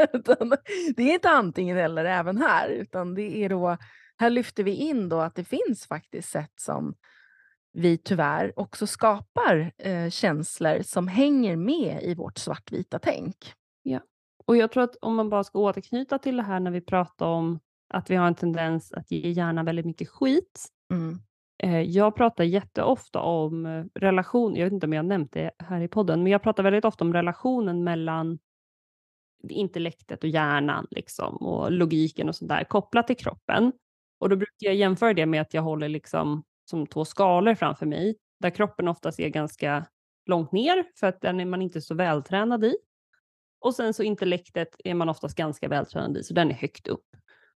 utan 0.14 0.52
det 0.96 1.02
är 1.02 1.14
inte 1.14 1.30
antingen 1.30 1.76
eller 1.76 2.04
även 2.04 2.38
här, 2.38 2.68
utan 2.68 3.14
det 3.14 3.36
är 3.36 3.48
då, 3.48 3.76
här 4.16 4.30
lyfter 4.30 4.62
vi 4.62 4.74
in 4.74 5.08
då 5.08 5.20
att 5.20 5.34
det 5.34 5.44
finns 5.44 5.86
faktiskt 5.86 6.28
sätt 6.28 6.52
som 6.56 6.94
vi 7.72 7.98
tyvärr 7.98 8.52
också 8.56 8.86
skapar 8.86 9.72
eh, 9.78 10.10
känslor 10.10 10.82
som 10.82 11.08
hänger 11.08 11.56
med 11.56 12.02
i 12.02 12.14
vårt 12.14 12.38
svartvita 12.38 12.98
tänk. 12.98 13.36
Och 14.46 14.56
jag 14.56 14.72
tror 14.72 14.82
att 14.82 14.96
om 15.00 15.14
man 15.16 15.28
bara 15.28 15.44
ska 15.44 15.58
återknyta 15.58 16.18
till 16.18 16.36
det 16.36 16.42
här 16.42 16.60
när 16.60 16.70
vi 16.70 16.80
pratar 16.80 17.26
om 17.26 17.60
att 17.94 18.10
vi 18.10 18.16
har 18.16 18.26
en 18.26 18.34
tendens 18.34 18.92
att 18.92 19.10
ge 19.10 19.30
hjärnan 19.30 19.64
väldigt 19.64 19.86
mycket 19.86 20.08
skit. 20.08 20.68
Mm. 20.92 21.18
Eh, 21.62 21.80
Jag 21.80 22.16
pratar 22.16 22.44
jätteofta 22.44 23.20
om 23.20 23.66
eh, 23.66 23.84
relation, 23.94 24.56
jag 24.56 24.64
vet 24.64 24.72
inte 24.72 24.86
om 24.86 24.92
jag 24.92 25.04
nämnt 25.06 25.32
det 25.32 25.50
här 25.58 25.80
i 25.80 25.88
podden, 25.88 26.22
men 26.22 26.32
jag 26.32 26.42
pratar 26.42 26.62
väldigt 26.62 26.84
ofta 26.84 27.04
om 27.04 27.12
relationen 27.12 27.84
mellan 27.84 28.38
intellektet 29.48 30.24
och 30.24 30.30
hjärnan 30.30 30.86
liksom, 30.90 31.36
och 31.36 31.72
logiken 31.72 32.28
och 32.28 32.36
sånt 32.36 32.48
där 32.48 32.64
kopplat 32.64 33.06
till 33.06 33.16
kroppen. 33.16 33.72
Och 34.20 34.28
då 34.28 34.36
brukar 34.36 34.66
jag 34.66 34.74
jämföra 34.74 35.14
det 35.14 35.26
med 35.26 35.40
att 35.40 35.54
jag 35.54 35.62
håller 35.62 35.88
liksom 35.88 36.42
som 36.70 36.86
två 36.86 37.04
skalor 37.04 37.54
framför 37.54 37.86
mig, 37.86 38.16
där 38.40 38.50
kroppen 38.50 38.88
oftast 38.88 39.20
är 39.20 39.28
ganska 39.28 39.86
långt 40.26 40.52
ner 40.52 40.84
för 41.00 41.06
att 41.06 41.20
den 41.20 41.40
är 41.40 41.44
man 41.44 41.62
inte 41.62 41.80
så 41.80 41.94
vältränad 41.94 42.64
i. 42.64 42.76
Och 43.64 43.74
sen 43.74 43.94
så 43.94 44.02
intellektet 44.02 44.68
är 44.84 44.94
man 44.94 45.08
oftast 45.08 45.36
ganska 45.36 45.68
vältränad 45.68 46.16
i, 46.16 46.22
så 46.22 46.34
den 46.34 46.50
är 46.50 46.54
högt 46.54 46.88
upp. 46.88 47.06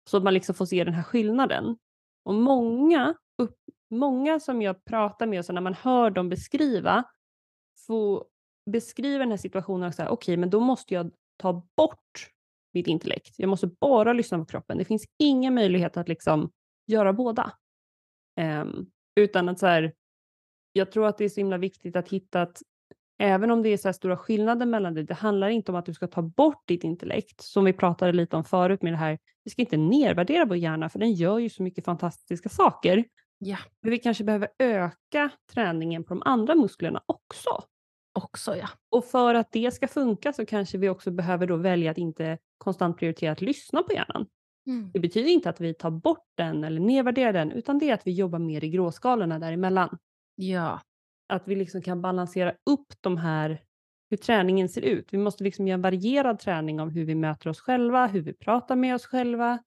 Så 0.04 0.16
att 0.16 0.22
man 0.22 0.34
liksom 0.34 0.54
får 0.54 0.66
se 0.66 0.84
den 0.84 0.94
här 0.94 1.02
skillnaden. 1.02 1.78
Och 2.24 2.34
många, 2.34 3.14
upp, 3.42 3.56
många 3.90 4.40
som 4.40 4.62
jag 4.62 4.84
pratar 4.84 5.26
med, 5.26 5.44
så 5.44 5.52
när 5.52 5.60
man 5.60 5.74
hör 5.74 6.10
dem 6.10 6.28
beskriva, 6.28 7.04
får 7.86 8.24
beskriva 8.70 9.18
den 9.18 9.30
här 9.30 9.36
situationen 9.36 9.88
och 9.88 9.94
säga, 9.94 10.10
okej, 10.10 10.36
men 10.36 10.50
då 10.50 10.60
måste 10.60 10.94
jag 10.94 11.10
ta 11.36 11.66
bort 11.76 12.30
mitt 12.74 12.86
intellekt. 12.86 13.34
Jag 13.36 13.48
måste 13.48 13.66
bara 13.66 14.12
lyssna 14.12 14.38
på 14.38 14.44
kroppen. 14.44 14.78
Det 14.78 14.84
finns 14.84 15.06
ingen 15.18 15.54
möjlighet 15.54 15.96
att 15.96 16.08
liksom 16.08 16.50
göra 16.86 17.12
båda. 17.12 17.52
Um, 18.40 18.90
utan 19.20 19.48
att 19.48 19.58
så 19.58 19.66
här, 19.66 19.94
jag 20.72 20.92
tror 20.92 21.06
att 21.06 21.18
det 21.18 21.24
är 21.24 21.28
så 21.28 21.40
himla 21.40 21.58
viktigt 21.58 21.96
att 21.96 22.08
hitta 22.08 22.42
att 22.42 22.62
även 23.18 23.50
om 23.50 23.62
det 23.62 23.68
är 23.68 23.76
så 23.76 23.88
här 23.88 23.92
stora 23.92 24.16
skillnader 24.16 24.66
mellan 24.66 24.94
det, 24.94 25.02
det 25.02 25.14
handlar 25.14 25.48
inte 25.48 25.72
om 25.72 25.78
att 25.78 25.86
du 25.86 25.94
ska 25.94 26.06
ta 26.06 26.22
bort 26.22 26.62
ditt 26.68 26.84
intellekt, 26.84 27.40
som 27.40 27.64
vi 27.64 27.72
pratade 27.72 28.12
lite 28.12 28.36
om 28.36 28.44
förut 28.44 28.82
med 28.82 28.92
det 28.92 28.96
här, 28.96 29.18
vi 29.44 29.50
ska 29.50 29.62
inte 29.62 29.76
nedvärdera 29.76 30.44
vår 30.44 30.56
hjärna, 30.56 30.88
för 30.88 30.98
den 30.98 31.12
gör 31.12 31.38
ju 31.38 31.48
så 31.48 31.62
mycket 31.62 31.84
fantastiska 31.84 32.48
saker. 32.48 33.04
Ja. 33.38 33.58
Men 33.82 33.90
vi 33.90 33.98
kanske 33.98 34.24
behöver 34.24 34.48
öka 34.58 35.30
träningen 35.52 36.04
på 36.04 36.14
de 36.14 36.22
andra 36.24 36.54
musklerna 36.54 37.02
också. 37.06 37.50
Också 38.12 38.56
ja. 38.56 38.68
Och 38.90 39.04
för 39.04 39.34
att 39.34 39.52
det 39.52 39.74
ska 39.74 39.88
funka 39.88 40.32
så 40.32 40.46
kanske 40.46 40.78
vi 40.78 40.88
också 40.88 41.10
behöver 41.10 41.46
då 41.46 41.56
välja 41.56 41.90
att 41.90 41.98
inte 41.98 42.38
konstant 42.58 42.98
prioritera 42.98 43.32
att 43.32 43.40
lyssna 43.40 43.82
på 43.82 43.92
hjärnan. 43.92 44.26
Mm. 44.66 44.90
Det 44.92 45.00
betyder 45.00 45.30
inte 45.30 45.50
att 45.50 45.60
vi 45.60 45.74
tar 45.74 45.90
bort 45.90 46.26
den 46.36 46.64
eller 46.64 46.80
nedvärderar 46.80 47.32
den, 47.32 47.52
utan 47.52 47.78
det 47.78 47.90
är 47.90 47.94
att 47.94 48.06
vi 48.06 48.12
jobbar 48.12 48.38
mer 48.38 48.64
i 48.64 48.68
gråskalorna 48.68 49.38
däremellan. 49.38 49.98
Ja. 50.34 50.80
Att 51.28 51.48
vi 51.48 51.54
liksom 51.56 51.82
kan 51.82 52.02
balansera 52.02 52.50
upp 52.70 52.86
de 53.00 53.16
här, 53.16 53.60
hur 54.10 54.16
träningen 54.16 54.68
ser 54.68 54.80
ut. 54.82 55.08
Vi 55.12 55.18
måste 55.18 55.44
liksom 55.44 55.68
göra 55.68 55.74
en 55.74 55.82
varierad 55.82 56.38
träning 56.38 56.80
om 56.80 56.90
hur 56.90 57.04
vi 57.04 57.14
möter 57.14 57.50
oss 57.50 57.60
själva, 57.60 58.06
hur 58.06 58.20
vi 58.20 58.32
pratar 58.32 58.76
med 58.76 58.94
oss 58.94 59.06
själva. 59.06 59.58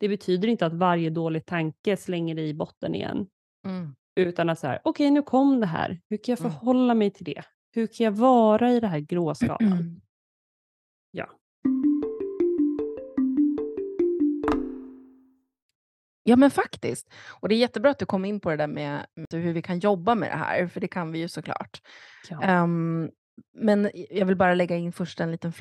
Det 0.00 0.08
betyder 0.08 0.48
inte 0.48 0.66
att 0.66 0.74
varje 0.74 1.10
dålig 1.10 1.46
tanke 1.46 1.96
slänger 1.96 2.34
dig 2.34 2.48
i 2.48 2.54
botten 2.54 2.94
igen, 2.94 3.26
Mm. 3.66 3.94
utan 4.20 4.48
att 4.50 4.58
så 4.58 4.66
här, 4.66 4.80
okej 4.84 5.10
nu 5.10 5.22
kom 5.22 5.60
det 5.60 5.66
här, 5.66 6.00
hur 6.10 6.16
kan 6.16 6.32
jag 6.32 6.40
Mm. 6.40 6.52
förhålla 6.52 6.94
mig 6.94 7.10
till 7.10 7.24
det? 7.24 7.42
Hur 7.74 7.86
kan 7.86 8.04
jag 8.04 8.12
vara 8.12 8.70
i 8.72 8.80
det 8.80 8.86
här 8.86 8.98
gråskalan? 9.00 9.58
Ja 16.22 16.36
men 16.36 16.50
faktiskt. 16.50 17.12
Och 17.40 17.48
det 17.48 17.54
är 17.54 17.58
jättebra 17.58 17.90
att 17.90 17.98
du 17.98 18.06
kom 18.06 18.24
in 18.24 18.40
på 18.40 18.50
det 18.50 18.56
där 18.56 18.66
med 18.66 19.06
hur 19.32 19.52
vi 19.52 19.62
kan 19.62 19.78
jobba 19.78 20.14
med 20.14 20.30
det 20.30 20.36
här, 20.36 20.66
för 20.66 20.80
det 20.80 20.88
kan 20.88 21.12
vi 21.12 21.18
ju 21.18 21.28
såklart. 21.28 21.80
ja. 22.28 22.42
Ehm, 22.42 23.10
men 23.54 23.90
jag 24.10 24.26
vill 24.26 24.36
bara 24.36 24.54
lägga 24.54 24.76
in 24.76 24.92
först 24.92 25.20
en 25.20 25.30
liten 25.30 25.52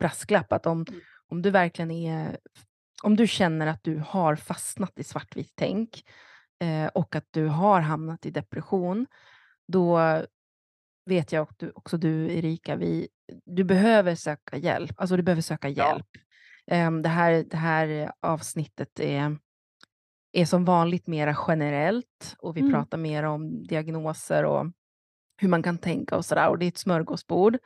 brasklapp 0.00 0.52
att 0.52 0.66
om, 0.66 0.84
Mm. 0.88 1.00
om 1.28 1.42
du 1.42 1.50
verkligen 1.50 1.90
är, 1.90 2.38
om 3.02 3.16
du 3.16 3.26
känner 3.26 3.66
att 3.66 3.84
du 3.84 4.02
har 4.06 4.36
fastnat 4.36 4.98
i 4.98 5.04
svartvitt 5.04 5.52
tänk 5.56 6.02
eh, 6.64 6.86
och 6.86 7.16
att 7.16 7.26
du 7.30 7.46
har 7.46 7.80
hamnat 7.80 8.26
i 8.26 8.30
depression, 8.30 9.06
då 9.68 9.98
vet 11.06 11.32
jag 11.32 11.42
och 11.42 11.54
du, 11.56 11.70
också 11.74 11.96
du 11.96 12.32
Erika, 12.38 12.76
vi, 12.76 13.08
du 13.44 13.64
behöver 13.64 14.14
söka 14.14 14.56
hjälp. 14.56 14.90
Alltså 14.96 15.16
du 15.16 15.22
behöver 15.22 15.42
söka 15.42 15.68
Ja. 15.68 15.88
hjälp. 15.92 16.06
Ehm, 16.66 17.02
det, 17.02 17.08
här, 17.08 17.44
det 17.50 17.56
här 17.56 18.12
avsnittet 18.20 19.00
är, 19.00 19.38
är 20.32 20.44
som 20.44 20.64
vanligt 20.64 21.06
mera 21.06 21.36
generellt 21.48 22.36
och 22.38 22.56
vi 22.56 22.60
Mm. 22.60 22.72
pratar 22.72 22.98
mer 22.98 23.22
om 23.22 23.62
diagnoser 23.66 24.44
och 24.44 24.66
hur 25.40 25.48
man 25.48 25.62
kan 25.62 25.78
tänka 25.78 26.16
och 26.16 26.24
sådär. 26.24 26.48
Och 26.48 26.58
det 26.58 26.66
är 26.66 26.68
ett 26.68 26.78
smörgåsbord. 26.78 27.58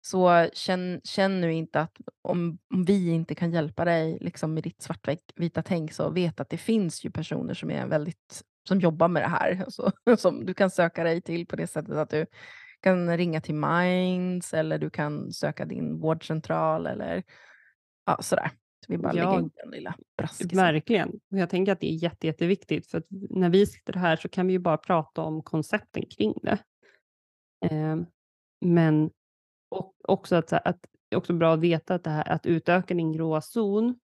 Så 0.00 0.48
känn, 0.52 1.00
känn 1.04 1.40
nu 1.40 1.52
inte 1.52 1.80
att 1.80 1.96
om, 2.22 2.58
om 2.74 2.84
vi 2.84 3.10
inte 3.10 3.34
kan 3.34 3.50
hjälpa 3.50 3.84
dig 3.84 4.18
liksom 4.20 4.54
med 4.54 4.62
ditt 4.62 4.82
svartvita 4.82 5.62
tänk 5.62 5.92
så 5.92 6.10
vet 6.10 6.40
att 6.40 6.50
det 6.50 6.58
finns 6.58 7.04
ju 7.04 7.10
personer 7.10 7.54
som 7.54 7.70
är 7.70 7.86
väldigt 7.86 8.42
som 8.68 8.80
jobbar 8.80 9.08
med 9.08 9.22
det 9.22 9.28
här. 9.28 9.60
Alltså, 9.64 9.92
som 10.18 10.46
du 10.46 10.54
kan 10.54 10.70
söka 10.70 11.04
dig 11.04 11.20
till 11.20 11.46
på 11.46 11.56
det 11.56 11.66
sättet 11.66 11.96
att 11.96 12.10
du 12.10 12.26
kan 12.80 13.16
ringa 13.16 13.40
till 13.40 13.54
Minds 13.54 14.54
eller 14.54 14.78
du 14.78 14.90
kan 14.90 15.32
söka 15.32 15.64
din 15.64 16.00
vårdcentral 16.00 16.86
eller 16.86 17.22
ja, 18.06 18.18
sådär. 18.20 18.50
Vi 18.88 18.98
bara 18.98 19.14
Ja, 19.14 19.30
lägger 19.30 19.42
in 19.42 19.50
den 19.54 19.70
lilla 19.70 19.94
braskisen. 20.18 20.56
Verkligen. 20.58 21.08
Och 21.08 21.38
jag 21.38 21.50
tänker 21.50 21.72
att 21.72 21.80
det 21.80 21.86
är 21.92 21.96
jätte, 21.96 22.26
jätteviktigt 22.26 22.86
för 22.86 23.02
när 23.10 23.50
vi 23.50 23.66
sitter 23.66 23.92
här 23.92 24.16
så 24.16 24.28
kan 24.28 24.46
vi 24.46 24.52
ju 24.52 24.58
bara 24.58 24.76
prata 24.76 25.22
om 25.22 25.42
koncepten 25.42 26.02
kring 26.16 26.34
det. 26.42 26.58
Ehm, 27.70 28.06
men 28.60 29.10
och 29.68 29.94
också 30.08 30.36
att, 30.36 30.52
att 30.52 30.86
det 31.08 31.16
är 31.16 31.18
också 31.18 31.32
bra 31.32 31.54
att 31.54 31.60
veta 31.60 31.94
att, 31.94 32.04
det 32.04 32.10
här, 32.10 32.28
att 32.28 32.46
utöka 32.46 32.94
din 32.94 33.12
gråa 33.12 33.40
zon 33.40 33.98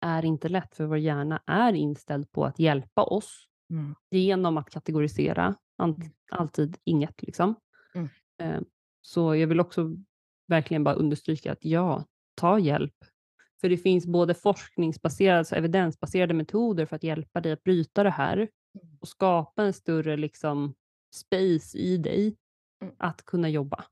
är 0.00 0.24
inte 0.24 0.48
lätt 0.48 0.74
för 0.76 0.84
vår 0.84 0.98
hjärna 0.98 1.42
är 1.46 1.72
inställd 1.72 2.32
på 2.32 2.44
att 2.44 2.58
hjälpa 2.58 3.02
oss 3.02 3.48
Mm. 3.70 3.94
genom 4.10 4.56
att 4.56 4.70
kategorisera. 4.70 5.54
Ant, 5.78 5.98
Mm. 5.98 6.10
alltid 6.30 6.76
inget 6.84 7.22
liksom. 7.22 7.54
Mm. 7.94 8.08
Eh, 8.38 8.60
så 9.00 9.34
jag 9.36 9.46
vill 9.46 9.60
också 9.60 9.96
verkligen 10.46 10.84
bara 10.84 10.94
understryka 10.94 11.52
att 11.52 11.64
ja, 11.64 12.04
ta 12.34 12.58
hjälp. 12.58 12.94
För 13.62 13.68
det 13.68 13.76
finns 13.76 14.06
både 14.06 14.34
forskningsbaserade, 14.34 15.38
alltså 15.38 15.54
evidensbaserade 15.56 16.34
metoder 16.34 16.86
för 16.86 16.96
att 16.96 17.02
hjälpa 17.04 17.40
dig 17.40 17.52
att 17.52 17.64
bryta 17.64 18.02
det 18.02 18.10
här 18.10 18.36
Mm. 18.36 18.96
och 19.00 19.08
skapa 19.08 19.62
en 19.64 19.72
större 19.72 20.16
liksom, 20.16 20.74
space 21.14 21.78
i 21.78 21.96
dig 21.96 22.36
Mm. 22.82 22.94
att 22.98 23.24
kunna 23.24 23.48
jobba. 23.48 23.84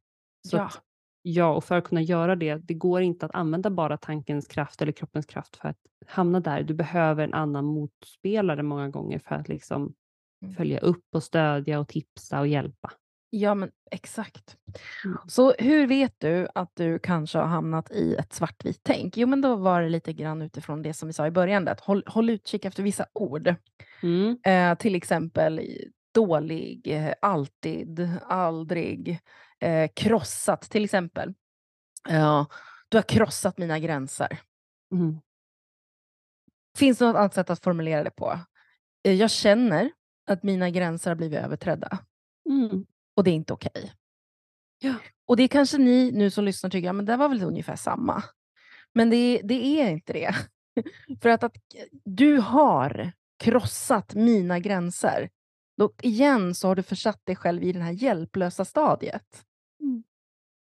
Så 0.48 0.56
Ja. 0.56 0.62
att, 0.66 0.82
ja, 1.22 1.54
och 1.56 1.64
för 1.64 1.74
att 1.78 1.84
kunna 1.84 2.02
göra 2.02 2.36
det, 2.36 2.54
det 2.56 2.74
går 2.74 3.02
inte 3.02 3.26
att 3.26 3.34
använda 3.34 3.70
bara 3.70 3.96
tankens 3.96 4.46
kraft 4.48 4.82
eller 4.82 4.92
kroppens 4.92 5.26
kraft 5.26 5.56
för 5.56 5.68
att 5.68 5.76
hamna 6.06 6.40
där. 6.40 6.62
Du 6.62 6.74
behöver 6.74 7.24
en 7.24 7.34
annan 7.34 7.64
motspelare 7.64 8.62
många 8.62 8.88
gånger 8.88 9.18
för 9.18 9.34
att 9.34 9.48
liksom 9.48 9.94
Mm. 10.42 10.54
följa 10.54 10.78
upp 10.78 11.04
och 11.14 11.22
stödja 11.22 11.80
och 11.80 11.88
tipsa 11.88 12.40
och 12.40 12.46
hjälpa. 12.48 12.92
Ja, 13.30 13.54
men 13.54 13.70
exakt. 13.90 14.56
Mm. 15.04 15.18
Så 15.28 15.54
hur 15.58 15.86
vet 15.86 16.14
du 16.18 16.48
att 16.54 16.70
du 16.74 16.98
kanske 16.98 17.38
har 17.38 17.46
hamnat 17.46 17.90
i 17.90 18.14
ett 18.14 18.32
svartvitt 18.32 18.80
tänk? 18.82 19.16
Jo, 19.16 19.26
men 19.28 19.40
då 19.40 19.56
var 19.56 19.82
det 19.82 19.88
lite 19.88 20.12
grann 20.12 20.42
utifrån 20.42 20.82
det 20.82 20.94
som 20.94 21.06
vi 21.06 21.12
sa 21.12 21.26
i 21.26 21.30
början, 21.30 21.68
att 21.68 21.80
håll, 21.80 22.04
håll 22.06 22.30
utkik 22.30 22.64
efter 22.64 22.82
vissa 22.82 23.06
ord. 23.12 23.54
Mm. 24.02 24.38
Eh, 24.44 24.78
till 24.78 24.94
exempel 24.94 25.60
dålig, 26.14 26.86
eh, 26.86 27.14
alltid, 27.22 28.10
aldrig, 28.26 29.18
eh, 29.60 29.90
krossat 29.94 30.62
till 30.62 30.84
exempel. 30.84 31.34
Ja, 32.08 32.46
du 32.88 32.96
har 32.96 33.02
krossat 33.02 33.58
mina 33.58 33.78
gränser. 33.78 34.40
Mm. 34.92 35.20
Finns 36.76 36.98
det 36.98 37.06
något 37.06 37.16
annat 37.16 37.34
sätt 37.34 37.50
att 37.50 37.62
formulera 37.62 38.04
det 38.04 38.10
på? 38.10 38.38
Eh, 39.04 39.14
jag 39.14 39.30
känner 39.30 39.90
att 40.26 40.42
mina 40.42 40.70
gränser 40.70 41.10
har 41.10 41.16
blivit 41.16 41.38
överträdda 41.38 41.98
Mm. 42.50 42.84
Och 43.16 43.24
det 43.24 43.30
är 43.30 43.34
inte 43.34 43.52
okej. 43.52 43.92
Ja. 44.78 44.94
Och 45.26 45.36
det 45.36 45.48
kanske 45.48 45.78
ni 45.78 46.10
nu 46.12 46.30
som 46.30 46.44
lyssnar 46.44 46.70
tycker, 46.70 46.86
ja 46.86 46.92
men 46.92 47.04
det 47.04 47.16
var 47.16 47.28
väl 47.28 47.42
ungefär 47.42 47.76
samma. 47.76 48.22
Men 48.94 49.10
det, 49.10 49.40
det 49.44 49.80
är 49.80 49.90
inte 49.90 50.12
det. 50.12 50.34
För 51.22 51.28
att, 51.28 51.44
att 51.44 51.56
du 52.04 52.38
har 52.38 53.12
krossat 53.38 54.14
mina 54.14 54.58
gränser. 54.58 55.30
Då 55.76 55.92
igen 56.02 56.54
så 56.54 56.68
har 56.68 56.74
du 56.74 56.82
försatt 56.82 57.26
dig 57.26 57.36
själv 57.36 57.62
i 57.62 57.72
det 57.72 57.80
här 57.80 57.92
hjälplösa 57.92 58.64
stadiet. 58.64 59.44
Mm. 59.82 60.02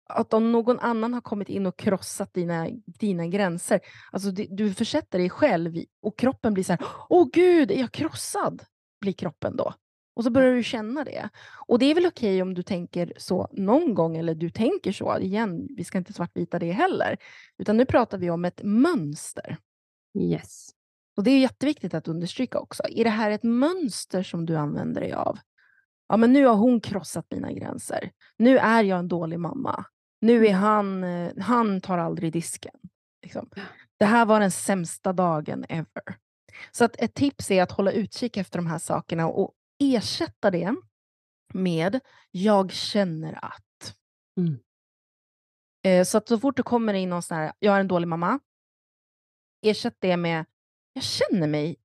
Att 0.09 0.33
om 0.33 0.51
någon 0.51 0.79
annan 0.79 1.13
har 1.13 1.21
kommit 1.21 1.49
in 1.49 1.65
och 1.65 1.77
krossat 1.77 2.33
dina, 2.33 2.69
dina 2.85 3.27
gränser, 3.27 3.79
alltså 4.11 4.31
du, 4.31 4.47
du 4.49 4.73
försätter 4.73 5.19
dig 5.19 5.29
själv 5.29 5.75
i, 5.75 5.87
och 6.01 6.19
kroppen 6.19 6.53
blir 6.53 6.63
så 6.63 6.73
här, 6.73 6.85
åh 7.09 7.27
gud, 7.33 7.71
är 7.71 7.79
jag 7.79 7.91
krossad? 7.91 8.63
Blir 9.01 9.13
kroppen 9.13 9.55
då. 9.55 9.73
Och 10.15 10.23
så 10.23 10.29
börjar 10.29 10.55
du 10.55 10.63
känna 10.63 11.03
det. 11.03 11.29
Och 11.67 11.79
det 11.79 11.85
är 11.85 11.95
väl 11.95 12.05
okej 12.05 12.41
om 12.41 12.53
du 12.53 12.63
tänker 12.63 13.13
så 13.17 13.47
någon 13.51 13.93
gång, 13.93 14.17
eller 14.17 14.35
du 14.35 14.49
tänker 14.49 14.91
så, 14.91 15.19
igen, 15.19 15.67
vi 15.77 15.83
ska 15.83 15.97
inte 15.97 16.13
svartvita 16.13 16.59
det 16.59 16.71
heller, 16.71 17.17
utan 17.57 17.77
nu 17.77 17.85
pratar 17.85 18.17
vi 18.17 18.29
om 18.29 18.45
ett 18.45 18.63
mönster. 18.63 19.57
Yes. 20.19 20.69
Och 21.17 21.23
det 21.23 21.31
är 21.31 21.39
jätteviktigt 21.39 21.93
att 21.93 22.07
understryka 22.07 22.59
också. 22.59 22.83
Är 22.89 23.03
det 23.03 23.09
här 23.09 23.31
ett 23.31 23.43
mönster 23.43 24.23
som 24.23 24.45
du 24.45 24.55
använder 24.55 25.01
dig 25.01 25.13
av? 25.13 25.37
Ja, 26.07 26.17
men 26.17 26.33
nu 26.33 26.45
har 26.45 26.55
hon 26.55 26.81
krossat 26.81 27.25
mina 27.31 27.51
gränser. 27.51 28.11
Nu 28.37 28.57
är 28.57 28.83
jag 28.83 28.99
en 28.99 29.07
dålig 29.07 29.39
mamma. 29.39 29.85
Nu 30.21 30.47
är 30.47 30.53
han, 30.53 31.03
eh, 31.03 31.31
han 31.39 31.81
tar 31.81 31.97
aldrig 31.97 32.33
disken. 32.33 32.75
Liksom. 33.23 33.49
Det 33.97 34.05
här 34.05 34.25
var 34.25 34.39
den 34.39 34.51
sämsta 34.51 35.13
dagen 35.13 35.65
ever. 35.69 36.17
Så 36.71 36.85
att 36.85 36.95
ett 37.01 37.13
tips 37.13 37.51
är 37.51 37.63
att 37.63 37.71
hålla 37.71 37.91
utkik 37.91 38.37
efter 38.37 38.59
de 38.59 38.67
här 38.67 38.77
sakerna 38.77 39.27
och 39.27 39.53
ersätta 39.93 40.51
det 40.51 40.75
med 41.53 41.99
jag 42.31 42.71
känner 42.71 43.45
att. 43.45 43.95
Mm. 44.39 44.59
Eh, 45.83 46.05
Så 46.05 46.17
att 46.17 46.27
så 46.27 46.39
fort 46.39 46.57
det 46.57 46.63
kommer 46.63 46.93
in 46.93 47.09
någon 47.09 47.21
sån 47.21 47.37
här, 47.37 47.53
jag 47.59 47.75
är 47.75 47.79
en 47.79 47.87
dålig 47.87 48.07
mamma. 48.07 48.39
Ersätt 49.61 49.95
det 49.99 50.17
med, 50.17 50.45
jag 50.93 51.03
känner 51.03 51.47
mig 51.47 51.75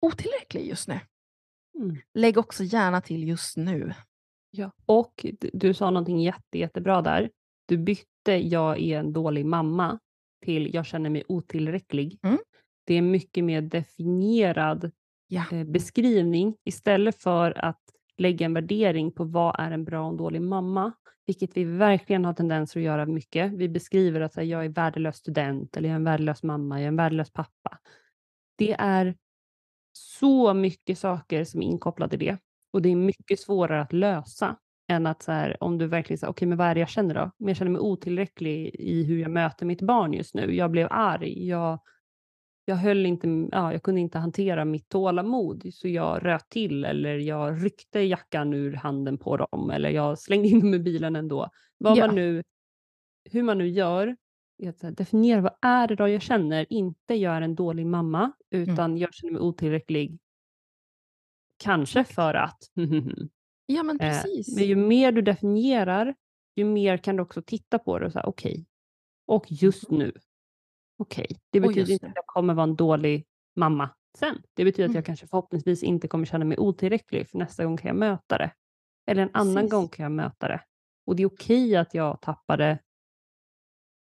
otillräcklig 0.00 0.66
just 0.68 0.88
nu. 0.88 1.00
Mm. 1.78 1.96
Lägg 2.14 2.38
också 2.38 2.64
gärna 2.64 3.00
till 3.00 3.28
just 3.28 3.56
nu. 3.56 3.94
Ja. 4.50 4.70
Och 4.86 5.26
du, 5.40 5.50
du 5.52 5.74
sa 5.74 5.90
någonting 5.90 6.20
jätte, 6.20 6.58
jättebra 6.58 7.02
där. 7.02 7.30
Du 7.66 7.78
bytte 7.78 8.32
jag 8.32 8.80
är 8.80 8.98
en 8.98 9.12
dålig 9.12 9.46
mamma 9.46 9.98
till 10.44 10.74
jag 10.74 10.86
känner 10.86 11.10
mig 11.10 11.24
otillräcklig. 11.28 12.18
Mm. 12.22 12.38
Det 12.84 12.94
är 12.94 13.02
mycket 13.02 13.44
mer 13.44 13.62
definierad 13.62 14.90
Ja. 15.26 15.44
Eh, 15.52 15.64
beskrivning 15.64 16.56
istället 16.64 17.22
för 17.22 17.64
att 17.64 17.80
lägga 18.16 18.46
en 18.46 18.54
värdering 18.54 19.12
på 19.12 19.24
vad 19.24 19.60
är 19.60 19.70
en 19.70 19.84
bra 19.84 20.04
och 20.04 20.10
en 20.10 20.16
dålig 20.16 20.42
mamma, 20.42 20.92
vilket 21.26 21.56
vi 21.56 21.64
verkligen 21.64 22.24
har 22.24 22.32
tendenser 22.32 22.80
att 22.80 22.84
göra 22.84 23.06
mycket. 23.06 23.52
Vi 23.52 23.68
beskriver 23.68 24.20
att 24.20 24.36
här, 24.36 24.42
jag 24.42 24.64
är 24.64 24.68
värdelös 24.68 25.16
student 25.16 25.76
eller 25.76 25.88
jag 25.88 25.94
är 25.94 25.96
en 25.96 26.04
värdelös 26.04 26.42
mamma, 26.42 26.78
jag 26.78 26.84
är 26.84 26.88
en 26.88 26.96
värdelös 26.96 27.32
pappa. 27.32 27.78
Det 28.56 28.72
är 28.78 29.16
så 29.92 30.54
mycket 30.54 30.98
saker 30.98 31.44
som 31.44 31.62
är 31.62 31.66
inkopplade 31.66 32.16
i 32.16 32.18
det 32.18 32.38
och 32.72 32.82
det 32.82 32.88
är 32.88 32.96
mycket 32.96 33.40
svårare 33.40 33.80
att 33.80 33.92
lösa 33.92 34.56
än 34.88 35.06
att 35.06 35.22
så 35.22 35.32
här, 35.32 35.62
om 35.62 35.78
du 35.78 35.86
verkligen 35.86 36.18
säger, 36.18 36.30
okej, 36.30 36.48
men 36.48 36.58
vad 36.58 36.66
är 36.66 36.74
det 36.74 36.80
jag 36.80 36.88
känner 36.88 37.14
då? 37.14 37.30
Men 37.38 37.48
jag 37.48 37.56
känner 37.56 37.70
mig 37.70 37.80
otillräcklig 37.80 38.74
i 38.74 39.04
hur 39.04 39.18
jag 39.18 39.30
möter 39.30 39.66
mitt 39.66 39.82
barn 39.82 40.12
just 40.12 40.34
nu. 40.34 40.56
Jag 40.56 40.70
blev 40.70 40.88
arg. 40.90 41.48
Jag, 41.48 41.78
jag 42.64 42.76
höll 42.76 43.06
inte, 43.06 43.48
ja, 43.52 43.72
jag 43.72 43.82
kunde 43.82 44.00
inte 44.00 44.18
hantera 44.18 44.64
mitt 44.64 44.88
tålamod, 44.88 45.74
så 45.74 45.88
jag 45.88 46.24
röt 46.24 46.48
till 46.48 46.84
eller 46.84 47.18
jag 47.18 47.64
ryckte 47.64 48.00
jackan 48.00 48.54
ur 48.54 48.72
handen 48.72 49.18
på 49.18 49.36
dem 49.36 49.70
eller 49.70 49.90
jag 49.90 50.18
slängde 50.18 50.48
in 50.48 50.60
dem 50.60 50.74
i 50.74 50.78
bilen 50.78 51.16
ändå. 51.16 51.48
Vad 51.78 51.96
Ja. 51.96 52.06
man 52.06 52.14
nu, 52.14 52.42
hur 53.30 53.42
man 53.42 53.58
nu 53.58 53.68
gör, 53.68 54.16
definiera 54.90 55.40
vad 55.40 55.54
är 55.62 55.88
det 55.88 55.94
då 55.94 56.08
jag 56.08 56.22
känner, 56.22 56.66
inte 56.72 57.14
jag 57.14 57.36
är 57.36 57.40
en 57.42 57.54
dålig 57.54 57.86
mamma, 57.86 58.32
utan 58.50 58.96
jag 58.96 59.14
känner 59.14 59.32
mig 59.32 59.40
otillräcklig. 59.42 60.18
Kanske 61.56 62.04
för 62.04 62.34
att. 62.34 62.58
Ja, 63.66 63.82
men 63.82 64.00
Eh, 64.00 64.08
precis. 64.08 64.56
Men 64.56 64.64
ju 64.64 64.76
mer 64.76 65.12
du 65.12 65.22
definierar, 65.22 66.14
ju 66.56 66.64
mer 66.64 66.96
kan 66.96 67.16
du 67.16 67.22
också 67.22 67.42
titta 67.42 67.78
på 67.78 67.98
det 67.98 68.06
och 68.06 68.12
säga 68.12 68.26
okej. 68.26 68.66
Och 69.26 69.44
just 69.48 69.90
nu. 69.90 70.12
Okej, 70.96 71.26
det 71.50 71.58
Och 71.60 71.62
betyder 71.62 71.80
just 71.80 71.90
inte 71.92 72.06
nu. 72.06 72.10
att 72.10 72.16
jag 72.16 72.26
kommer 72.26 72.54
vara 72.54 72.64
en 72.64 72.76
dålig 72.76 73.26
mamma 73.56 73.90
sen. 74.18 74.42
Det 74.54 74.64
betyder 74.64 74.84
att 74.84 74.88
Mm. 74.88 74.96
jag 74.96 75.04
kanske 75.06 75.26
förhoppningsvis 75.26 75.82
inte 75.82 76.08
kommer 76.08 76.26
känna 76.26 76.44
mig 76.44 76.58
otillräcklig 76.58 77.28
för 77.28 77.38
nästa 77.38 77.64
gång 77.64 77.76
kan 77.76 77.88
jag 77.88 77.96
möta 77.96 78.38
det. 78.38 78.52
Eller 79.06 79.22
en 79.22 79.30
annan 79.32 79.54
Precis. 79.54 79.70
gång 79.70 79.88
kan 79.88 80.02
jag 80.02 80.12
möta 80.12 80.48
det. 80.48 80.60
Och 81.06 81.16
det 81.16 81.22
är 81.22 81.26
okej 81.26 81.76
att 81.76 81.94
jag 81.94 82.20
tappade 82.20 82.78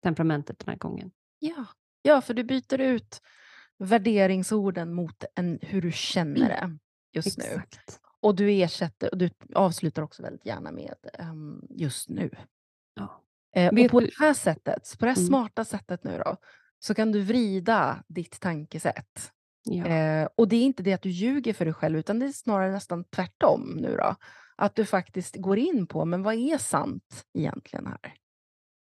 temperamentet 0.02 0.58
den 0.58 0.68
här 0.68 0.76
gången. 0.78 1.10
Ja. 1.38 1.66
ja, 2.02 2.20
för 2.20 2.34
du 2.34 2.44
byter 2.44 2.80
ut 2.80 3.20
värderingsorden 3.78 4.94
mot 4.94 5.24
en, 5.34 5.58
hur 5.62 5.82
du 5.82 5.92
känner 5.92 6.48
det 6.48 6.78
just 7.12 7.38
nu. 7.38 7.44
Exakt. 7.44 8.00
Och 8.20 8.34
du 8.34 8.50
ersätter, 8.50 9.10
och 9.12 9.18
du 9.18 9.30
avslutar 9.54 10.02
också 10.02 10.22
väldigt 10.22 10.46
gärna 10.46 10.72
med 10.72 10.94
ehm, 11.14 11.62
just 11.70 12.08
nu. 12.08 12.30
Ja. 12.94 13.22
Eh, 13.56 13.68
och 13.84 13.90
på 13.90 14.00
du- 14.00 14.06
det 14.06 14.12
här 14.18 14.34
sättet, 14.34 14.96
på 14.98 15.04
det 15.04 15.10
här 15.10 15.18
Mm. 15.18 15.26
smarta 15.28 15.64
sättet 15.64 16.04
nu 16.04 16.18
då, 16.24 16.36
så 16.84 16.94
kan 16.94 17.12
du 17.12 17.22
vrida 17.22 18.04
ditt 18.08 18.40
tankesätt. 18.40 19.32
Ja. 19.64 19.86
Eh, 19.86 20.28
och 20.36 20.48
det 20.48 20.56
är 20.56 20.62
inte 20.62 20.82
det 20.82 20.92
att 20.92 21.02
du 21.02 21.10
ljuger 21.10 21.52
för 21.52 21.64
dig 21.64 21.74
själv, 21.74 21.98
utan 21.98 22.18
det 22.18 22.26
är 22.26 22.32
snarare 22.32 22.72
nästan 22.72 23.04
tvärtom 23.04 23.78
nu 23.80 23.96
då. 23.96 24.16
Att 24.56 24.74
du 24.74 24.84
faktiskt 24.84 25.36
går 25.36 25.58
in 25.58 25.86
på, 25.86 26.04
men 26.04 26.22
vad 26.22 26.34
är 26.34 26.58
sant 26.58 27.24
egentligen 27.38 27.86
här? 27.86 28.14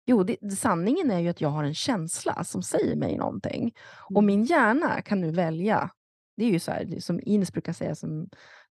Jo, 0.05 0.23
det, 0.23 0.53
sanningen 0.57 1.11
är 1.11 1.19
ju 1.19 1.29
att 1.29 1.41
jag 1.41 1.49
har 1.49 1.63
en 1.63 1.73
känsla 1.73 2.43
som 2.43 2.63
säger 2.63 2.95
mig 2.95 3.17
någonting. 3.17 3.73
Och 4.09 4.21
Mm. 4.23 4.25
min 4.25 4.43
hjärna 4.43 5.01
kan 5.01 5.21
nu 5.21 5.31
välja. 5.31 5.89
Det 6.37 6.45
är 6.45 6.49
ju 6.49 6.59
så 6.59 6.71
här, 6.71 6.99
som 6.99 7.19
Ines 7.23 7.51
brukar 7.53 7.73
säga 7.73 7.95
som, 7.95 8.29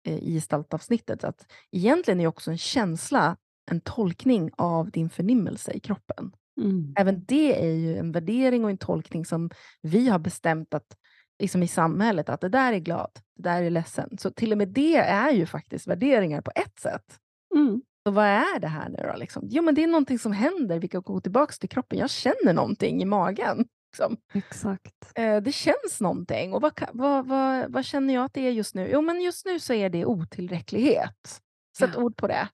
eh, 0.08 0.18
i 0.18 0.34
gestaltavsnittet, 0.34 1.24
att 1.24 1.52
egentligen 1.72 2.20
är 2.20 2.28
också 2.28 2.52
en 2.52 2.58
känsla 2.58 3.38
en 3.72 3.82
tolkning 3.82 4.52
av 4.58 4.92
din 4.92 5.10
förnimmelse 5.10 5.72
i 5.72 5.80
kroppen. 5.80 6.32
Mm. 6.62 6.94
Även 6.98 7.26
det 7.26 7.63
är 7.66 7.74
ju 7.74 7.98
en 7.98 8.12
värdering 8.12 8.63
och 8.63 8.70
en 8.70 8.78
tolkning 8.78 9.26
som 9.26 9.50
vi 9.82 10.10
har 10.10 10.20
bestämt 10.20 10.74
att 10.74 10.98
liksom 11.39 11.63
i 11.63 11.68
samhället, 11.68 12.30
att 12.30 12.42
det 12.42 12.50
där 12.50 12.74
är 12.74 12.80
glad, 12.80 13.12
det 13.36 13.50
där 13.50 13.63
är 13.63 13.70
ledsen. 13.70 14.18
Så 14.18 14.32
till 14.32 14.52
och 14.52 14.58
med 14.58 14.68
det 14.68 14.96
är 14.98 15.32
ju 15.32 15.46
faktiskt 15.46 15.88
värderingar 15.88 16.42
på 16.42 16.52
ett 16.56 16.80
sätt. 16.80 17.18
Mm. 17.56 17.82
Så 18.08 18.12
vad 18.12 18.26
är 18.26 18.60
det 18.60 18.68
här 18.68 18.89
nu 18.89 18.98
då? 19.12 19.18
Liksom? 19.18 19.44
Jo, 19.50 19.63
men 19.63 19.76
det 19.76 19.84
är 19.84 19.88
någonting 19.88 20.20
som 20.20 20.32
händer. 20.32 20.80
Vi 20.80 20.88
kan 20.88 21.02
gå 21.02 21.22
tillbaka 21.22 21.54
till 21.60 21.70
kroppen. 21.70 22.00
Jag 22.00 22.10
känner 22.10 22.54
någonting 22.54 23.02
i 23.02 23.06
magen. 23.06 23.58
Liksom. 23.92 24.18
Exakt. 24.34 25.12
Eh, 25.16 25.38
det 25.38 25.52
känns 25.52 26.02
någonting. 26.02 26.54
Och 26.54 26.62
vad, 26.62 26.74
vad, 26.94 27.28
vad, 27.28 27.72
vad 27.72 27.86
känner 27.86 28.13
jag 28.13 28.26
att 28.26 28.34
det 28.34 28.42
är 28.48 28.52
just 28.52 28.76
nu? 28.76 28.89
Jo, 28.92 29.02
men 29.02 29.22
just 29.22 29.46
nu 29.46 29.60
så 29.60 29.74
är 29.74 29.89
det 29.89 30.06
otillräcklighet. 30.06 31.42
Sätt 31.78 31.89
Ja. 31.94 32.02
ord 32.02 32.16
på 32.18 32.28
det. 32.28 32.48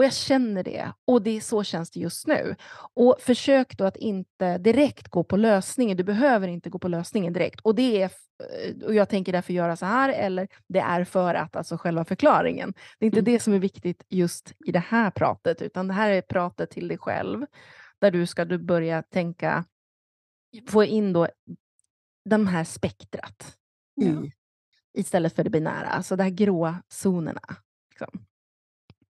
Och 0.00 0.04
jag 0.04 0.12
känner 0.12 0.62
det. 0.62 0.92
Och 1.06 1.22
det 1.22 1.30
är 1.36 1.40
så 1.40 1.64
känns 1.64 1.90
det 1.90 2.00
just 2.00 2.26
nu. 2.26 2.56
Och 2.94 3.16
försök 3.20 3.76
då 3.78 3.84
att 3.84 3.96
inte 3.96 4.58
direkt 4.58 5.08
gå 5.08 5.24
på 5.24 5.36
lösningen. 5.36 5.96
Du 5.96 6.04
behöver 6.04 6.48
inte 6.48 6.70
gå 6.70 6.78
på 6.78 6.88
lösningen 6.88 7.32
direkt. 7.32 7.60
Och, 7.60 7.74
det 7.74 8.02
är, 8.02 8.06
f- 8.06 8.82
och 8.84 8.94
jag 8.94 9.08
tänker 9.08 9.32
därför 9.32 9.52
göra 9.52 9.76
så 9.76 9.86
här, 9.86 10.08
eller 10.08 10.48
det 10.68 10.78
är 10.78 11.04
för 11.04 11.34
att, 11.34 11.56
alltså 11.56 11.76
själva 11.76 12.04
förklaringen. 12.04 12.74
Det 12.98 13.04
är 13.04 13.06
inte 13.06 13.18
Mm. 13.18 13.32
det 13.32 13.40
som 13.40 13.52
är 13.52 13.58
viktigt 13.58 14.04
just 14.08 14.52
i 14.66 14.72
det 14.72 14.78
här 14.78 15.10
pratet, 15.10 15.62
utan 15.62 15.88
det 15.88 15.94
här 15.94 16.10
är 16.10 16.22
pratet 16.22 16.70
till 16.70 16.88
dig 16.88 16.98
själv. 16.98 17.46
Där 17.98 18.10
du 18.10 18.26
ska 18.26 18.44
du 18.44 18.58
börja 18.58 19.02
tänka, 19.02 19.64
få 20.68 20.84
in 20.84 21.12
då 21.12 21.28
de 22.30 22.46
här 22.46 22.64
spektrat 22.64 23.56
Ja. 23.94 24.06
i, 24.06 24.32
istället 24.98 25.36
för 25.36 25.44
det 25.44 25.50
binära, 25.50 25.86
alltså 25.86 26.16
de 26.16 26.22
här 26.22 26.30
gråa 26.30 26.82
zonerna. 26.88 27.42
Liksom. 27.90 28.24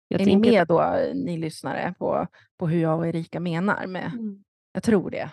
Jag 0.08 0.20
är 0.20 0.26
ni 0.26 0.36
med 0.36 0.66
då, 0.66 0.96
ni 1.14 1.36
lyssnare, 1.36 1.94
på, 1.98 2.26
på 2.58 2.68
hur 2.68 2.80
jag 2.80 2.98
och 2.98 3.06
Erika 3.06 3.40
menar 3.40 3.86
med, 3.86 4.12
Mm. 4.14 4.44
jag 4.72 4.82
tror 4.82 5.10
det. 5.10 5.30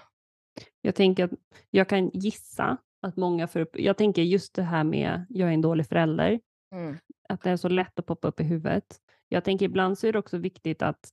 Jag 0.82 0.96
tänker 0.96 1.24
att 1.24 1.32
jag 1.72 1.90
kan 1.90 2.10
gissa 2.14 2.78
att 3.02 3.18
många 3.18 3.48
upp, 3.56 3.80
jag 3.80 3.98
tänker 3.98 4.22
just 4.22 4.54
det 4.56 4.64
här 4.64 4.84
med 4.84 5.26
jag 5.30 5.50
är 5.50 5.54
en 5.54 5.62
dålig 5.62 5.88
förälder, 5.88 6.40
Mm. 6.76 6.96
att 7.30 7.42
det 7.42 7.50
är 7.50 7.58
så 7.58 7.70
lätt 7.70 8.00
att 8.00 8.06
poppa 8.06 8.28
upp 8.28 8.40
i 8.40 8.44
huvudet. 8.44 9.00
Jag 9.28 9.44
tänker 9.44 9.66
ibland 9.66 9.98
så 9.98 10.08
är 10.08 10.14
det 10.14 10.20
också 10.20 10.38
viktigt 10.38 10.82
att 10.82 11.10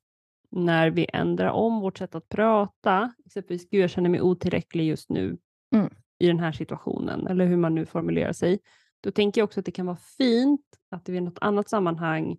när 0.50 0.90
vi 0.90 1.06
ändrar 1.12 1.50
om 1.50 1.80
vårt 1.80 1.98
sätt 1.98 2.14
att 2.14 2.28
prata, 2.28 3.12
exempelvis 3.26 3.70
gud 3.70 3.82
jag 3.82 3.90
känner 3.90 4.10
mig 4.10 4.20
otillräcklig 4.20 4.86
just 4.86 5.10
nu 5.10 5.38
Mm. 5.74 5.90
i 6.18 6.26
den 6.26 6.38
här 6.38 6.52
situationen, 6.52 7.26
eller 7.26 7.46
hur 7.46 7.56
man 7.56 7.74
nu 7.74 7.86
formulerar 7.86 8.32
sig, 8.32 8.58
då 9.00 9.10
tänker 9.10 9.40
jag 9.40 9.44
också 9.44 9.60
att 9.60 9.66
det 9.66 9.72
kan 9.72 9.86
vara 9.86 9.96
fint 10.18 10.66
att 10.90 11.04
det 11.04 11.12
vid 11.12 11.22
något 11.22 11.38
annat 11.40 11.68
sammanhang, 11.68 12.36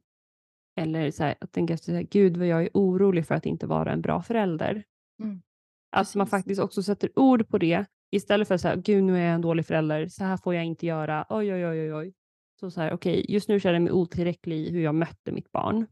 eller 0.76 1.12
så 1.12 1.24
här, 1.24 1.36
att 1.42 1.52
tänka 1.52 1.78
så 1.78 1.92
här, 1.92 2.02
gud 2.02 2.38
vad 2.38 2.48
jag 2.48 2.64
är 2.64 2.70
orolig 2.74 3.28
för 3.28 3.36
att 3.36 3.46
inte 3.46 3.68
vara 3.68 3.92
en 3.92 4.02
bra 4.02 4.22
förälder. 4.22 4.84
Mm. 5.20 5.42
Att 5.92 6.16
man 6.16 6.26
Precis. 6.26 6.32
faktiskt 6.32 6.62
också 6.62 6.84
sätter 6.84 7.20
ord 7.20 7.48
på 7.48 7.58
det 7.58 7.86
istället 8.12 8.48
för 8.48 8.56
att 8.56 8.62
säga, 8.62 8.76
gud 8.76 9.04
nu 9.04 9.18
är 9.18 9.26
jag 9.26 9.36
en 9.36 9.42
dålig 9.42 9.66
förälder, 9.66 10.08
så 10.08 10.24
här 10.24 10.38
får 10.38 10.56
jag 10.56 10.66
inte 10.66 10.86
göra, 10.86 11.26
oj 11.30 11.54
oj 11.54 11.68
oj 11.68 11.82
oj. 11.82 11.94
oj. 11.94 12.14
Så 12.60 12.72
så 12.72 12.82
här, 12.82 12.94
okej, 12.94 13.26
just 13.30 13.50
nu 13.50 13.60
känner 13.60 13.74
jag 13.74 13.82
mig 13.82 13.92
otillräcklig 13.92 14.58
i 14.58 14.72
hur 14.72 14.82
jag 14.82 14.96
mötte 14.96 15.32
mitt 15.32 15.52
barn. 15.52 15.88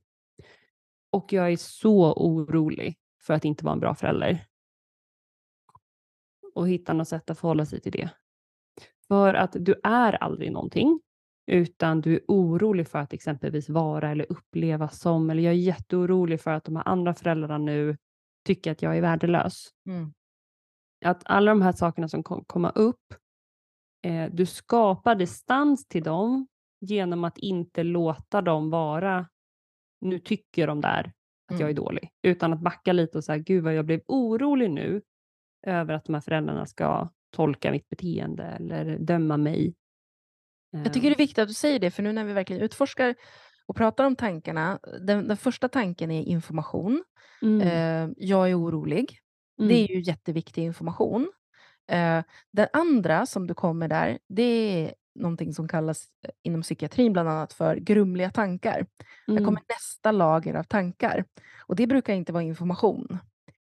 Och 1.11 1.33
jag 1.33 1.51
är 1.51 1.57
så 1.57 2.13
orolig 2.13 2.97
för 3.21 3.33
att 3.33 3.45
inte 3.45 3.65
vara 3.65 3.73
en 3.73 3.79
bra 3.79 3.95
förälder. 3.95 4.45
Och 6.53 6.69
hitta 6.69 6.93
något 6.93 7.07
sätt 7.07 7.29
att 7.29 7.39
förhålla 7.39 7.65
sig 7.65 7.81
till 7.81 7.91
det. 7.91 8.09
För 9.07 9.33
att 9.33 9.55
du 9.59 9.75
är 9.83 10.13
aldrig 10.13 10.51
någonting, 10.51 10.99
utan 11.51 12.01
du 12.01 12.13
är 12.13 12.21
orolig 12.27 12.87
för 12.87 12.99
att 12.99 13.13
exempelvis 13.13 13.69
vara 13.69 14.11
eller 14.11 14.25
uppleva 14.31 14.89
som, 14.89 15.29
eller 15.29 15.43
jag 15.43 15.51
är 15.53 15.57
jätteorolig 15.57 16.41
för 16.41 16.51
att 16.51 16.63
de 16.63 16.75
här 16.75 16.87
andra 16.87 17.13
föräldrarna 17.13 17.57
nu 17.57 17.97
tycker 18.45 18.71
att 18.71 18.81
jag 18.81 18.97
är 18.97 19.01
värdelös 19.01 19.69
Mm. 19.85 20.13
att 21.05 21.21
alla 21.25 21.51
de 21.51 21.61
här 21.61 21.71
sakerna 21.71 22.07
som 22.07 22.23
kom, 22.23 22.43
komma 22.47 22.69
upp, 22.69 23.13
eh, 24.05 24.29
du 24.33 24.45
skapar 24.45 25.15
distans 25.15 25.87
till 25.87 26.03
dem 26.03 26.47
genom 26.81 27.23
att 27.23 27.37
inte 27.37 27.83
låta 27.83 28.41
dem 28.41 28.69
vara, 28.69 29.27
nu 30.01 30.19
tycker 30.19 30.67
de 30.67 30.81
där 30.81 31.11
att 31.51 31.59
jag 31.59 31.69
är 31.69 31.73
Mm. 31.73 31.83
dålig, 31.83 32.09
utan 32.21 32.53
att 32.53 32.59
backa 32.61 32.93
lite 32.93 33.17
och 33.17 33.23
säga, 33.23 33.37
gud 33.37 33.63
vad 33.63 33.73
jag 33.73 33.85
blev 33.85 34.01
orolig 34.07 34.71
nu 34.71 35.01
över 35.67 35.93
att 35.93 36.05
de 36.05 36.13
här 36.13 36.21
föräldrarna 36.21 36.65
ska 36.65 37.09
tolka 37.35 37.71
mitt 37.71 37.89
beteende 37.89 38.43
eller 38.43 38.99
döma 38.99 39.37
mig. 39.37 39.73
Jag 40.71 40.93
tycker 40.93 41.09
det 41.09 41.15
är 41.15 41.17
viktigt 41.17 41.39
att 41.39 41.47
du 41.47 41.53
säger 41.53 41.79
det, 41.79 41.91
för 41.91 42.03
nu 42.03 42.13
när 42.13 42.23
vi 42.25 42.33
verkligen 42.33 42.61
utforskar 42.61 43.15
och 43.65 43.75
pratar 43.75 44.05
om 44.05 44.15
tankarna, 44.15 44.79
den, 45.01 45.27
den 45.27 45.37
första 45.37 45.69
tanken 45.69 46.11
är 46.11 46.23
information. 46.23 47.03
Mm, 47.41 47.61
Eh, 47.61 48.13
jag 48.17 48.49
är 48.49 48.59
orolig. 48.59 49.19
mm, 49.59 49.69
Det 49.69 49.75
är 49.75 49.87
ju 49.87 50.01
jätteviktig 50.01 50.63
information. 50.63 51.31
Eh, 51.91 52.23
den 52.51 52.67
andra 52.73 53.25
som 53.25 53.47
du 53.47 53.53
kommer 53.53 53.87
där, 53.87 54.19
det 54.27 54.43
är 54.43 54.93
någonting 55.15 55.53
som 55.53 55.67
kallas 55.67 56.05
eh, 56.25 56.31
inom 56.43 56.61
psykiatrin 56.61 57.13
bland 57.13 57.29
annat 57.29 57.53
för 57.53 57.75
grumliga 57.75 58.31
tankar. 58.31 58.85
Där 59.27 59.33
mm, 59.33 59.45
kommer 59.45 59.61
nästa 59.69 60.11
lager 60.11 60.53
av 60.53 60.63
tankar. 60.63 61.25
Och 61.67 61.75
det 61.75 61.87
brukar 61.87 62.13
inte 62.13 62.33
vara 62.33 62.43
information. 62.43 63.17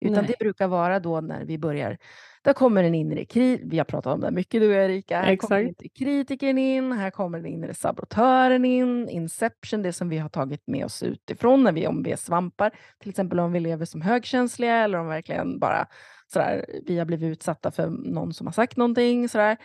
Utan 0.02 0.16
Nej. 0.24 0.26
det 0.28 0.40
brukar 0.40 0.68
vara 0.68 1.00
då 1.00 1.22
när 1.22 1.46
vi 1.46 1.58
börjar, 1.58 1.98
där 2.42 2.54
kommer 2.54 2.84
den 2.84 2.96
inre 2.96 3.26
kri- 3.26 3.62
vi 3.66 3.78
har 3.78 3.86
pratat 3.86 4.14
om 4.14 4.20
det 4.22 4.32
mycket 4.32 4.62
du 4.62 4.68
och 4.68 4.74
Erika, 4.84 5.22
här 5.22 5.36
kommer 5.36 5.58
den 5.60 5.68
Exakt. 5.70 5.82
inre 5.82 5.90
kritikern 5.90 6.58
in, 6.58 6.92
här 6.92 7.10
kommer 7.12 7.38
den 7.38 7.48
inre 7.48 7.74
sabotören 7.74 8.66
in, 8.66 9.10
inception, 9.10 9.82
det 9.82 9.94
som 9.94 10.10
vi 10.10 10.18
har 10.18 10.30
tagit 10.30 10.68
med 10.68 10.86
oss 10.86 11.04
utifrån 11.04 11.64
när 11.64 11.72
vi, 11.72 11.88
om 11.88 12.04
vi 12.04 12.12
är 12.12 12.16
svampar, 12.16 12.72
till 13.00 13.10
exempel 13.10 13.40
om 13.40 13.52
vi 13.52 13.60
lever 13.60 13.86
som 13.86 14.02
högkänsliga 14.02 14.76
eller 14.76 14.98
om 14.98 15.08
verkligen 15.08 15.60
bara 15.60 15.88
sådär, 16.34 16.66
vi 16.86 16.98
har 16.98 17.06
blivit 17.06 17.32
utsatta 17.32 17.72
för 17.72 17.88
någon 17.90 18.34
som 18.34 18.48
har 18.48 18.52
sagt 18.52 18.78
någonting 18.78 19.30
sådär. 19.30 19.58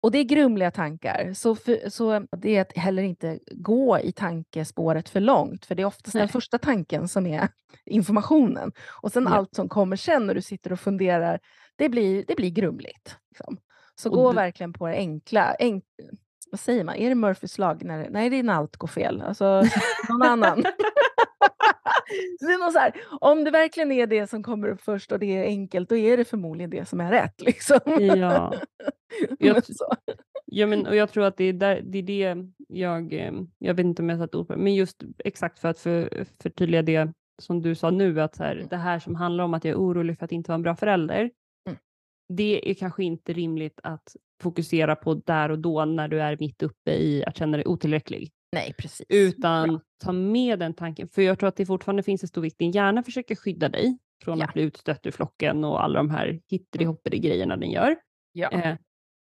Och 0.00 0.10
det 0.12 0.18
är 0.18 0.24
grumliga 0.24 0.70
tankar, 0.70 1.32
så, 1.34 1.54
för, 1.54 1.88
så 1.90 2.26
det 2.38 2.56
är 2.56 2.60
att 2.60 2.76
heller 2.76 3.02
inte 3.02 3.38
gå 3.50 3.98
i 3.98 4.12
tankespåret 4.12 5.08
för 5.08 5.20
långt, 5.20 5.64
för 5.66 5.74
det 5.74 5.82
är 5.82 5.86
oftast 5.86 6.12
den 6.12 6.20
Nej. 6.22 6.28
första 6.28 6.58
tanken 6.58 7.08
som 7.08 7.26
är 7.26 7.48
informationen. 7.86 8.72
Och 9.02 9.12
sen 9.12 9.24
Ja. 9.24 9.30
allt 9.30 9.54
som 9.54 9.68
kommer 9.68 9.96
sen 9.96 10.26
när 10.26 10.34
du 10.34 10.42
sitter 10.42 10.72
och 10.72 10.80
funderar, 10.80 11.40
det 11.78 11.88
blir, 11.88 12.24
det 12.28 12.36
blir 12.36 12.50
grumligt. 12.50 13.16
Liksom. 13.30 13.58
Så 13.94 14.08
Och 14.10 14.14
gå 14.16 14.30
du- 14.32 14.36
verkligen 14.36 14.72
på 14.72 14.86
det 14.86 14.92
enkla. 14.94 15.54
Enk, 15.54 15.84
vad 16.50 16.60
säger 16.60 16.84
man? 16.84 16.94
Är 16.94 17.08
det 17.08 17.14
Murphys 17.14 17.58
lag? 17.58 17.84
När, 17.84 18.10
nej, 18.10 18.30
det 18.30 18.36
är 18.36 18.42
när 18.42 18.54
allt 18.54 18.76
går 18.76 18.88
fel. 18.88 19.22
Alltså, 19.22 19.62
någon 20.08 20.22
annan. 20.22 20.64
Det 22.40 22.44
är 22.52 22.58
någon 22.58 22.72
så 22.72 22.78
här, 22.78 22.92
om 23.20 23.44
det 23.44 23.50
verkligen 23.50 23.92
är 23.92 24.06
det 24.06 24.26
som 24.30 24.42
kommer 24.42 24.68
upp 24.68 24.80
först 24.80 25.12
och 25.12 25.18
det 25.18 25.26
är 25.36 25.44
enkelt, 25.44 25.88
då 25.88 25.96
är 25.96 26.16
det 26.16 26.24
förmodligen 26.24 26.70
det 26.70 26.88
som 26.88 27.00
är 27.00 27.10
rätt. 27.10 27.40
Liksom. 27.42 27.78
Ja. 28.16 28.54
Jag. 29.38 29.62
Ja, 30.46 30.66
men, 30.66 30.86
och 30.86 30.96
jag 30.96 31.10
tror 31.10 31.24
att 31.24 31.36
det 31.36 31.44
är, 31.44 31.52
där, 31.52 31.80
det 31.84 31.98
är 31.98 32.02
det 32.02 32.36
jag, 32.68 33.12
eh, 33.12 33.32
jag 33.58 33.74
vet 33.74 33.84
inte 33.84 34.02
om 34.02 34.08
jag 34.08 34.18
satt 34.18 34.34
ord 34.34 34.48
på 34.48 34.56
men 34.56 34.74
just 34.74 35.02
exakt 35.18 35.58
för 35.58 35.68
att 35.68 35.78
för, 35.78 36.24
förtydliga 36.42 36.82
det 36.82 37.12
som 37.42 37.62
du 37.62 37.74
sa 37.74 37.90
nu, 37.90 38.20
att 38.20 38.36
så 38.36 38.42
här, 38.44 38.56
Mm. 38.56 38.68
det 38.68 38.76
här 38.76 38.98
som 38.98 39.14
handlar 39.14 39.44
om 39.44 39.54
att 39.54 39.64
jag 39.64 39.72
är 39.72 39.78
orolig 39.78 40.18
för 40.18 40.24
att 40.24 40.32
inte 40.32 40.48
vara 40.50 40.54
en 40.54 40.62
bra 40.62 40.76
förälder. 40.76 41.30
Det 42.28 42.70
är 42.70 42.74
kanske 42.74 43.04
inte 43.04 43.32
rimligt 43.32 43.80
att 43.82 44.16
fokusera 44.42 44.96
på 44.96 45.14
där 45.14 45.50
och 45.50 45.58
då 45.58 45.84
när 45.84 46.08
du 46.08 46.20
är 46.22 46.36
mitt 46.40 46.62
uppe 46.62 46.92
i 46.92 47.24
att 47.24 47.36
känna 47.36 47.56
dig 47.56 47.66
otillräcklig, 47.66 48.30
Nej, 48.52 48.74
precis. 48.78 49.06
utan 49.08 49.80
ta 50.04 50.12
med 50.12 50.58
den 50.58 50.74
tanken, 50.74 51.08
för 51.08 51.22
jag 51.22 51.38
tror 51.38 51.48
att 51.48 51.56
det 51.56 51.66
fortfarande 51.66 52.02
finns 52.02 52.22
en 52.22 52.28
stor 52.28 52.42
vikt, 52.42 52.58
din 52.58 52.70
hjärna 52.70 53.02
försöker 53.02 53.34
skydda 53.34 53.68
dig 53.68 53.98
från 54.24 54.38
Ja. 54.38 54.44
att 54.44 54.52
bli 54.54 54.62
utstött 54.62 55.06
ur 55.06 55.10
flocken 55.10 55.64
och 55.64 55.84
alla 55.84 55.98
de 55.98 56.10
här 56.10 56.40
hitteri 56.50 57.18
grejerna 57.18 57.56
den 57.56 57.70
gör. 57.70 57.96
Ja. 58.32 58.50
Eh, 58.50 58.76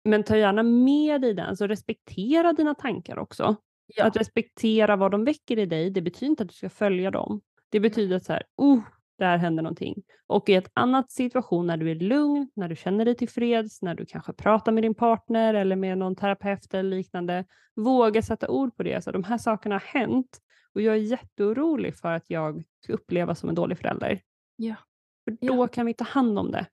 men 0.04 0.22
ta 0.22 0.36
gärna 0.36 0.62
med 0.62 1.20
dig 1.20 1.34
den, 1.34 1.56
så 1.56 1.66
respektera 1.66 2.52
dina 2.52 2.74
tankar 2.74 3.18
också. 3.18 3.56
Ja. 3.96 4.04
Att 4.04 4.16
respektera 4.16 4.96
vad 4.96 5.10
de 5.10 5.24
väcker 5.24 5.58
i 5.58 5.66
dig, 5.66 5.90
det 5.90 6.02
betyder 6.02 6.30
inte 6.30 6.42
att 6.42 6.48
du 6.48 6.54
ska 6.54 6.68
följa 6.68 7.10
dem. 7.10 7.40
Det 7.70 7.80
betyder 7.80 8.16
att 8.16 8.24
så 8.24 8.32
här, 8.32 8.42
oh, 8.56 8.80
där 9.18 9.36
händer 9.36 9.62
någonting. 9.62 10.02
Och 10.26 10.48
i 10.48 10.54
ett 10.54 10.70
annat 10.74 11.10
situation 11.10 11.66
när 11.66 11.76
du 11.76 11.90
är 11.90 11.94
lugn, 11.94 12.50
när 12.54 12.68
du 12.68 12.76
känner 12.76 13.04
dig 13.04 13.14
tillfreds, 13.16 13.82
när 13.82 13.94
du 13.94 14.06
kanske 14.06 14.32
pratar 14.32 14.72
med 14.72 14.84
din 14.84 14.94
partner 14.94 15.54
eller 15.54 15.76
med 15.76 15.98
någon 15.98 16.16
terapeut 16.16 16.74
eller 16.74 16.96
liknande, 16.96 17.44
våga 17.76 18.22
sätta 18.22 18.48
ord 18.48 18.76
på 18.76 18.82
det. 18.82 19.04
Så 19.04 19.10
de 19.10 19.24
här 19.24 19.38
sakerna 19.38 19.74
har 19.74 19.80
hänt 19.80 20.40
och 20.74 20.80
jag 20.82 20.94
är 20.94 20.98
jätteorolig 21.00 21.96
för 21.96 22.12
att 22.12 22.30
jag 22.30 22.64
ska 22.80 22.92
upplevas 22.92 23.38
som 23.38 23.48
en 23.48 23.54
dålig 23.54 23.78
förälder. 23.78 24.20
Ja. 24.56 24.74
För 25.24 25.36
Ja. 25.40 25.52
då 25.52 25.68
kan 25.68 25.86
vi 25.86 25.94
ta 25.94 26.04
hand 26.04 26.38
om 26.38 26.50
det. 26.50 26.66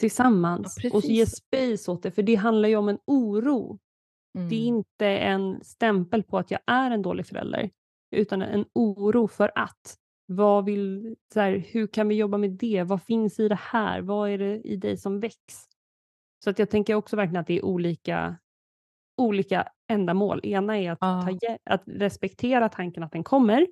Tillsammans. 0.00 0.76
Ja, 0.82 0.90
och 0.92 1.04
ge 1.04 1.26
space 1.26 1.90
åt 1.90 2.02
det, 2.02 2.10
för 2.10 2.22
det 2.22 2.34
handlar 2.34 2.68
ju 2.68 2.76
om 2.76 2.88
en 2.88 2.98
oro. 3.04 3.78
Mm. 4.38 4.48
Det 4.48 4.56
är 4.56 4.66
inte 4.66 5.06
en 5.06 5.64
stämpel 5.64 6.22
på 6.22 6.38
att 6.38 6.50
jag 6.50 6.60
är 6.66 6.90
en 6.90 7.02
dålig 7.02 7.26
förälder, 7.26 7.70
utan 8.10 8.42
en 8.42 8.64
oro 8.72 9.28
för 9.28 9.52
att. 9.54 9.96
Vad 10.32 10.64
vill, 10.64 11.16
så 11.34 11.40
här, 11.40 11.52
hur 11.72 11.86
kan 11.86 12.08
vi 12.08 12.14
jobba 12.14 12.38
med 12.38 12.50
det? 12.50 12.82
Vad 12.82 13.02
finns 13.02 13.40
i 13.40 13.48
det 13.48 13.58
här? 13.60 14.00
Vad 14.00 14.30
är 14.30 14.38
det 14.38 14.60
i 14.60 14.76
dig 14.76 14.96
som 14.96 15.20
väcks? 15.20 15.68
Så 16.44 16.50
att 16.50 16.58
jag 16.58 16.70
tänker 16.70 16.94
också 16.94 17.16
verkligen 17.16 17.40
att 17.40 17.46
det 17.46 17.58
är 17.58 17.64
olika, 17.64 18.36
olika 19.16 19.68
ändamål. 19.90 20.40
Ena 20.42 20.78
är 20.78 20.90
att, 20.92 20.98
Ja. 21.00 21.28
ta, 21.40 21.56
att 21.74 21.82
respektera 21.86 22.68
tanken 22.68 23.02
att 23.02 23.12
den 23.12 23.24
kommer, 23.24 23.66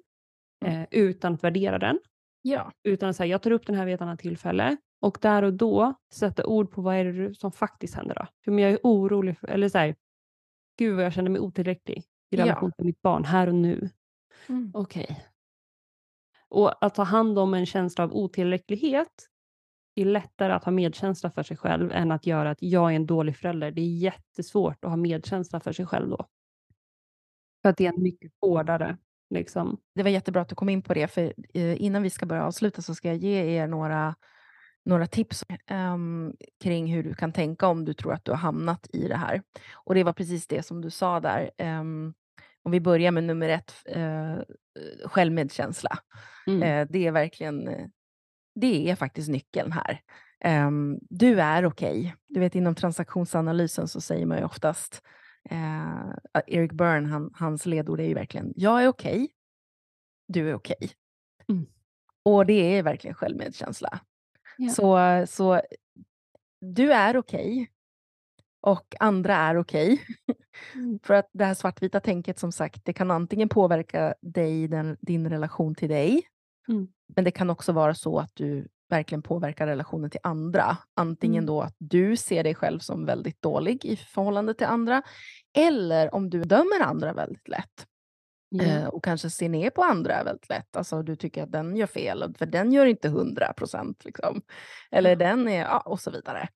Mm. 0.64 0.80
eh, 0.80 0.86
utan 0.90 1.34
att 1.34 1.44
värdera 1.44 1.78
den. 1.78 1.98
Ja. 2.42 2.72
Utan 2.82 3.08
att 3.08 3.16
säga, 3.16 3.26
jag 3.26 3.42
tar 3.42 3.50
upp 3.50 3.66
den 3.66 3.76
här 3.76 3.86
vid 3.86 3.94
ett 3.94 4.00
annat 4.00 4.18
tillfälle 4.18 4.76
och 5.00 5.18
där 5.22 5.42
och 5.42 5.52
då 5.54 5.94
sätta 6.12 6.46
ord 6.46 6.70
på 6.70 6.82
vad 6.82 6.94
är 6.96 7.04
det 7.04 7.34
som 7.34 7.52
faktiskt 7.52 7.94
händer 7.94 8.14
då. 8.14 8.26
För 8.44 8.58
jag 8.58 8.70
är 8.70 8.78
orolig, 8.82 9.38
för, 9.38 9.48
eller 9.48 9.68
så 9.68 9.78
här, 9.78 9.94
gud 10.78 10.96
vad 10.96 11.04
jag 11.04 11.12
känner 11.12 11.30
mig 11.30 11.40
otillräcklig 11.40 11.98
i 11.98 12.04
Ja. 12.36 12.44
relation 12.44 12.72
till 12.72 12.86
mitt 12.86 13.02
barn 13.02 13.24
här 13.24 13.46
och 13.46 13.54
nu. 13.54 13.90
Mm. 14.48 14.70
Okej. 14.74 15.18
Och 16.48 16.84
att 16.84 16.94
ta 16.94 17.02
hand 17.02 17.38
om 17.38 17.54
en 17.54 17.66
känsla 17.66 18.04
av 18.04 18.12
otillräcklighet 18.12 19.26
är 19.94 20.04
lättare 20.04 20.52
att 20.52 20.64
ha 20.64 20.72
medkänsla 20.72 21.30
för 21.30 21.42
sig 21.42 21.56
själv 21.56 21.92
än 21.92 22.12
att 22.12 22.26
göra 22.26 22.50
att 22.50 22.62
jag 22.62 22.92
är 22.92 22.96
en 22.96 23.06
dålig 23.06 23.36
förälder. 23.36 23.70
Det 23.70 23.80
är 23.80 23.98
jättesvårt 23.98 24.84
att 24.84 24.90
ha 24.90 24.96
medkänsla 24.96 25.60
för 25.60 25.72
sig 25.72 25.86
själv 25.86 26.08
då. 26.08 26.26
För 27.62 27.68
att 27.68 27.76
det 27.76 27.86
är 27.86 27.92
en 27.92 28.02
mycket 28.02 28.32
hårdare 28.40 28.96
Liksom. 29.30 29.80
Det 29.94 30.02
var 30.02 30.10
jättebra 30.10 30.42
att 30.42 30.48
du 30.48 30.54
kom 30.54 30.68
in 30.68 30.82
på 30.82 30.94
det, 30.94 31.08
för 31.08 31.32
eh, 31.54 31.82
innan 31.82 32.02
vi 32.02 32.10
ska 32.10 32.26
börja 32.26 32.44
avsluta 32.44 32.82
så 32.82 32.94
ska 32.94 33.08
jag 33.08 33.16
ge 33.16 33.56
er 33.56 33.66
några, 33.66 34.14
några 34.84 35.06
tips 35.06 35.44
um, 35.70 36.34
kring 36.60 36.86
hur 36.86 37.02
du 37.02 37.14
kan 37.14 37.32
tänka 37.32 37.66
om 37.66 37.84
du 37.84 37.94
tror 37.94 38.12
att 38.12 38.24
du 38.24 38.30
har 38.30 38.38
hamnat 38.38 38.86
i 38.92 39.08
det 39.08 39.16
här. 39.16 39.42
Och 39.74 39.94
det 39.94 40.04
var 40.04 40.12
precis 40.12 40.46
det 40.46 40.62
som 40.62 40.80
du 40.80 40.90
sa 40.90 41.20
där. 41.20 41.50
Um, 41.58 42.14
om 42.68 42.72
vi 42.72 42.80
börjar 42.80 43.12
med 43.12 43.24
nummer 43.24 43.48
ett, 43.48 43.74
uh, 43.96 44.40
självmedkänsla. 45.04 45.98
Mm. 46.46 46.62
Uh, 46.62 46.92
det 46.92 47.06
är 47.06 47.12
verkligen, 47.12 47.68
det 48.54 48.90
är 48.90 48.96
faktiskt 48.96 49.28
nyckeln 49.28 49.72
här. 49.72 50.00
Um, 50.66 50.98
du 51.10 51.40
är 51.40 51.64
okej. 51.64 51.98
Okay. 51.98 52.12
Du 52.28 52.40
vet 52.40 52.54
inom 52.54 52.74
transaktionsanalysen 52.74 53.88
så 53.88 54.00
säger 54.00 54.26
man 54.26 54.38
ju 54.38 54.44
oftast 54.44 55.02
Uh, 55.50 56.12
Eric 56.46 56.72
Byrne, 56.72 57.08
han, 57.08 57.30
hans 57.34 57.66
ledord 57.66 58.00
är 58.00 58.04
ju 58.04 58.14
verkligen, 58.14 58.52
jag 58.56 58.84
är 58.84 58.88
okej, 58.88 59.14
okay, 59.14 59.28
du 60.26 60.50
är 60.50 60.54
okej. 60.54 60.76
Okay. 60.80 60.90
Mm. 61.48 61.66
Och 62.22 62.46
det 62.46 62.76
är 62.76 62.82
verkligen 62.82 63.14
självmedkänsla. 63.14 64.00
Ja. 64.56 64.70
Så, 64.70 65.24
så 65.26 65.62
du 66.60 66.92
är 66.92 67.16
okej 67.16 67.70
och 68.60 68.94
andra 69.00 69.34
är 69.34 69.58
okej. 69.58 70.02
Mm. 70.74 70.98
För 71.02 71.14
att 71.14 71.30
det 71.32 71.44
här 71.44 71.54
svartvita 71.54 72.00
tänket 72.00 72.38
som 72.38 72.52
sagt, 72.52 72.84
det 72.84 72.92
kan 72.92 73.10
antingen 73.10 73.48
påverka 73.48 74.14
dig, 74.20 74.68
den, 74.68 74.96
din 75.00 75.30
relation 75.30 75.74
till 75.74 75.88
dig, 75.88 76.22
mm. 76.68 76.88
men 77.16 77.24
det 77.24 77.30
kan 77.30 77.50
också 77.50 77.72
vara 77.72 77.94
så 77.94 78.18
att 78.18 78.30
du 78.34 78.68
verkligen 78.90 79.22
påverkar 79.22 79.66
relationen 79.66 80.10
till 80.10 80.20
andra. 80.22 80.76
Antingen 80.94 81.44
mm. 81.44 81.46
då 81.46 81.60
att 81.60 81.74
du 81.78 82.16
ser 82.16 82.44
dig 82.44 82.54
själv 82.54 82.78
som 82.78 83.06
väldigt 83.06 83.42
dålig 83.42 83.84
i 83.84 83.96
förhållande 83.96 84.54
till 84.54 84.66
andra, 84.66 85.02
eller 85.56 86.14
om 86.14 86.30
du 86.30 86.42
dömer 86.42 86.80
andra 86.80 87.12
väldigt 87.12 87.48
lätt. 87.48 87.86
Eh, 88.62 88.86
och 88.86 89.04
kanske 89.04 89.30
ser 89.30 89.48
ner 89.48 89.70
på 89.70 89.82
andra 89.82 90.24
väldigt 90.24 90.48
lätt. 90.48 90.76
Alltså 90.76 91.02
du 91.02 91.16
tycker 91.16 91.42
att 91.42 91.52
den 91.52 91.76
gör 91.76 91.86
fel, 91.86 92.34
för 92.38 92.46
den 92.46 92.72
gör 92.72 92.86
inte 92.86 93.08
hundra 93.08 93.52
procent. 93.52 94.04
Liksom. 94.04 94.42
Eller 94.90 95.12
mm. 95.12 95.18
den 95.18 95.48
är, 95.48 95.60
ja, 95.60 95.80
och 95.80 96.00
så 96.00 96.10
vidare. 96.10 96.48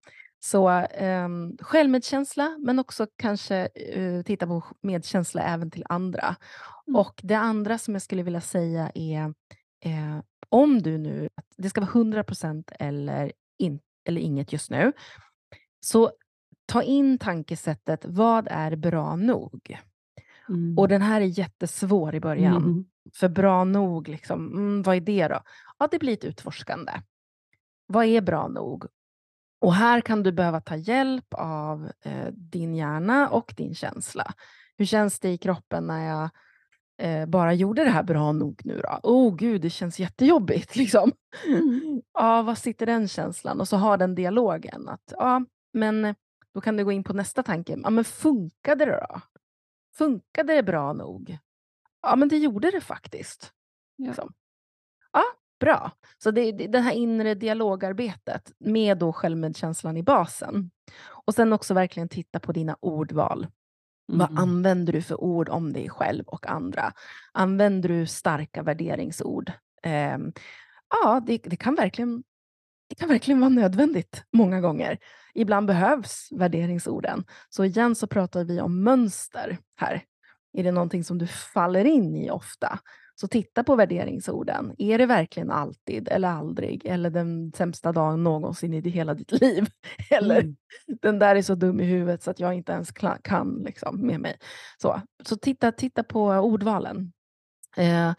Så 0.44 0.70
eh, 0.78 1.28
självmedkänsla, 1.60 2.56
men 2.58 2.78
också 2.78 3.06
kanske 3.16 3.56
eh, 3.74 4.22
titta 4.22 4.46
på 4.46 4.64
medkänsla 4.80 5.42
även 5.42 5.70
till 5.70 5.84
andra. 5.88 6.36
Mm. 6.86 7.00
Och 7.00 7.20
det 7.22 7.34
andra 7.34 7.78
som 7.78 7.94
jag 7.94 8.02
skulle 8.02 8.22
vilja 8.22 8.40
säga 8.40 8.90
är 8.94 9.34
eh, 9.84 10.18
om 10.48 10.82
du 10.82 10.98
nu, 10.98 11.28
det 11.56 11.70
ska 11.70 11.80
vara 11.80 11.90
100 11.90 12.24
procent 12.24 12.72
eller, 12.78 13.32
in, 13.58 13.80
eller 14.04 14.20
inget 14.20 14.52
just 14.52 14.70
nu, 14.70 14.92
så 15.80 16.12
ta 16.66 16.82
in 16.82 17.18
tankesättet, 17.18 18.04
vad 18.04 18.48
är 18.50 18.76
bra 18.76 19.16
nog? 19.16 19.78
Mm. 20.48 20.78
Och 20.78 20.88
den 20.88 21.02
här 21.02 21.20
är 21.20 21.38
jättesvår 21.38 22.14
i 22.14 22.20
början. 22.20 22.56
Mm. 22.56 22.84
För 23.14 23.28
bra 23.28 23.64
nog, 23.64 24.08
liksom, 24.08 24.52
mm, 24.52 24.82
vad 24.82 24.96
är 24.96 25.00
det 25.00 25.28
då? 25.28 25.40
Ja, 25.78 25.88
det 25.90 25.98
blir 25.98 26.12
ett 26.12 26.24
utforskande. 26.24 26.92
Vad 27.86 28.04
är 28.04 28.20
bra 28.20 28.48
nog? 28.48 28.86
Och 29.62 29.74
här 29.74 30.00
kan 30.00 30.22
du 30.22 30.32
behöva 30.32 30.60
ta 30.60 30.76
hjälp 30.76 31.34
av 31.34 31.90
eh, 32.04 32.26
din 32.32 32.74
hjärna 32.74 33.28
och 33.28 33.54
din 33.56 33.74
känsla. 33.74 34.34
Hur 34.76 34.84
känns 34.84 35.20
det 35.20 35.28
i 35.28 35.38
kroppen 35.38 35.86
när 35.86 36.08
jag 36.08 36.30
eh, 36.98 37.26
bara 37.26 37.54
gjorde 37.54 37.84
det 37.84 37.90
här 37.90 38.02
bra 38.02 38.32
nog 38.32 38.60
nu 38.64 38.80
då? 38.80 39.00
Oh 39.02 39.34
gud, 39.36 39.62
det 39.62 39.70
känns 39.70 39.98
jättejobbigt. 39.98 40.76
Liksom. 40.82 41.12
Mm. 41.46 42.02
Ja, 42.14 42.42
vad 42.42 42.58
sitter 42.58 42.86
den 42.86 43.08
känslan? 43.08 43.60
Och 43.60 43.68
så 43.68 43.76
har 43.76 43.96
den 43.96 44.14
dialogen. 44.14 44.88
att 44.88 45.12
ja, 45.18 45.44
men 45.72 46.14
Då 46.54 46.60
kan 46.60 46.76
du 46.76 46.84
gå 46.84 46.92
in 46.92 47.04
på 47.04 47.12
nästa 47.12 47.42
tanke. 47.42 47.78
Ja, 47.82 47.90
men 47.90 48.04
funkade 48.04 48.84
det 48.84 49.06
då? 49.10 49.20
Funkade 49.98 50.54
det 50.54 50.62
bra 50.62 50.92
nog? 50.92 51.38
Ja, 52.02 52.16
men 52.16 52.28
det 52.28 52.38
gjorde 52.38 52.70
det 52.70 52.80
faktiskt. 52.80 53.52
Ja, 53.96 54.06
liksom. 54.06 54.32
Bra. 55.62 55.90
Så 56.18 56.30
det, 56.30 56.52
det, 56.52 56.66
det 56.66 56.80
här 56.80 56.92
inre 56.92 57.34
dialogarbetet 57.34 58.52
med 58.58 58.98
då 58.98 59.12
självmedkänslan 59.12 59.96
i 59.96 60.02
basen. 60.02 60.70
Och 61.26 61.34
sen 61.34 61.52
också 61.52 61.74
verkligen 61.74 62.08
titta 62.08 62.40
på 62.40 62.52
dina 62.52 62.76
ordval. 62.80 63.46
Mm. 64.12 64.18
Vad 64.18 64.38
använder 64.38 64.92
du 64.92 65.02
för 65.02 65.20
ord 65.20 65.48
om 65.48 65.72
dig 65.72 65.88
själv 65.88 66.24
och 66.26 66.46
andra? 66.46 66.92
Använder 67.32 67.88
du 67.88 68.06
starka 68.06 68.62
värderingsord? 68.62 69.52
Eh, 69.82 70.18
ja, 70.90 71.22
det, 71.26 71.38
det, 71.44 71.56
kan 71.56 71.74
verkligen, 71.74 72.22
det 72.88 72.94
kan 72.94 73.08
verkligen 73.08 73.40
vara 73.40 73.48
nödvändigt 73.48 74.24
många 74.32 74.60
gånger. 74.60 74.98
Ibland 75.34 75.66
behövs 75.66 76.28
värderingsorden. 76.32 77.24
Så 77.48 77.64
igen 77.64 77.94
så 77.94 78.06
pratar 78.06 78.44
vi 78.44 78.60
om 78.60 78.82
mönster 78.82 79.58
här. 79.76 80.04
Är 80.52 80.64
det 80.64 80.72
någonting 80.72 81.04
som 81.04 81.18
du 81.18 81.26
faller 81.26 81.84
in 81.84 82.16
i 82.16 82.30
ofta? 82.30 82.78
Så 83.14 83.28
titta 83.28 83.64
på 83.64 83.76
värderingsorden. 83.76 84.74
Är 84.78 84.98
det 84.98 85.06
verkligen 85.06 85.50
alltid 85.50 86.08
eller 86.08 86.28
aldrig 86.28 86.86
eller 86.86 87.10
den 87.10 87.52
sämsta 87.52 87.92
dagen 87.92 88.22
någonsin 88.22 88.74
i 88.74 88.88
hela 88.88 89.14
ditt 89.14 89.32
liv? 89.40 89.66
Eller 90.10 90.40
mm. 90.40 90.56
den 91.02 91.18
där 91.18 91.36
är 91.36 91.42
så 91.42 91.54
dum 91.54 91.80
i 91.80 91.84
huvudet 91.84 92.22
så 92.22 92.30
att 92.30 92.40
jag 92.40 92.54
inte 92.54 92.72
ens 92.72 92.90
kan 93.22 93.62
liksom, 93.66 94.06
med 94.06 94.20
mig. 94.20 94.38
Så, 94.82 95.00
så 95.24 95.36
titta, 95.36 95.72
titta 95.72 96.04
på 96.04 96.24
ordvalen. 96.26 97.12
Eh, 97.76 98.12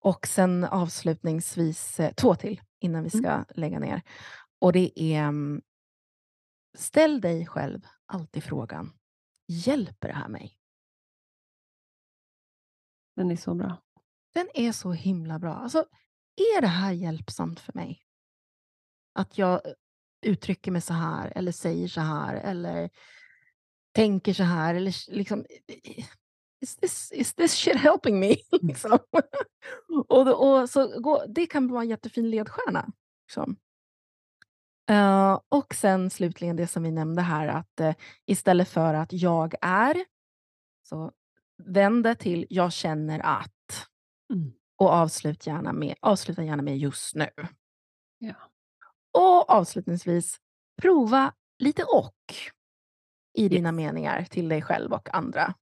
och 0.00 0.26
sen 0.26 0.64
avslutningsvis 0.64 2.00
eh, 2.00 2.12
två 2.12 2.34
till 2.34 2.60
innan 2.80 3.04
vi 3.04 3.10
mm. 3.14 3.22
ska 3.22 3.32
mm. 3.32 3.44
lägga 3.54 3.78
ner. 3.78 4.02
Och 4.58 4.72
det 4.72 5.00
är 5.00 5.22
mm, 5.22 5.62
ställ 6.74 7.20
dig 7.20 7.46
själv 7.46 7.86
alltid 8.06 8.44
frågan, 8.44 8.92
hjälper 9.48 10.08
det 10.08 10.14
här 10.14 10.28
mig? 10.28 10.58
Den 13.16 13.30
är 13.30 13.36
så 13.36 13.54
bra. 13.54 13.82
Den 14.34 14.48
är 14.54 14.72
så 14.72 14.92
himla 14.92 15.38
bra. 15.38 15.54
Alltså, 15.54 15.86
är 16.36 16.60
det 16.60 16.66
här 16.66 16.92
hjälpsamt 16.92 17.60
för 17.60 17.72
mig? 17.72 18.02
Att 19.12 19.38
jag 19.38 19.66
eh, 19.66 19.72
uttrycker 20.22 20.70
mig 20.70 20.80
så 20.80 20.94
här 20.94 21.32
eller 21.36 21.52
säger 21.52 21.88
så 21.88 22.00
här 22.00 22.34
eller 22.34 22.90
tänker 23.92 24.34
så 24.34 24.42
här 24.42 24.74
eller 24.74 25.12
liksom 25.12 25.44
is 26.64 26.76
this, 26.76 27.12
is 27.12 27.34
this 27.34 27.52
shit 27.54 27.76
helping 27.76 28.20
me? 28.20 28.36
Mm. 28.52 28.66
liksom. 28.68 28.98
och, 30.08 30.58
och, 30.60 30.70
så, 30.70 31.00
gå, 31.00 31.24
det 31.28 31.46
kan 31.46 31.68
vara 31.68 31.82
en 31.82 31.88
jättefin 31.88 32.30
ledstjärna. 32.30 32.92
Liksom. 33.26 33.56
Uh, 34.90 35.40
och 35.48 35.74
sen 35.74 36.10
slutligen 36.10 36.56
det 36.56 36.66
som 36.66 36.82
vi 36.82 36.90
nämnde 36.90 37.22
här 37.22 37.48
att 37.48 37.80
uh, 37.80 37.92
istället 38.26 38.68
för 38.68 38.94
att 38.94 39.12
jag 39.12 39.54
är 39.60 40.04
så 40.82 41.12
vänd 41.58 42.04
det 42.04 42.14
till 42.14 42.46
jag 42.50 42.72
känner 42.72 43.20
att. 43.20 43.53
Mm. 44.34 44.52
Och 44.76 44.90
avslut 44.90 45.46
gärna 45.46 45.72
med, 45.72 45.94
avsluta 46.00 46.44
gärna 46.44 46.62
med 46.62 46.78
just 46.78 47.14
nu. 47.14 47.28
Ja. 48.18 48.34
Och 49.12 49.50
avslutningsvis, 49.50 50.40
prova 50.82 51.32
lite 51.58 51.84
och 51.84 52.34
i 53.34 53.48
dina 53.48 53.68
yes. 53.68 53.76
meningar 53.76 54.24
till 54.24 54.48
dig 54.48 54.62
själv 54.62 54.92
och 54.92 55.14
andra. 55.14 55.54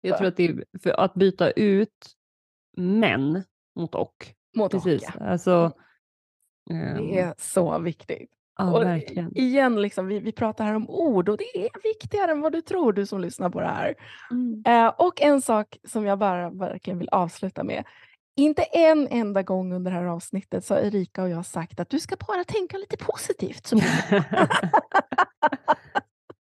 Jag 0.00 0.18
tror 0.18 0.28
att 0.28 0.36
det 0.36 0.44
är 0.44 0.64
för 0.82 0.90
att 0.90 1.14
byta 1.14 1.50
ut 1.50 2.16
men 2.76 3.44
mot 3.76 3.94
och. 3.94 4.34
Mot 4.56 4.72
Precis. 4.72 5.02
och, 5.02 5.14
ja. 5.18 5.24
alltså, 5.24 5.72
um, 6.70 6.96
det 6.96 7.20
är 7.20 7.34
så 7.38 7.78
viktigt. 7.78 8.30
Ja, 8.56 8.72
och 8.72 8.82
verkligen. 8.82 9.36
Igen, 9.38 9.82
liksom, 9.82 10.06
vi, 10.06 10.18
vi 10.18 10.32
pratar 10.32 10.64
här 10.64 10.74
om 10.74 10.90
ord 10.90 11.28
och 11.28 11.36
det 11.36 11.58
är 11.58 11.82
viktigare 11.82 12.30
än 12.30 12.40
vad 12.40 12.52
du 12.52 12.60
tror, 12.60 12.92
du 12.92 13.06
som 13.06 13.20
lyssnar 13.20 13.50
på 13.50 13.60
det 13.60 13.66
här. 13.66 13.94
Mm. 14.30 14.84
Uh, 14.86 14.92
och 14.98 15.22
en 15.22 15.42
sak 15.42 15.78
som 15.88 16.06
jag 16.06 16.18
bara 16.18 16.50
verkligen 16.50 16.98
vill 16.98 17.08
avsluta 17.08 17.64
med. 17.64 17.84
Inte 18.36 18.62
en 18.62 19.08
enda 19.08 19.42
gång 19.42 19.72
under 19.72 19.90
det 19.90 19.96
här 19.96 20.04
avsnittet 20.04 20.64
så 20.64 20.74
har 20.74 20.80
Erika 20.80 21.22
och 21.22 21.28
jag 21.28 21.46
sagt 21.46 21.80
att 21.80 21.90
du 21.90 22.00
ska 22.00 22.16
bara 22.28 22.44
tänka 22.44 22.78
lite 22.78 22.96
positivt. 22.96 23.66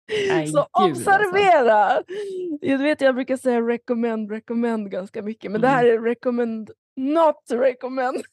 Så, 0.09 0.19
Nej, 0.27 0.47
så 0.47 0.59
alltså. 0.59 0.89
observera! 0.89 1.73
Alltså. 1.73 2.13
Jag, 2.61 2.77
vet, 2.77 3.01
jag 3.01 3.15
brukar 3.15 3.37
säga 3.37 3.61
recommend, 3.61 4.31
recommend 4.31 4.91
ganska 4.91 5.21
mycket, 5.21 5.51
men 5.51 5.61
mm. 5.61 5.61
det 5.61 5.67
här 5.67 5.85
är 5.85 5.99
recommend, 5.99 6.71
not 6.95 7.43
recommend. 7.51 8.23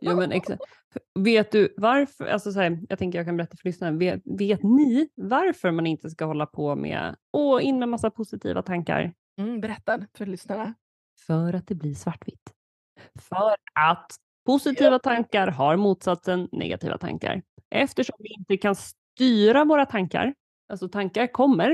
ja, 0.00 0.16
men 0.16 0.32
exakt. 0.32 0.62
Vet 1.14 1.52
du 1.52 1.74
varför, 1.76 2.26
alltså 2.26 2.52
så 2.52 2.60
här, 2.60 2.80
jag 2.88 2.98
tänker 2.98 3.18
jag 3.18 3.26
kan 3.26 3.36
berätta 3.36 3.56
för 3.56 3.68
lyssnarna, 3.68 3.98
vet, 3.98 4.22
vet 4.24 4.62
ni 4.62 5.08
varför 5.14 5.70
man 5.70 5.86
inte 5.86 6.10
ska 6.10 6.24
hålla 6.24 6.46
på 6.46 6.76
med, 6.76 7.16
och 7.30 7.60
in 7.60 7.78
med 7.78 7.88
massa 7.88 8.10
positiva 8.10 8.62
tankar? 8.62 9.12
Mm, 9.38 9.60
berätta 9.60 10.06
för 10.14 10.26
lyssnarna. 10.26 10.74
För 11.26 11.54
att 11.54 11.66
det 11.66 11.74
blir 11.74 11.94
svartvitt. 11.94 12.52
För 13.20 13.56
att 13.74 14.16
positiva 14.46 14.98
tankar 14.98 15.46
har 15.46 15.76
motsatsen 15.76 16.48
negativa 16.52 16.98
tankar. 16.98 17.42
Eftersom 17.70 18.16
vi 18.18 18.34
inte 18.38 18.56
kan 18.56 18.76
styra 18.76 19.64
våra 19.64 19.86
tankar, 19.86 20.34
alltså 20.68 20.88
tankar 20.88 21.26
kommer, 21.26 21.70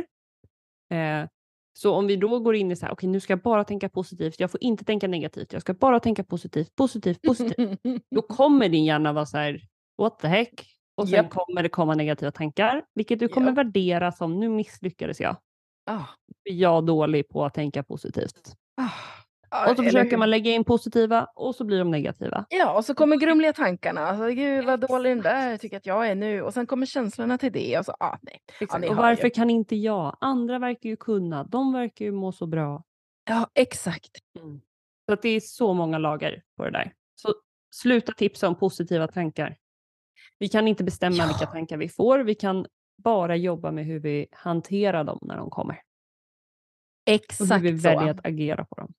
eh, 0.91 1.29
så 1.77 1.95
om 1.95 2.07
vi 2.07 2.17
då 2.17 2.39
går 2.39 2.55
in 2.55 2.71
i 2.71 2.77
så 2.77 2.87
här, 2.87 2.93
okej 2.93 3.07
okay, 3.07 3.11
nu 3.11 3.21
ska 3.21 3.33
jag 3.33 3.41
bara 3.41 3.65
tänka 3.65 3.89
positivt, 3.89 4.41
jag 4.41 4.51
får 4.51 4.63
inte 4.63 4.85
tänka 4.85 5.09
negativt, 5.09 5.53
jag 5.53 5.63
ska 5.63 5.75
bara 5.75 6.01
tänka 6.01 6.25
positivt, 6.25 6.77
positivt, 6.77 7.23
positivt. 7.23 7.81
då 8.11 8.23
kommer 8.29 8.69
din 8.69 8.85
hjärna 8.85 9.13
vara 9.13 9.27
så 9.27 9.37
här, 9.37 9.61
what 9.99 10.19
the 10.19 10.29
heck? 10.29 10.67
Och 10.97 11.09
sen 11.09 11.25
yep. 11.25 11.31
kommer 11.31 11.63
det 11.63 11.69
komma 11.69 11.95
negativa 11.95 12.31
tankar, 12.31 12.85
vilket 12.95 13.19
du 13.19 13.29
kommer 13.29 13.49
yep. 13.49 13.57
värdera 13.57 14.13
som 14.13 14.41
nu 14.41 14.49
misslyckades 14.49 15.21
jag. 15.21 15.37
Ah. 15.91 16.05
Jag 16.43 16.79
är 16.79 16.83
dålig 16.83 17.29
på 17.29 17.45
att 17.45 17.55
tänka 17.55 17.83
positivt. 17.83 18.53
Ah. 18.77 18.91
Och 19.71 19.77
så 19.77 19.83
försöker 19.83 20.17
man 20.17 20.31
lägga 20.31 20.51
in 20.51 20.65
positiva 20.65 21.25
och 21.35 21.55
så 21.55 21.65
blir 21.65 21.79
de 21.79 21.91
negativa. 21.91 22.47
Ja, 22.49 22.77
och 22.77 22.85
så 22.85 22.95
kommer 22.95 23.17
grumliga 23.17 23.53
tankarna. 23.53 24.01
Alltså, 24.01 24.27
Gud 24.27 24.65
vad 24.65 24.81
dålig 24.81 25.13
den 25.13 25.23
där 25.23 25.57
tycker 25.57 25.77
att 25.77 25.87
jag 25.87 26.09
är 26.09 26.15
nu. 26.15 26.43
Och 26.43 26.55
sen 26.55 26.67
kommer 26.67 26.87
känslorna 26.87 27.39
till 27.39 27.53
det. 27.53 27.79
Och, 27.79 27.85
så, 27.85 27.93
ah, 28.01 28.19
nej. 28.23 28.41
Ja, 28.61 28.91
och 28.91 28.97
varför 28.97 29.25
ju. 29.25 29.31
kan 29.31 29.51
inte 29.51 29.77
jag? 29.77 30.17
Andra 30.21 30.59
verkar 30.59 30.89
ju 30.89 30.97
kunna. 30.97 31.45
De 31.45 31.73
verkar 31.73 32.05
ju 32.05 32.13
må 32.13 32.33
så 32.33 32.47
bra. 32.47 32.83
Ja, 33.29 33.51
exakt. 33.55 34.11
Mm. 34.39 34.61
Så 35.07 35.13
att 35.13 35.23
det 35.23 35.29
är 35.29 35.41
så 35.41 35.75
många 35.75 35.99
lager 35.99 36.43
på 36.57 36.65
det 36.65 36.71
där. 36.71 36.93
Så 37.15 37.35
sluta 37.71 38.13
tipsa 38.13 38.49
om 38.49 38.55
positiva 38.55 39.09
tankar. 39.09 39.57
Vi 40.39 40.49
kan 40.49 40.69
inte 40.69 40.85
bestämma 40.85 41.17
ja. 41.17 41.27
vilka 41.27 41.47
tankar 41.47 41.77
vi 41.77 41.89
får. 41.89 42.19
Vi 42.19 42.35
kan 42.35 42.67
bara 42.97 43.37
jobba 43.37 43.71
med 43.71 43.85
hur 43.85 43.99
vi 43.99 44.27
hanterar 44.33 45.05
dem 45.05 45.19
när 45.23 45.37
de 45.37 45.51
kommer. 45.51 45.83
Exakt 47.07 47.51
och 47.51 47.57
hur 47.57 47.73
vi 47.73 47.79
så. 47.79 47.89
väljer 47.89 48.11
att 48.11 48.27
agera 48.27 48.65
på 48.65 48.75
dem. 48.75 48.95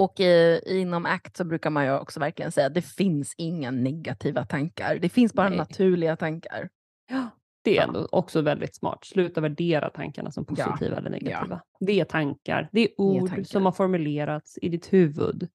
Och 0.00 0.20
i, 0.20 0.60
inom 0.66 1.06
ACT 1.06 1.36
så 1.36 1.44
brukar 1.44 1.70
man 1.70 1.84
ju 1.84 1.98
också 1.98 2.20
verkligen 2.20 2.52
säga 2.52 2.66
att 2.66 2.74
det 2.74 2.82
finns 2.82 3.34
inga 3.36 3.70
negativa 3.70 4.44
tankar. 4.44 4.98
Det 5.02 5.08
finns 5.08 5.34
bara 5.34 5.48
Nej. 5.48 5.58
naturliga 5.58 6.16
tankar. 6.16 6.68
Ja, 7.10 7.30
det 7.62 7.78
är 7.78 7.82
ändå 7.82 8.08
också 8.12 8.40
väldigt 8.40 8.76
smart. 8.76 9.04
Sluta 9.04 9.40
värdera 9.40 9.90
tankarna 9.90 10.30
som 10.30 10.46
positiva 10.46 10.90
ja. 10.90 10.96
eller 10.96 11.10
negativa. 11.10 11.60
Ja. 11.78 11.86
Det 11.86 12.00
är 12.00 12.04
tankar. 12.04 12.68
Det 12.72 12.80
är 12.80 12.88
ord 12.96 13.22
det 13.22 13.26
är 13.26 13.28
tankar. 13.28 13.44
som 13.44 13.64
har 13.64 13.72
formulerats 13.72 14.58
i 14.62 14.68
ditt 14.68 14.92
huvud 14.92 15.48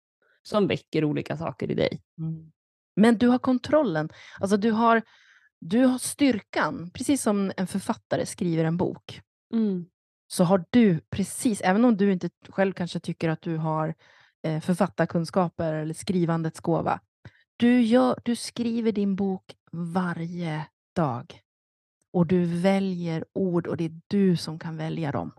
som 0.44 0.68
väcker 0.68 1.04
olika 1.04 1.38
saker 1.38 1.72
i 1.72 1.74
dig. 1.74 2.02
Mm. 2.20 2.52
Men 2.96 3.18
du 3.18 3.28
har 3.28 3.40
kontrollen. 3.40 4.10
Alltså 4.40 4.58
du 4.58 4.72
har, 4.72 5.02
du 5.60 5.86
har 5.86 5.98
styrkan, 5.98 6.92
precis 6.94 7.22
som 7.22 7.52
en 7.58 7.68
författare 7.68 8.26
skriver 8.26 8.66
en 8.66 8.78
bok. 8.78 9.22
Mm. 9.54 9.86
Så 10.28 10.44
har 10.44 10.66
du 10.70 11.00
precis, 11.10 11.62
även 11.62 11.86
om 11.86 11.98
du 11.98 12.12
inte 12.12 12.30
själv 12.50 12.74
kanske 12.74 13.00
tycker 13.00 13.30
att 13.30 13.42
du 13.42 13.58
har 13.58 13.96
författarkunskaper 14.62 15.74
eller 15.74 15.94
skrivandets 15.94 16.60
gåva. 16.60 17.00
Du, 17.58 17.82
gör, 17.82 18.20
du 18.24 18.36
skriver 18.36 18.92
din 18.92 19.16
bok 19.16 19.56
varje 19.72 20.66
dag. 20.96 21.42
Och 22.14 22.28
du 22.28 22.46
väljer 22.46 23.26
ord 23.34 23.68
och 23.68 23.78
det 23.78 23.86
är 23.86 24.02
du 24.08 24.38
som 24.38 24.60
kan 24.60 24.78
välja 24.78 25.12
dem. 25.12 25.32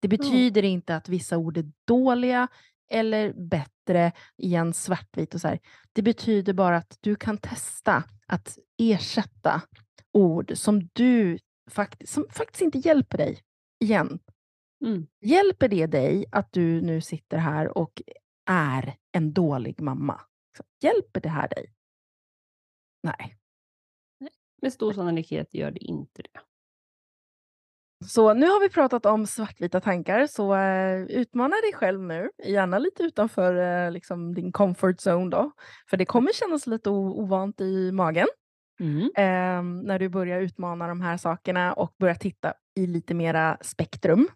Det 0.00 0.08
betyder 0.08 0.62
mm. 0.62 0.72
inte 0.72 0.96
att 0.96 1.08
vissa 1.08 1.36
ord 1.38 1.56
är 1.56 1.72
dåliga 1.84 2.48
eller 2.90 3.32
bättre, 3.32 4.12
igen 4.36 4.74
svartvit 4.74 5.34
och 5.34 5.40
så 5.40 5.48
här. 5.48 5.58
Det 5.92 6.02
betyder 6.02 6.52
bara 6.52 6.76
att 6.76 6.98
du 7.00 7.16
kan 7.16 7.38
testa 7.38 8.04
att 8.26 8.58
ersätta 8.78 9.62
ord 10.12 10.52
som 10.54 10.88
du 10.92 11.38
faktiskt, 11.70 12.12
som 12.12 12.26
faktiskt 12.30 12.62
inte 12.62 12.78
hjälper 12.78 13.18
dig. 13.18 13.40
Igen. 13.80 14.18
Mm. 14.84 15.06
Hjälper 15.20 15.68
det 15.68 15.86
dig 15.86 16.24
att 16.32 16.52
du 16.52 16.80
nu 16.80 17.00
sitter 17.00 17.38
här 17.38 17.78
och 17.78 18.02
är 18.50 18.96
en 19.12 19.32
dålig 19.32 19.80
mamma? 19.80 20.20
Hjälper 20.82 21.20
det 21.20 21.28
här 21.28 21.48
dig? 21.48 21.72
Nej. 23.02 23.36
Med 24.62 24.72
stor 24.72 24.92
sannolikhet 24.92 25.54
gör 25.54 25.70
det 25.70 25.84
inte 25.84 26.22
det. 26.22 26.40
Så 28.06 28.34
nu 28.34 28.46
har 28.46 28.60
vi 28.60 28.68
pratat 28.68 29.06
om 29.06 29.26
svartvita 29.26 29.80
tankar, 29.80 30.26
så 30.26 30.54
uh, 30.54 31.02
utmana 31.02 31.56
dig 31.56 31.72
själv 31.72 32.00
nu. 32.00 32.30
Gärna 32.44 32.78
lite 32.78 33.02
utanför 33.02 33.54
uh, 33.86 33.92
liksom 33.92 34.34
din 34.34 34.52
comfort 34.52 34.96
zone 35.06 35.30
då. 35.30 35.52
För 35.90 35.96
det 35.96 36.04
kommer 36.04 36.32
kännas 36.32 36.66
lite 36.66 36.90
ovant 36.90 37.60
i 37.60 37.92
magen. 37.92 38.26
Mm. 38.80 39.02
Uh, 39.02 39.84
när 39.86 39.98
du 39.98 40.08
börjar 40.08 40.40
utmana 40.40 40.88
de 40.88 41.00
här 41.00 41.16
sakerna 41.16 41.72
och 41.72 41.94
börjar 41.98 42.14
titta 42.14 42.54
i 42.76 42.86
lite 42.86 43.14
mera 43.14 43.58
spektrum. 43.60 44.28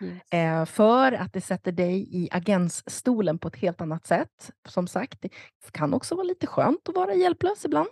Yes. 0.00 0.32
Eh, 0.32 0.64
för 0.64 1.12
att 1.12 1.32
det 1.32 1.40
sätter 1.40 1.72
dig 1.72 2.08
i 2.10 2.28
agensstolen 2.32 3.38
på 3.38 3.48
ett 3.48 3.56
helt 3.56 3.80
annat 3.80 4.06
sätt. 4.06 4.50
Som 4.68 4.86
sagt, 4.86 5.22
det 5.22 5.30
kan 5.72 5.94
också 5.94 6.14
vara 6.14 6.26
lite 6.26 6.46
skönt 6.46 6.88
att 6.88 6.94
vara 6.94 7.14
hjälplös 7.14 7.64
ibland. 7.64 7.88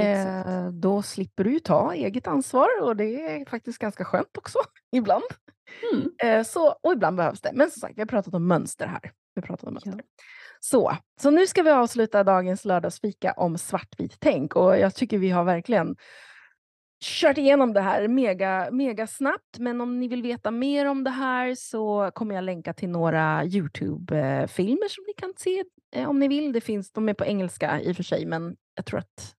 Eh, 0.00 0.68
då 0.68 1.02
slipper 1.02 1.44
du 1.44 1.60
ta 1.60 1.94
eget 1.94 2.26
ansvar 2.26 2.68
och 2.82 2.96
det 2.96 3.04
är 3.04 3.50
faktiskt 3.50 3.78
ganska 3.78 4.04
skönt 4.04 4.36
också 4.38 4.58
ibland. 4.96 5.24
Mm. 5.92 6.10
Eh, 6.22 6.44
så, 6.44 6.68
och 6.82 6.92
ibland 6.92 7.16
behövs 7.16 7.40
det. 7.40 7.50
Men 7.54 7.70
som 7.70 7.80
sagt, 7.80 7.96
vi 7.96 8.00
har 8.00 8.06
pratat 8.06 8.34
om 8.34 8.46
mönster 8.46 8.86
här. 8.86 9.00
Vi 9.34 9.40
har 9.40 9.46
pratat 9.46 9.64
om 9.64 9.74
mönster. 9.74 9.94
Ja. 9.96 10.22
Så, 10.60 10.96
så 11.20 11.30
nu 11.30 11.46
ska 11.46 11.62
vi 11.62 11.70
avsluta 11.70 12.24
dagens 12.24 12.64
lördagsfika 12.64 13.32
om 13.32 13.58
svartvit 13.58 14.16
tänk 14.20 14.56
och 14.56 14.78
jag 14.78 14.94
tycker 14.94 15.18
vi 15.18 15.30
har 15.30 15.44
verkligen 15.44 15.96
kört 17.00 17.38
igenom 17.38 17.72
det 17.72 17.80
här 17.80 18.08
mega, 18.08 18.68
mega 18.72 19.06
snabbt. 19.06 19.58
Men 19.58 19.80
om 19.80 20.00
ni 20.00 20.08
vill 20.08 20.22
veta 20.22 20.50
mer 20.50 20.86
om 20.86 21.04
det 21.04 21.10
här 21.10 21.54
så 21.54 22.10
kommer 22.14 22.34
jag 22.34 22.44
länka 22.44 22.72
till 22.72 22.88
några 22.88 23.44
Youtube-filmer 23.44 24.88
som 24.88 25.04
ni 25.06 25.12
kan 25.16 25.32
se 25.36 25.64
eh, 25.94 26.08
om 26.08 26.18
ni 26.18 26.28
vill. 26.28 26.52
Det 26.52 26.60
finns, 26.60 26.92
de 26.92 27.08
är 27.08 27.14
på 27.14 27.24
engelska 27.24 27.80
i 27.80 27.92
och 27.92 27.96
för 27.96 28.02
sig, 28.02 28.26
men 28.26 28.56
jag 28.74 28.86
tror 28.86 28.98
att 28.98 29.36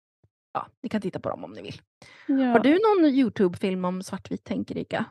ja, 0.53 0.67
ni 0.83 0.89
kan 0.89 1.01
titta 1.01 1.19
på 1.19 1.29
dem 1.29 1.43
om 1.43 1.51
ni 1.51 1.61
vill. 1.61 1.81
Ja. 2.27 2.45
Har 2.45 2.59
du 2.59 2.71
någon 2.71 3.09
Youtube-film 3.13 3.85
om 3.85 4.03
svartvit 4.03 4.41
tänk, 4.43 4.71
Erika? 4.71 5.05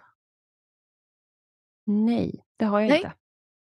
Nej, 1.87 2.45
det 2.57 2.65
har 2.65 2.81
jag 2.81 2.89
Nej. 2.89 2.99
inte. 2.99 3.13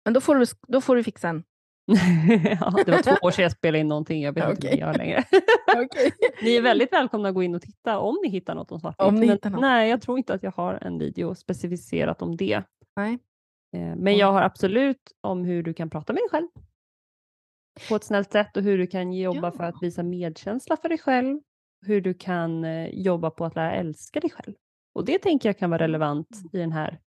Men 0.06 0.14
då 0.14 0.22
får 0.22 0.36
du, 0.36 0.46
då 0.68 0.82
får 0.82 0.96
du 0.96 1.04
fixa 1.04 1.30
en. 1.30 1.44
ja, 2.60 2.84
det 2.86 2.92
var 2.92 3.02
två 3.02 3.16
år 3.28 3.32
sedan 3.32 3.44
jag 3.44 3.52
spelade 3.52 3.80
in 3.80 3.88
någonting. 3.88 4.22
Jag 4.22 4.34
vet 4.34 4.44
okay. 4.44 4.54
inte 4.54 4.68
vad 4.68 4.74
jag 4.74 4.80
gör 4.80 4.94
längre. 4.94 5.24
okay. 5.86 6.12
Ni 6.42 6.56
är 6.56 6.62
väldigt 6.62 6.94
välkomna 6.94 7.30
att 7.30 7.36
gå 7.36 7.44
in 7.44 7.56
och 7.56 7.62
titta 7.62 8.00
om 8.00 8.20
ni 8.24 8.30
hittar 8.30 8.56
något 8.56 8.72
om 8.72 8.80
svartvitt. 8.80 9.08
Om 9.08 9.16
ni 9.16 9.40
Men, 9.44 9.62
Nej, 9.62 9.90
jag 9.90 10.02
tror 10.02 10.18
inte 10.18 10.34
att 10.34 10.44
jag 10.44 10.52
har 10.52 10.74
en 10.74 11.00
video 11.00 11.36
specificerat 11.36 12.22
om 12.22 12.38
det. 12.38 12.64
Nej. 12.96 13.20
Eh, 13.76 13.96
men 13.96 14.18
jag 14.18 14.32
har 14.32 14.42
absolut 14.42 15.12
om 15.22 15.44
hur 15.44 15.64
du 15.64 15.74
kan 15.74 15.90
prata 15.90 16.14
med 16.14 16.22
dig 16.22 16.30
själv 16.32 16.48
på 17.90 17.96
ett 17.96 18.04
snällt 18.04 18.32
sätt 18.32 18.58
och 18.58 18.64
hur 18.64 18.78
du 18.78 18.88
kan 18.88 19.14
jobba 19.14 19.48
ja. 19.48 19.52
för 19.52 19.64
att 19.64 19.76
visa 19.82 20.04
medkänsla 20.04 20.78
för 20.78 20.90
dig 20.90 20.98
själv. 20.98 21.40
Hur 21.86 22.02
du 22.02 22.14
kan 22.14 22.66
eh, 22.66 22.88
jobba 22.88 23.30
på 23.30 23.46
att 23.46 23.56
lära 23.56 23.72
älska 23.72 24.20
dig 24.20 24.30
själv. 24.30 24.56
Och 24.96 25.06
det 25.06 25.20
tänker 25.20 25.50
jag 25.50 25.58
kan 25.58 25.70
vara 25.70 25.84
relevant 25.84 26.30
mm. 26.36 26.50
i 26.54 26.58
den 26.58 26.72
här 26.72 27.00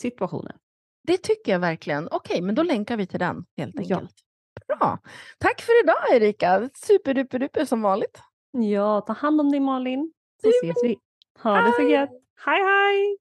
situationen. 0.00 0.56
Det 1.02 1.18
tycker 1.18 1.52
jag 1.52 1.58
verkligen. 1.58 2.08
Okej, 2.10 2.40
men 2.42 2.54
då 2.54 2.62
länkar 2.62 2.96
vi 2.96 3.06
till 3.06 3.18
den 3.18 3.44
helt 3.56 3.78
enkelt. 3.78 4.10
Ja. 4.66 4.76
Bra. 4.76 4.98
Tack 5.38 5.60
för 5.60 5.84
idag 5.84 5.96
Erika. 6.12 6.70
Superduper 6.74 7.64
som 7.64 7.82
vanligt. 7.82 8.20
Ja, 8.50 9.00
ta 9.00 9.12
hand 9.12 9.40
om 9.40 9.50
dig 9.50 9.60
Malin. 9.60 10.12
Så 10.42 10.48
ses 10.48 10.76
vi. 10.84 10.98
Ha 11.38 11.54
hej. 11.54 11.64
det 11.64 11.72
så 11.76 11.88
gött. 11.88 12.10
Hej 12.44 12.62
hej! 12.62 13.18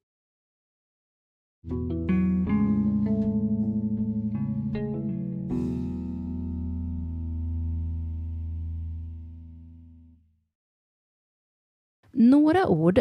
Några 12.13 12.67
ord 12.67 12.99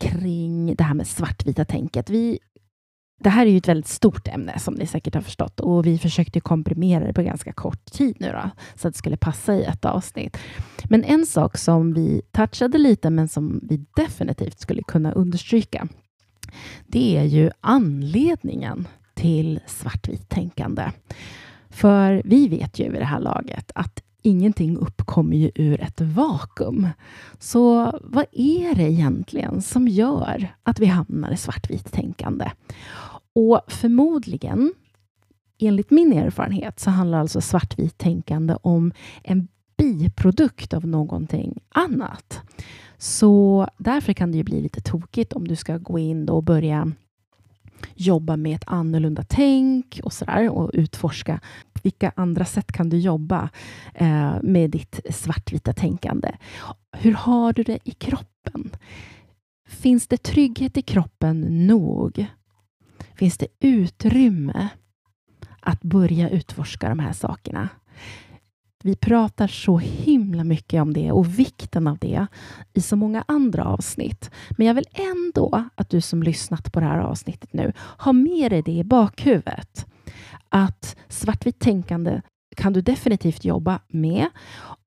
kring 0.00 0.74
det 0.76 0.84
här 0.84 0.94
med 0.94 1.06
svartvita 1.06 1.64
tänket. 1.64 2.10
Vi 2.10 2.38
det 3.18 3.28
här 3.30 3.46
är 3.46 3.50
ju 3.50 3.58
ett 3.58 3.68
väldigt 3.68 3.88
stort 3.88 4.28
ämne 4.28 4.58
som 4.58 4.74
ni 4.74 4.86
säkert 4.86 5.14
har 5.14 5.22
förstått 5.22 5.60
och 5.60 5.86
vi 5.86 5.98
försökte 5.98 6.40
komprimera 6.40 7.06
det 7.06 7.12
på 7.12 7.22
ganska 7.22 7.52
kort 7.52 7.84
tid 7.84 8.16
nu 8.20 8.32
då, 8.32 8.50
så 8.74 8.88
att 8.88 8.94
det 8.94 8.98
skulle 8.98 9.16
passa 9.16 9.54
i 9.54 9.64
ett 9.64 9.84
avsnitt. 9.84 10.38
Men 10.84 11.04
en 11.04 11.26
sak 11.26 11.56
som 11.56 11.94
vi 11.94 12.22
touchade 12.32 12.78
lite, 12.78 13.10
men 13.10 13.28
som 13.28 13.60
vi 13.62 13.84
definitivt 13.96 14.60
skulle 14.60 14.82
kunna 14.82 15.12
understryka, 15.12 15.88
det 16.86 17.16
är 17.16 17.24
ju 17.24 17.50
anledningen 17.60 18.88
till 19.14 19.60
svartvitt 19.66 20.28
tänkande. 20.28 20.90
För 21.70 22.22
vi 22.24 22.48
vet 22.48 22.78
ju 22.78 22.90
vid 22.90 23.00
det 23.00 23.04
här 23.04 23.20
laget 23.20 23.72
att 23.74 24.02
ingenting 24.28 24.76
uppkommer 24.76 25.36
ju 25.36 25.50
ur 25.54 25.80
ett 25.80 26.00
vakuum. 26.00 26.88
Så 27.38 27.92
vad 28.04 28.24
är 28.32 28.74
det 28.74 28.92
egentligen 28.92 29.62
som 29.62 29.88
gör 29.88 30.54
att 30.62 30.78
vi 30.78 30.86
hamnar 30.86 31.32
i 31.32 31.36
svartvitt 31.36 31.92
tänkande? 31.92 32.50
Och 33.32 33.60
förmodligen, 33.68 34.72
enligt 35.58 35.90
min 35.90 36.12
erfarenhet, 36.12 36.80
så 36.80 36.90
handlar 36.90 37.20
alltså 37.20 37.40
svartvitt 37.40 37.98
tänkande 37.98 38.56
om 38.62 38.92
en 39.22 39.48
biprodukt 39.76 40.74
av 40.74 40.86
någonting 40.86 41.58
annat. 41.68 42.40
Så 42.98 43.66
därför 43.78 44.12
kan 44.12 44.30
det 44.32 44.38
ju 44.38 44.44
bli 44.44 44.60
lite 44.60 44.80
tokigt 44.80 45.32
om 45.32 45.48
du 45.48 45.56
ska 45.56 45.78
gå 45.78 45.98
in 45.98 46.28
och 46.28 46.42
börja 46.42 46.92
jobba 47.94 48.36
med 48.36 48.56
ett 48.56 48.64
annorlunda 48.66 49.24
tänk 49.28 50.00
och 50.02 50.12
sådär 50.12 50.50
och 50.50 50.70
utforska 50.72 51.40
vilka 51.82 52.12
andra 52.16 52.44
sätt 52.44 52.72
kan 52.72 52.88
du 52.88 52.98
jobba 52.98 53.50
eh, 53.94 54.36
med 54.42 54.70
ditt 54.70 55.00
svartvita 55.10 55.72
tänkande. 55.72 56.32
Hur 56.92 57.12
har 57.12 57.52
du 57.52 57.62
det 57.62 57.78
i 57.84 57.90
kroppen? 57.90 58.70
Finns 59.68 60.06
det 60.06 60.22
trygghet 60.22 60.76
i 60.76 60.82
kroppen 60.82 61.66
nog? 61.66 62.26
Finns 63.14 63.38
det 63.38 63.46
utrymme 63.60 64.68
att 65.60 65.82
börja 65.82 66.28
utforska 66.28 66.88
de 66.88 66.98
här 66.98 67.12
sakerna? 67.12 67.68
Vi 68.84 68.96
pratar 68.96 69.46
så 69.46 69.78
himla 69.78 70.44
mycket 70.44 70.82
om 70.82 70.92
det 70.92 71.12
och 71.12 71.38
vikten 71.38 71.86
av 71.86 71.98
det 71.98 72.26
i 72.72 72.80
så 72.80 72.96
många 72.96 73.24
andra 73.28 73.64
avsnitt. 73.64 74.30
Men 74.50 74.66
jag 74.66 74.74
vill 74.74 74.88
ändå 74.92 75.68
att 75.74 75.90
du 75.90 76.00
som 76.00 76.22
lyssnat 76.22 76.72
på 76.72 76.80
det 76.80 76.86
här 76.86 76.98
avsnittet 76.98 77.52
nu 77.52 77.72
har 77.78 78.12
med 78.12 78.52
dig 78.52 78.62
det 78.62 78.72
i 78.72 78.84
bakhuvudet. 78.84 79.86
att 80.48 80.96
svartvitt 81.08 81.58
tänkande 81.58 82.20
kan 82.56 82.72
du 82.72 82.80
definitivt 82.80 83.44
jobba 83.44 83.80
med 83.88 84.26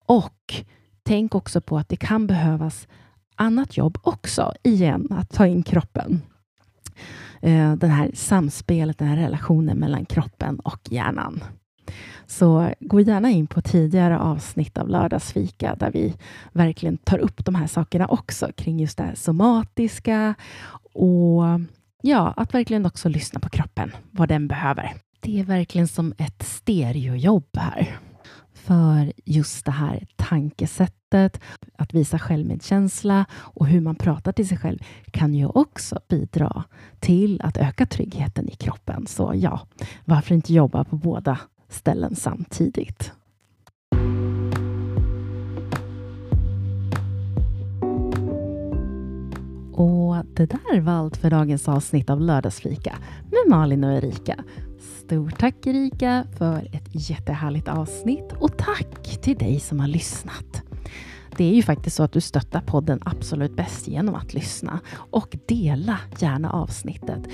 och 0.05 0.53
tänk 1.03 1.35
också 1.35 1.61
på 1.61 1.77
att 1.77 1.89
det 1.89 1.95
kan 1.95 2.27
behövas 2.27 2.87
annat 3.35 3.77
jobb 3.77 3.97
också. 4.03 4.53
Igen, 4.63 5.07
att 5.11 5.29
ta 5.29 5.47
in 5.47 5.63
kroppen. 5.63 6.21
Eh, 7.41 7.73
det 7.73 7.87
här 7.87 8.11
samspelet, 8.13 8.97
den 8.97 9.07
här 9.07 9.17
relationen 9.17 9.77
mellan 9.77 10.05
kroppen 10.05 10.59
och 10.59 10.79
hjärnan. 10.89 11.43
Så 12.27 12.73
gå 12.79 12.99
gärna 12.99 13.29
in 13.29 13.47
på 13.47 13.61
tidigare 13.61 14.19
avsnitt 14.19 14.77
av 14.77 14.89
Lördagsfika 14.89 15.75
där 15.75 15.91
vi 15.91 16.13
verkligen 16.51 16.97
tar 16.97 17.17
upp 17.17 17.45
de 17.45 17.55
här 17.55 17.67
sakerna 17.67 18.07
också 18.07 18.51
kring 18.57 18.79
just 18.79 18.97
det 18.97 19.03
här 19.03 19.15
somatiska 19.15 20.35
och 20.93 21.43
ja, 22.01 22.33
att 22.37 22.53
verkligen 22.53 22.85
också 22.85 23.09
lyssna 23.09 23.39
på 23.39 23.49
kroppen, 23.49 23.91
vad 24.11 24.29
den 24.29 24.47
behöver. 24.47 24.93
Det 25.19 25.39
är 25.39 25.43
verkligen 25.43 25.87
som 25.87 26.13
ett 26.17 26.43
stereojobb 26.43 27.57
här. 27.57 27.97
För 28.53 29.13
just 29.25 29.65
det 29.65 29.71
här 29.71 30.07
tankesättet, 30.15 31.41
att 31.77 31.93
visa 31.93 32.19
självmedkänsla 32.19 33.25
och 33.33 33.67
hur 33.67 33.81
man 33.81 33.95
pratar 33.95 34.31
till 34.31 34.47
sig 34.47 34.57
själv 34.57 34.79
kan 35.11 35.33
ju 35.33 35.45
också 35.45 35.99
bidra 36.09 36.63
till 36.99 37.41
att 37.41 37.57
öka 37.57 37.85
tryggheten 37.85 38.49
i 38.49 38.55
kroppen. 38.55 39.07
Så 39.07 39.33
ja, 39.35 39.67
varför 40.05 40.35
inte 40.35 40.53
jobba 40.53 40.83
på 40.83 40.95
båda 40.95 41.39
ställen 41.71 42.15
samtidigt? 42.15 43.11
Och 49.73 50.25
det 50.33 50.45
där 50.45 50.81
var 50.81 50.93
allt 50.93 51.17
för 51.17 51.29
dagens 51.29 51.69
avsnitt 51.69 52.09
av 52.09 52.21
Lördagsfika 52.21 52.95
med 53.23 53.57
Malin 53.57 53.83
och 53.83 53.91
Erika. 53.91 54.43
Stort 54.79 55.39
tack 55.39 55.67
Erika 55.67 56.25
för 56.37 56.69
ett 56.73 57.09
jättehärligt 57.09 57.67
avsnitt 57.67 58.33
och 58.39 58.57
tack 58.57 59.21
till 59.21 59.37
dig 59.37 59.59
som 59.59 59.79
har 59.79 59.87
lyssnat. 59.87 60.61
Det 61.37 61.43
är 61.43 61.55
ju 61.55 61.63
faktiskt 61.63 61.95
så 61.95 62.03
att 62.03 62.11
du 62.11 62.21
stöttar 62.21 62.61
podden 62.61 62.99
absolut 63.05 63.55
bäst 63.55 63.87
genom 63.87 64.15
att 64.15 64.33
lyssna 64.33 64.79
och 64.93 65.37
dela 65.47 65.99
gärna 66.19 66.51
avsnittet. 66.51 67.27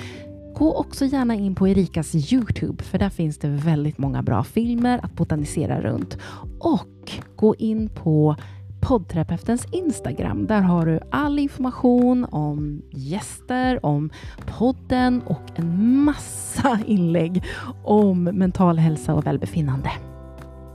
Gå 0.57 0.73
också 0.73 1.05
gärna 1.05 1.35
in 1.35 1.55
på 1.55 1.67
Erikas 1.67 2.33
Youtube 2.33 2.83
för 2.83 2.97
där 2.97 3.09
finns 3.09 3.37
det 3.37 3.47
väldigt 3.47 3.97
många 3.97 4.23
bra 4.23 4.43
filmer 4.43 4.99
att 5.03 5.15
botanisera 5.15 5.81
runt. 5.81 6.17
Och 6.59 7.11
gå 7.35 7.55
in 7.55 7.89
på 7.89 8.35
poddterapeutens 8.81 9.67
Instagram. 9.71 10.47
Där 10.47 10.61
har 10.61 10.85
du 10.85 10.99
all 11.11 11.39
information 11.39 12.25
om 12.25 12.81
gäster, 12.91 13.85
om 13.85 14.09
podden 14.45 15.21
och 15.21 15.43
en 15.55 15.97
massa 16.03 16.79
inlägg 16.87 17.43
om 17.83 18.23
mental 18.23 18.77
hälsa 18.77 19.13
och 19.13 19.27
välbefinnande. 19.27 19.91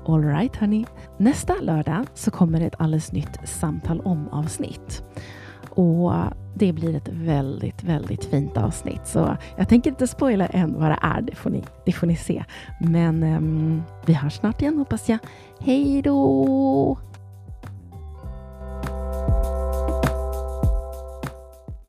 Alright 0.07 0.57
hörni. 0.57 0.87
Nästa 1.18 1.55
lördag 1.61 2.07
så 2.14 2.30
kommer 2.30 2.61
ett 2.61 2.80
alldeles 2.80 3.12
nytt 3.12 3.49
samtal 3.49 4.01
om 4.01 4.28
avsnitt. 4.28 5.03
Och 5.75 6.12
det 6.55 6.73
blir 6.73 6.97
ett 6.97 7.09
väldigt, 7.09 7.85
väldigt 7.85 8.25
fint 8.25 8.57
avsnitt. 8.57 9.07
Så 9.07 9.37
jag 9.57 9.68
tänker 9.68 9.91
inte 9.91 10.07
spoila 10.07 10.47
än 10.47 10.81
vad 10.81 10.91
det 10.91 10.99
är. 11.03 11.20
Det 11.20 11.35
får 11.35 11.51
ni, 11.51 11.62
det 11.85 11.93
får 11.93 12.07
ni 12.07 12.16
se. 12.16 12.45
Men 12.81 13.23
um, 13.23 13.83
vi 14.07 14.12
hörs 14.12 14.35
snart 14.35 14.62
igen 14.62 14.79
hoppas 14.79 15.09
jag. 15.09 15.18
Hej 15.61 16.03
då! 16.03 16.99